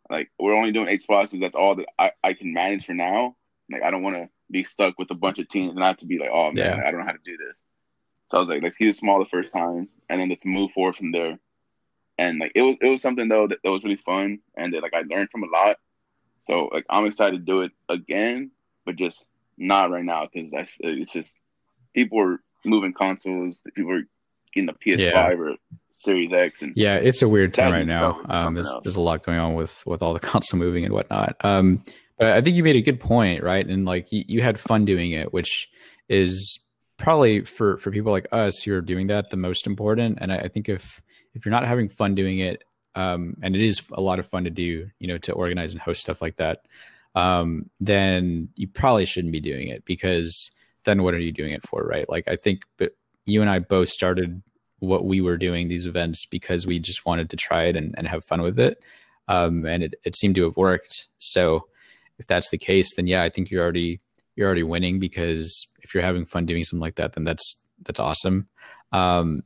Like 0.10 0.30
we're 0.40 0.56
only 0.56 0.72
doing 0.72 0.88
eight 0.88 1.02
spots 1.02 1.30
because 1.30 1.42
that's 1.42 1.56
all 1.56 1.76
that 1.76 1.88
I, 2.00 2.12
I 2.24 2.34
can 2.34 2.54
manage 2.54 2.86
for 2.86 2.94
now. 2.94 3.36
Like 3.72 3.84
I 3.84 3.92
don't 3.92 4.04
want 4.04 4.16
to 4.16 4.30
be 4.50 4.64
stuck 4.64 4.98
with 4.98 5.12
a 5.12 5.16
bunch 5.16 5.40
of 5.40 5.50
teams 5.50 5.72
and 5.72 5.84
I 5.84 5.88
have 5.88 5.98
to 5.98 6.06
be 6.06 6.20
like, 6.20 6.30
oh 6.32 6.52
man, 6.52 6.56
Yeah. 6.56 6.82
I 6.86 6.92
don't 6.92 7.02
know 7.02 7.06
how 7.06 7.12
to 7.12 7.20
do 7.26 7.38
this. 7.38 7.64
So 8.30 8.38
I 8.38 8.40
was 8.40 8.50
like, 8.50 8.62
let's 8.62 8.78
keep 8.78 8.90
it 8.90 8.96
small 8.96 9.20
the 9.20 9.30
first 9.30 9.54
time 9.54 9.90
and 10.10 10.22
then 10.22 10.30
let's 10.30 10.46
move 10.46 10.72
forward 10.72 10.96
from 10.96 11.12
there. 11.12 11.40
And 12.18 12.40
like 12.40 12.52
it 12.56 12.62
was 12.64 12.76
it 12.82 12.90
was 12.90 13.02
something 13.02 13.28
though 13.28 13.48
that, 13.48 13.60
that 13.64 13.70
was 13.72 13.84
really 13.84 13.98
fun 13.98 14.40
and 14.56 14.74
that 14.74 14.82
like 14.82 14.94
I 14.94 15.02
learned 15.10 15.30
from 15.30 15.44
a 15.44 15.48
lot. 15.48 15.78
So 16.42 16.70
like 16.74 16.86
I'm 16.90 17.06
excited 17.06 17.38
to 17.38 17.46
do 17.46 17.62
it 17.62 17.72
again, 17.90 18.52
but 18.86 18.96
just 18.96 19.26
not 19.58 19.92
right 19.92 20.04
now 20.04 20.28
because 20.32 20.52
it's 20.80 21.12
just 21.12 21.40
people 21.94 22.20
are 22.22 22.40
moving 22.66 22.94
consoles. 22.94 23.60
People 23.76 23.92
are 23.94 24.04
getting 24.54 24.68
the 24.68 24.74
PS5 24.74 25.00
Yeah. 25.00 25.32
or 25.34 25.56
Series 25.92 26.32
X, 26.32 26.62
and 26.62 26.74
Yeah, 26.76 26.96
it's 26.96 27.22
a 27.22 27.28
weird 27.30 27.54
time 27.54 27.74
right 27.74 27.86
now. 27.88 28.22
Um, 28.30 28.54
there's, 28.54 28.68
else. 28.68 28.82
there's 28.84 28.96
a 28.96 29.02
lot 29.02 29.24
going 29.24 29.40
on 29.40 29.56
with 29.56 29.86
with 29.86 30.02
all 30.02 30.14
the 30.14 30.20
console 30.32 30.60
moving 30.60 30.86
and 30.86 30.94
whatnot. 30.94 31.36
Um, 31.42 31.84
but 32.18 32.28
I 32.30 32.42
think 32.42 32.56
you 32.56 32.64
made 32.64 32.76
a 32.76 32.82
good 32.82 33.00
point, 33.00 33.44
right? 33.44 33.66
And 33.68 33.86
like 33.86 34.12
you, 34.12 34.24
you 34.28 34.42
had 34.42 34.60
fun 34.60 34.86
doing 34.86 35.12
it, 35.12 35.34
which 35.34 35.70
is 36.10 36.60
probably 36.98 37.42
for 37.42 37.78
for 37.78 37.92
people 37.92 38.12
like 38.12 38.28
us 38.32 38.64
who 38.64 38.74
are 38.74 38.82
doing 38.82 39.08
that 39.08 39.30
the 39.30 39.38
most 39.38 39.68
important. 39.68 40.18
And 40.22 40.32
I, 40.32 40.38
I 40.38 40.48
think 40.48 40.68
if 40.70 41.02
if 41.38 41.46
you're 41.46 41.52
not 41.52 41.68
having 41.68 41.88
fun 41.88 42.16
doing 42.16 42.40
it, 42.40 42.64
um, 42.96 43.38
and 43.44 43.56
it 43.56 43.62
is 43.62 43.82
a 43.94 44.02
lot 44.02 44.18
of 44.18 44.26
fun 44.26 44.46
to 44.46 44.50
do, 44.50 44.90
you 45.00 45.08
know, 45.08 45.20
to 45.20 45.32
organize 45.32 45.72
and 45.72 45.80
host 45.80 46.02
stuff 46.02 46.22
like 46.22 46.38
that, 46.38 46.66
um, 47.16 47.70
then 47.80 48.50
you 48.56 48.68
probably 48.68 49.06
shouldn't 49.06 49.32
be 49.32 49.40
doing 49.40 49.68
it 49.68 49.86
because 49.86 50.52
then 50.84 51.04
what 51.04 51.14
are 51.14 51.20
you 51.20 51.32
doing 51.32 51.54
it 51.54 51.66
for, 51.68 51.84
right? 51.84 52.10
Like 52.10 52.28
I 52.28 52.36
think, 52.36 52.64
but 52.78 52.94
you 53.26 53.42
and 53.42 53.50
I 53.50 53.60
both 53.60 53.90
started 53.90 54.42
what 54.80 55.06
we 55.06 55.22
were 55.22 55.38
doing 55.38 55.68
these 55.68 55.86
events 55.86 56.26
because 56.26 56.66
we 56.66 56.80
just 56.80 57.06
wanted 57.06 57.30
to 57.30 57.36
try 57.36 57.66
it 57.66 57.76
and, 57.76 57.94
and 57.98 58.08
have 58.08 58.26
fun 58.26 58.42
with 58.42 58.58
it. 58.58 58.82
Um, 59.28 59.66
and 59.66 59.84
it, 59.84 59.94
it 60.04 60.16
seemed 60.16 60.36
to 60.36 60.46
have 60.46 60.58
worked. 60.58 61.08
So 61.20 61.68
if 62.18 62.26
that's 62.26 62.50
the 62.50 62.58
case, 62.58 62.96
then 62.96 63.06
yeah, 63.06 63.22
I 63.24 63.30
think 63.30 63.52
you're 63.52 63.64
already 63.64 64.00
you're 64.36 64.48
already 64.48 64.64
winning 64.64 65.00
because 65.00 65.68
if 65.82 65.94
you're 65.94 66.04
having 66.04 66.26
fun 66.26 66.46
doing 66.46 66.64
something 66.64 66.82
like 66.82 66.96
that, 66.96 67.14
then 67.14 67.24
that's 67.24 67.62
that's 67.84 68.00
awesome. 68.00 68.48
Um, 68.92 69.44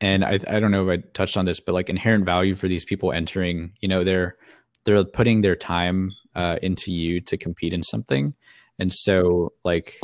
and 0.00 0.24
I 0.24 0.38
I 0.48 0.60
don't 0.60 0.70
know 0.70 0.88
if 0.88 0.98
I 0.98 1.02
touched 1.14 1.36
on 1.36 1.44
this, 1.44 1.60
but 1.60 1.72
like 1.72 1.88
inherent 1.88 2.24
value 2.24 2.54
for 2.54 2.68
these 2.68 2.84
people 2.84 3.12
entering, 3.12 3.72
you 3.80 3.88
know, 3.88 4.04
they're 4.04 4.36
they're 4.84 5.04
putting 5.04 5.40
their 5.40 5.56
time 5.56 6.12
uh, 6.34 6.58
into 6.62 6.92
you 6.92 7.20
to 7.22 7.36
compete 7.36 7.72
in 7.72 7.82
something, 7.82 8.34
and 8.78 8.92
so 8.92 9.52
like 9.64 9.98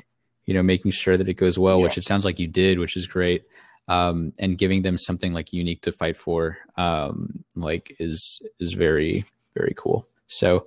you 0.47 0.55
know 0.55 0.63
making 0.63 0.91
sure 0.91 1.17
that 1.17 1.29
it 1.29 1.35
goes 1.35 1.59
well, 1.59 1.79
Yeah. 1.79 1.85
which 1.85 1.99
it 1.99 2.05
sounds 2.05 2.25
like 2.25 2.39
you 2.39 2.47
did, 2.49 2.79
which 2.79 2.97
is 2.97 3.07
great 3.07 3.45
um, 3.89 4.33
and 4.39 4.59
giving 4.59 4.83
them 4.83 4.97
something 4.99 5.33
like 5.33 5.53
unique 5.53 5.83
to 5.83 5.93
fight 5.93 6.17
for, 6.17 6.59
um, 6.77 7.45
like 7.55 7.95
is 7.99 8.41
is 8.61 8.73
very 8.73 9.25
very 9.55 9.75
cool. 9.77 10.07
So, 10.29 10.67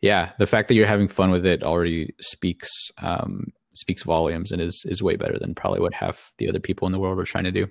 yeah, 0.00 0.32
the 0.38 0.46
fact 0.46 0.68
that 0.68 0.74
you're 0.74 0.86
having 0.86 1.08
fun 1.08 1.30
with 1.32 1.44
it 1.44 1.62
already 1.62 2.14
speaks 2.20 2.68
um, 2.98 3.52
speaks 3.74 4.02
volumes 4.04 4.52
and 4.52 4.62
is 4.62 4.82
is 4.86 5.02
way 5.02 5.16
better 5.16 5.38
than 5.38 5.54
probably 5.54 5.80
what 5.80 5.94
half 5.94 6.32
the 6.38 6.48
other 6.48 6.60
people 6.60 6.86
in 6.86 6.92
the 6.92 6.98
world 6.98 7.18
are 7.18 7.24
trying 7.24 7.44
to 7.44 7.50
do. 7.50 7.66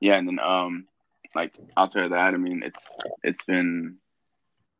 Yeah, 0.00 0.16
and 0.16 0.26
then 0.26 0.38
um, 0.38 0.86
like 1.34 1.52
outside 1.76 2.04
of 2.04 2.10
that, 2.10 2.34
I 2.34 2.36
mean, 2.36 2.62
it's 2.64 2.86
it's 3.22 3.44
been 3.44 3.98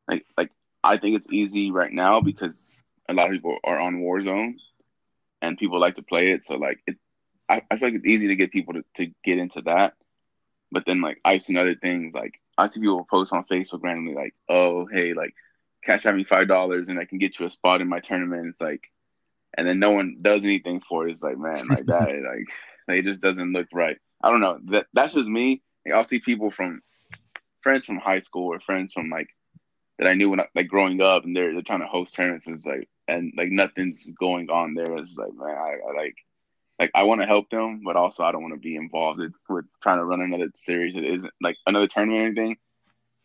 like 0.09 0.25
like 0.37 0.51
I 0.83 0.97
think 0.97 1.16
it's 1.16 1.31
easy 1.31 1.71
right 1.71 1.93
now 1.93 2.21
because 2.21 2.68
a 3.09 3.14
lot 3.14 3.27
of 3.27 3.33
people 3.33 3.59
are 3.64 3.79
on 3.79 4.01
Warzone, 4.01 4.55
and 5.43 5.59
people 5.59 5.81
like 5.81 5.97
to 5.97 6.03
play 6.03 6.33
it. 6.33 6.47
So 6.47 6.57
like 6.57 6.81
it, 6.87 6.97
I, 7.49 7.62
I 7.71 7.77
feel 7.77 7.89
like 7.89 7.97
it's 7.97 8.07
easy 8.07 8.29
to 8.29 8.37
get 8.37 8.53
people 8.53 8.75
to, 8.75 8.85
to 8.97 9.12
get 9.25 9.39
into 9.39 9.62
that. 9.62 9.95
But 10.73 10.85
then 10.87 11.01
like 11.01 11.18
I've 11.25 11.43
seen 11.43 11.57
other 11.57 11.75
things 11.75 12.14
like 12.14 12.35
I 12.57 12.66
see 12.66 12.81
people 12.81 13.07
post 13.11 13.33
on 13.33 13.45
Facebook 13.45 13.83
randomly 13.83 14.14
like, 14.14 14.35
oh 14.49 14.87
hey 14.87 15.14
like 15.14 15.35
cash 15.85 16.07
out 16.07 16.14
me 16.14 16.25
five 16.25 16.49
dollars 16.49 16.89
and 16.89 16.99
I 16.99 17.05
can 17.05 17.18
get 17.18 17.39
you 17.39 17.47
a 17.47 17.51
spot 17.51 17.81
in 17.81 17.89
my 17.89 18.01
tournament. 18.01 18.47
It's 18.49 18.61
like, 18.61 18.85
and 19.57 19.68
then 19.68 19.81
no 19.81 19.91
one 19.91 20.18
does 20.23 20.45
anything 20.45 20.81
for 20.89 21.09
it. 21.09 21.12
It's 21.12 21.23
like 21.23 21.39
man 21.39 21.66
like 21.68 21.87
that 21.87 22.09
like, 22.09 22.47
like 22.89 22.99
it 22.99 23.05
just 23.05 23.23
doesn't 23.23 23.53
look 23.53 23.66
right. 23.73 23.99
I 24.23 24.31
don't 24.31 24.41
know. 24.41 24.59
That 24.71 24.87
that's 24.93 25.14
just 25.14 25.29
me. 25.29 25.62
Like, 25.87 25.95
I'll 25.95 26.05
see 26.05 26.21
people 26.21 26.51
from 26.51 26.83
friends 27.62 27.87
from 27.87 27.99
high 27.99 28.21
school 28.21 28.53
or 28.53 28.61
friends 28.61 28.93
from 28.93 29.11
like 29.11 29.29
that 29.99 30.09
I 30.09 30.14
knew 30.14 30.31
when 30.31 30.41
I, 30.41 30.47
like 30.55 30.68
growing 30.68 31.01
up, 31.01 31.25
and 31.25 31.37
they're 31.37 31.53
they're 31.53 31.62
trying 31.62 31.81
to 31.81 31.87
host 31.87 32.14
tournaments. 32.14 32.47
And 32.47 32.57
it's 32.57 32.66
like 32.66 32.89
and 33.09 33.33
like 33.37 33.51
nothing's 33.51 34.07
going 34.18 34.51
on 34.51 34.75
there. 34.75 34.97
It's 34.97 35.16
like 35.16 35.33
man, 35.35 35.57
I, 35.57 35.77
I 35.89 35.93
like 35.97 36.16
like 36.79 36.91
I 36.95 37.03
want 37.05 37.21
to 37.21 37.27
help 37.27 37.51
them, 37.51 37.83
but 37.85 37.97
also 37.97 38.23
I 38.23 38.33
don't 38.33 38.43
want 38.43 38.55
to 38.55 38.61
be 38.61 38.77
involved 38.77 39.21
with, 39.21 39.33
with 39.49 39.66
trying 39.83 39.99
to 39.99 40.05
run 40.05 40.23
another 40.23 40.51
series. 40.55 40.97
It 40.97 41.05
isn't 41.05 41.33
like 41.41 41.57
another 41.66 41.87
tournament 41.87 42.21
or 42.21 42.27
anything. 42.27 42.57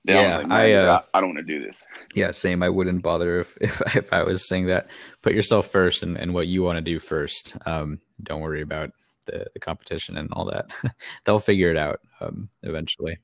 Then 0.03 0.17
Yeah, 0.17 0.37
like, 0.37 0.51
I, 0.51 0.73
uh, 0.73 1.01
I, 1.13 1.17
I 1.17 1.21
don't 1.21 1.33
want 1.33 1.47
to 1.47 1.59
do 1.59 1.65
this. 1.65 1.83
Yeah, 2.13 2.31
same. 2.31 2.61
I 2.61 2.69
wouldn't 2.69 3.01
bother 3.01 3.39
if 3.39 3.57
if, 3.61 3.95
if 3.95 4.13
I 4.13 4.23
was 4.23 4.47
saying 4.47 4.67
that. 4.67 4.87
Put 5.21 5.33
yourself 5.33 5.71
first 5.71 6.03
and, 6.03 6.17
and 6.17 6.33
what 6.33 6.47
you 6.47 6.61
want 6.61 6.77
to 6.77 6.81
do 6.81 6.99
first. 6.99 7.55
Um, 7.65 8.01
don't 8.21 8.41
worry 8.41 8.61
about 8.61 8.91
the, 9.25 9.45
the 9.53 9.59
competition 9.59 10.17
and 10.17 10.29
all 10.33 10.45
that. 10.45 10.69
They'll 11.25 11.39
figure 11.39 11.71
it 11.71 11.77
out 11.77 12.01
um, 12.19 12.49
eventually. 12.63 13.19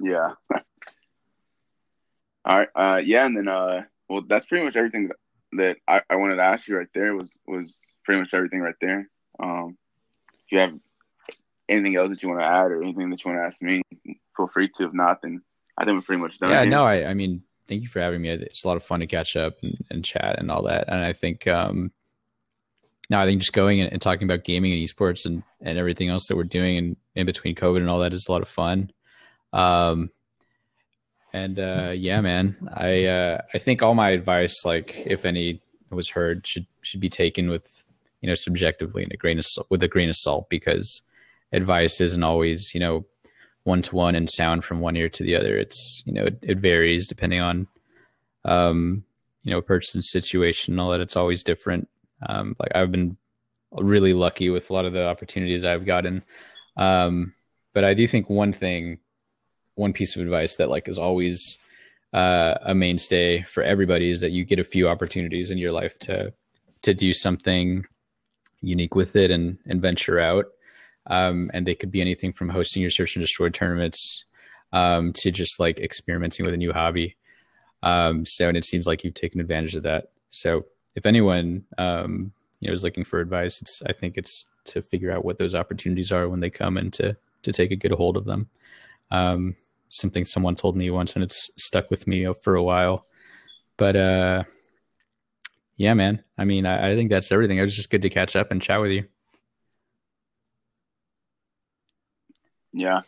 Yeah. 0.00 0.32
All 2.44 2.58
right. 2.58 2.68
Uh, 2.74 3.00
yeah, 3.04 3.26
and 3.26 3.36
then 3.36 3.48
uh, 3.48 3.82
well, 4.08 4.22
that's 4.26 4.46
pretty 4.46 4.64
much 4.64 4.76
everything 4.76 5.08
that, 5.08 5.16
that 5.58 5.76
I, 5.86 6.02
I 6.08 6.16
wanted 6.16 6.36
to 6.36 6.42
ask 6.42 6.66
you 6.66 6.76
right 6.76 6.88
there. 6.94 7.14
Was 7.14 7.38
was 7.46 7.80
pretty 8.04 8.20
much 8.20 8.32
everything 8.32 8.60
right 8.60 8.74
there. 8.80 9.08
Um, 9.38 9.76
if 10.46 10.52
you 10.52 10.58
have 10.58 10.74
anything 11.68 11.96
else 11.96 12.10
that 12.10 12.22
you 12.22 12.28
want 12.28 12.40
to 12.40 12.46
add 12.46 12.70
or 12.70 12.82
anything 12.82 13.10
that 13.10 13.22
you 13.22 13.30
want 13.30 13.42
to 13.42 13.46
ask 13.46 13.60
me, 13.62 13.82
feel 14.36 14.48
free 14.48 14.68
to. 14.76 14.86
If 14.86 14.94
not, 14.94 15.20
then 15.22 15.42
I 15.76 15.84
think 15.84 15.96
we're 15.96 16.02
pretty 16.02 16.22
much 16.22 16.38
done. 16.38 16.50
yeah, 16.50 16.62
here. 16.62 16.70
no, 16.70 16.84
I, 16.84 17.10
I 17.10 17.14
mean, 17.14 17.42
thank 17.68 17.82
you 17.82 17.88
for 17.88 18.00
having 18.00 18.22
me. 18.22 18.30
It's 18.30 18.64
a 18.64 18.68
lot 18.68 18.76
of 18.76 18.82
fun 18.82 19.00
to 19.00 19.06
catch 19.06 19.36
up 19.36 19.58
and, 19.62 19.76
and 19.90 20.04
chat 20.04 20.38
and 20.38 20.50
all 20.50 20.62
that. 20.62 20.86
And 20.88 21.04
I 21.04 21.12
think, 21.12 21.46
um, 21.46 21.92
no, 23.10 23.20
I 23.20 23.26
think 23.26 23.40
just 23.40 23.52
going 23.52 23.80
and, 23.80 23.92
and 23.92 24.00
talking 24.00 24.24
about 24.24 24.44
gaming 24.44 24.72
and 24.72 24.80
esports 24.80 25.26
and, 25.26 25.42
and 25.60 25.76
everything 25.76 26.08
else 26.08 26.28
that 26.28 26.36
we're 26.36 26.44
doing 26.44 26.76
in, 26.76 26.96
in 27.16 27.26
between 27.26 27.56
COVID 27.56 27.78
and 27.78 27.90
all 27.90 27.98
that 27.98 28.14
is 28.14 28.26
a 28.28 28.32
lot 28.32 28.40
of 28.40 28.48
fun. 28.48 28.92
Um, 29.52 30.10
and 31.32 31.58
uh, 31.58 31.92
yeah, 31.94 32.20
man, 32.20 32.56
I 32.72 33.04
uh, 33.04 33.42
I 33.52 33.58
think 33.58 33.82
all 33.82 33.94
my 33.94 34.10
advice, 34.10 34.64
like 34.64 34.94
if 34.96 35.24
any 35.24 35.60
was 35.90 36.08
heard, 36.08 36.46
should 36.46 36.66
should 36.82 37.00
be 37.00 37.08
taken 37.08 37.50
with 37.50 37.84
you 38.20 38.28
know 38.28 38.34
subjectively 38.34 39.02
and 39.02 39.12
a 39.12 39.16
grain 39.16 39.38
of 39.38 39.46
with 39.68 39.82
a 39.82 39.88
grain 39.88 40.08
of 40.08 40.16
salt 40.16 40.48
because 40.48 41.02
advice 41.52 42.00
isn't 42.00 42.24
always 42.24 42.72
you 42.74 42.80
know 42.80 43.04
one 43.64 43.82
to 43.82 43.94
one 43.94 44.14
and 44.14 44.28
sound 44.30 44.64
from 44.64 44.80
one 44.80 44.96
ear 44.96 45.08
to 45.08 45.22
the 45.22 45.36
other. 45.36 45.56
It's 45.56 46.02
you 46.04 46.12
know 46.12 46.26
it, 46.26 46.38
it 46.42 46.58
varies 46.58 47.06
depending 47.06 47.40
on 47.40 47.68
um, 48.44 49.04
you 49.44 49.52
know 49.52 49.58
a 49.58 49.62
person's 49.62 50.10
situation 50.10 50.74
and 50.74 50.80
all 50.80 50.90
that. 50.90 51.00
It's 51.00 51.16
always 51.16 51.44
different. 51.44 51.88
Um, 52.26 52.56
like 52.58 52.72
I've 52.74 52.92
been 52.92 53.16
really 53.72 54.14
lucky 54.14 54.50
with 54.50 54.70
a 54.70 54.72
lot 54.72 54.84
of 54.84 54.92
the 54.92 55.06
opportunities 55.06 55.64
I've 55.64 55.86
gotten, 55.86 56.22
um, 56.76 57.34
but 57.72 57.84
I 57.84 57.94
do 57.94 58.06
think 58.06 58.28
one 58.28 58.52
thing, 58.52 58.98
one 59.74 59.92
piece 59.92 60.16
of 60.16 60.22
advice 60.22 60.56
that 60.56 60.68
like 60.68 60.88
is 60.88 60.98
always 60.98 61.58
uh, 62.12 62.54
a 62.62 62.74
mainstay 62.74 63.42
for 63.42 63.62
everybody 63.62 64.10
is 64.10 64.20
that 64.20 64.32
you 64.32 64.44
get 64.44 64.58
a 64.58 64.64
few 64.64 64.88
opportunities 64.88 65.50
in 65.50 65.58
your 65.58 65.72
life 65.72 65.98
to 66.00 66.32
to 66.82 66.94
do 66.94 67.12
something 67.12 67.84
unique 68.60 68.94
with 68.94 69.16
it 69.16 69.30
and 69.30 69.58
and 69.66 69.80
venture 69.80 70.18
out. 70.18 70.46
Um, 71.06 71.50
and 71.54 71.66
they 71.66 71.74
could 71.74 71.90
be 71.90 72.00
anything 72.00 72.32
from 72.32 72.50
hosting 72.50 72.82
your 72.82 72.90
search 72.90 73.16
and 73.16 73.22
destroy 73.22 73.48
tournaments 73.48 74.24
um, 74.72 75.12
to 75.14 75.30
just 75.30 75.58
like 75.58 75.80
experimenting 75.80 76.44
with 76.44 76.54
a 76.54 76.58
new 76.58 76.72
hobby. 76.72 77.16
Um, 77.82 78.26
so, 78.26 78.48
and 78.48 78.56
it 78.56 78.64
seems 78.64 78.86
like 78.86 79.02
you've 79.02 79.14
taken 79.14 79.40
advantage 79.40 79.74
of 79.74 79.84
that. 79.84 80.10
So, 80.28 80.66
if 80.94 81.06
anyone 81.06 81.64
um, 81.78 82.32
you 82.60 82.68
know 82.68 82.74
is 82.74 82.84
looking 82.84 83.04
for 83.04 83.20
advice, 83.20 83.60
it's 83.60 83.82
I 83.86 83.92
think 83.92 84.16
it's 84.16 84.46
to 84.64 84.82
figure 84.82 85.12
out 85.12 85.24
what 85.24 85.38
those 85.38 85.54
opportunities 85.54 86.12
are 86.12 86.28
when 86.28 86.40
they 86.40 86.50
come 86.50 86.76
and 86.76 86.92
to 86.94 87.16
to 87.42 87.52
take 87.52 87.70
a 87.70 87.76
good 87.76 87.92
hold 87.92 88.16
of 88.16 88.24
them. 88.24 88.48
Um, 89.10 89.56
something 89.88 90.24
someone 90.24 90.54
told 90.54 90.76
me 90.76 90.90
once, 90.90 91.14
and 91.14 91.24
it's 91.24 91.50
stuck 91.56 91.90
with 91.90 92.06
me 92.06 92.32
for 92.42 92.54
a 92.54 92.62
while. 92.62 93.06
But 93.76 93.96
uh, 93.96 94.44
yeah, 95.76 95.94
man. 95.94 96.22
I 96.36 96.44
mean, 96.44 96.66
I, 96.66 96.92
I 96.92 96.96
think 96.96 97.10
that's 97.10 97.32
everything. 97.32 97.58
It 97.58 97.62
was 97.62 97.74
just 97.74 97.90
good 97.90 98.02
to 98.02 98.10
catch 98.10 98.36
up 98.36 98.50
and 98.50 98.60
chat 98.60 98.80
with 98.80 98.90
you. 98.90 99.04
Yeah, 102.72 103.00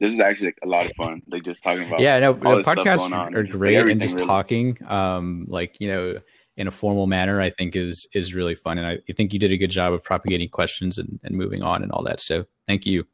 this 0.00 0.12
is 0.12 0.20
actually 0.20 0.48
like, 0.48 0.58
a 0.62 0.68
lot 0.68 0.86
of 0.86 0.92
fun. 0.96 1.22
Like 1.28 1.44
just 1.44 1.62
talking 1.62 1.86
about 1.86 2.00
yeah, 2.00 2.18
no, 2.18 2.32
all 2.32 2.56
the 2.56 2.56
this 2.56 2.62
stuff 2.62 2.78
podcasts 2.78 3.34
are 3.34 3.42
great, 3.44 3.76
and 3.76 4.00
just 4.00 4.14
really. 4.14 4.26
talking, 4.26 4.78
um, 4.88 5.46
like 5.48 5.80
you 5.80 5.92
know, 5.92 6.20
in 6.56 6.68
a 6.68 6.70
formal 6.70 7.06
manner, 7.06 7.40
I 7.40 7.50
think 7.50 7.76
is 7.76 8.06
is 8.14 8.34
really 8.34 8.54
fun, 8.54 8.78
and 8.78 8.86
I, 8.86 8.98
I 9.08 9.12
think 9.12 9.32
you 9.32 9.38
did 9.38 9.52
a 9.52 9.56
good 9.56 9.70
job 9.70 9.92
of 9.92 10.02
propagating 10.02 10.48
questions 10.48 10.98
and, 10.98 11.18
and 11.24 11.36
moving 11.36 11.62
on 11.62 11.82
and 11.82 11.90
all 11.90 12.02
that. 12.04 12.20
So, 12.20 12.44
thank 12.66 12.86
you. 12.86 13.04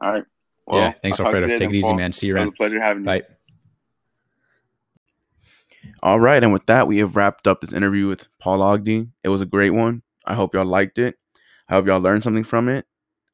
All 0.00 0.12
right. 0.12 0.24
Well, 0.66 0.80
yeah, 0.80 0.92
thanks, 1.02 1.20
I'll 1.20 1.26
Alfredo. 1.26 1.46
Take 1.58 1.70
it 1.70 1.74
easy, 1.74 1.88
Paul. 1.88 1.96
man. 1.96 2.12
See 2.12 2.28
you 2.28 2.36
around. 2.36 2.48
It 2.48 2.54
was 2.58 2.60
a 2.60 2.62
around. 2.62 2.70
pleasure 2.70 2.84
having 2.84 3.02
you. 3.02 3.06
Bye. 3.06 3.22
All 6.02 6.20
right, 6.20 6.42
and 6.42 6.52
with 6.52 6.66
that, 6.66 6.86
we 6.86 6.98
have 6.98 7.16
wrapped 7.16 7.46
up 7.46 7.60
this 7.60 7.72
interview 7.72 8.06
with 8.06 8.28
Paul 8.38 8.62
Ogden. 8.62 9.12
It 9.22 9.28
was 9.28 9.40
a 9.40 9.46
great 9.46 9.70
one. 9.70 10.02
I 10.26 10.34
hope 10.34 10.54
y'all 10.54 10.64
liked 10.64 10.98
it. 10.98 11.16
I 11.68 11.74
hope 11.74 11.86
y'all 11.86 12.00
learned 12.00 12.22
something 12.22 12.44
from 12.44 12.68
it. 12.68 12.86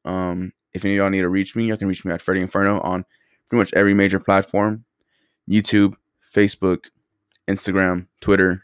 Um, 0.05 0.53
if 0.73 0.83
any 0.83 0.95
of 0.95 0.97
y'all 0.97 1.09
need 1.09 1.21
to 1.21 1.29
reach 1.29 1.55
me, 1.55 1.65
y'all 1.65 1.77
can 1.77 1.87
reach 1.87 2.03
me 2.05 2.11
at 2.11 2.21
Freddy 2.21 2.41
Inferno 2.41 2.79
on 2.81 3.05
pretty 3.49 3.59
much 3.59 3.73
every 3.73 3.93
major 3.93 4.19
platform: 4.19 4.85
YouTube, 5.51 5.95
Facebook, 6.33 6.89
Instagram, 7.47 8.07
Twitter, 8.21 8.63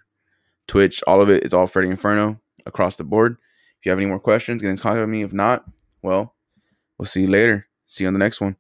Twitch. 0.68 1.04
All 1.06 1.22
of 1.22 1.30
it 1.30 1.44
is 1.44 1.54
all 1.54 1.68
Freddy 1.68 1.90
Inferno 1.90 2.40
across 2.66 2.96
the 2.96 3.04
board. 3.04 3.38
If 3.80 3.86
you 3.86 3.92
have 3.92 4.00
any 4.00 4.08
more 4.08 4.20
questions, 4.20 4.62
get 4.62 4.70
in 4.70 4.78
contact 4.78 5.02
with 5.02 5.10
me. 5.10 5.22
If 5.22 5.34
not, 5.34 5.66
well, 6.02 6.36
we'll 6.98 7.06
see 7.06 7.22
you 7.22 7.28
later. 7.28 7.68
See 7.86 8.04
you 8.04 8.08
on 8.08 8.14
the 8.14 8.20
next 8.20 8.40
one. 8.40 8.56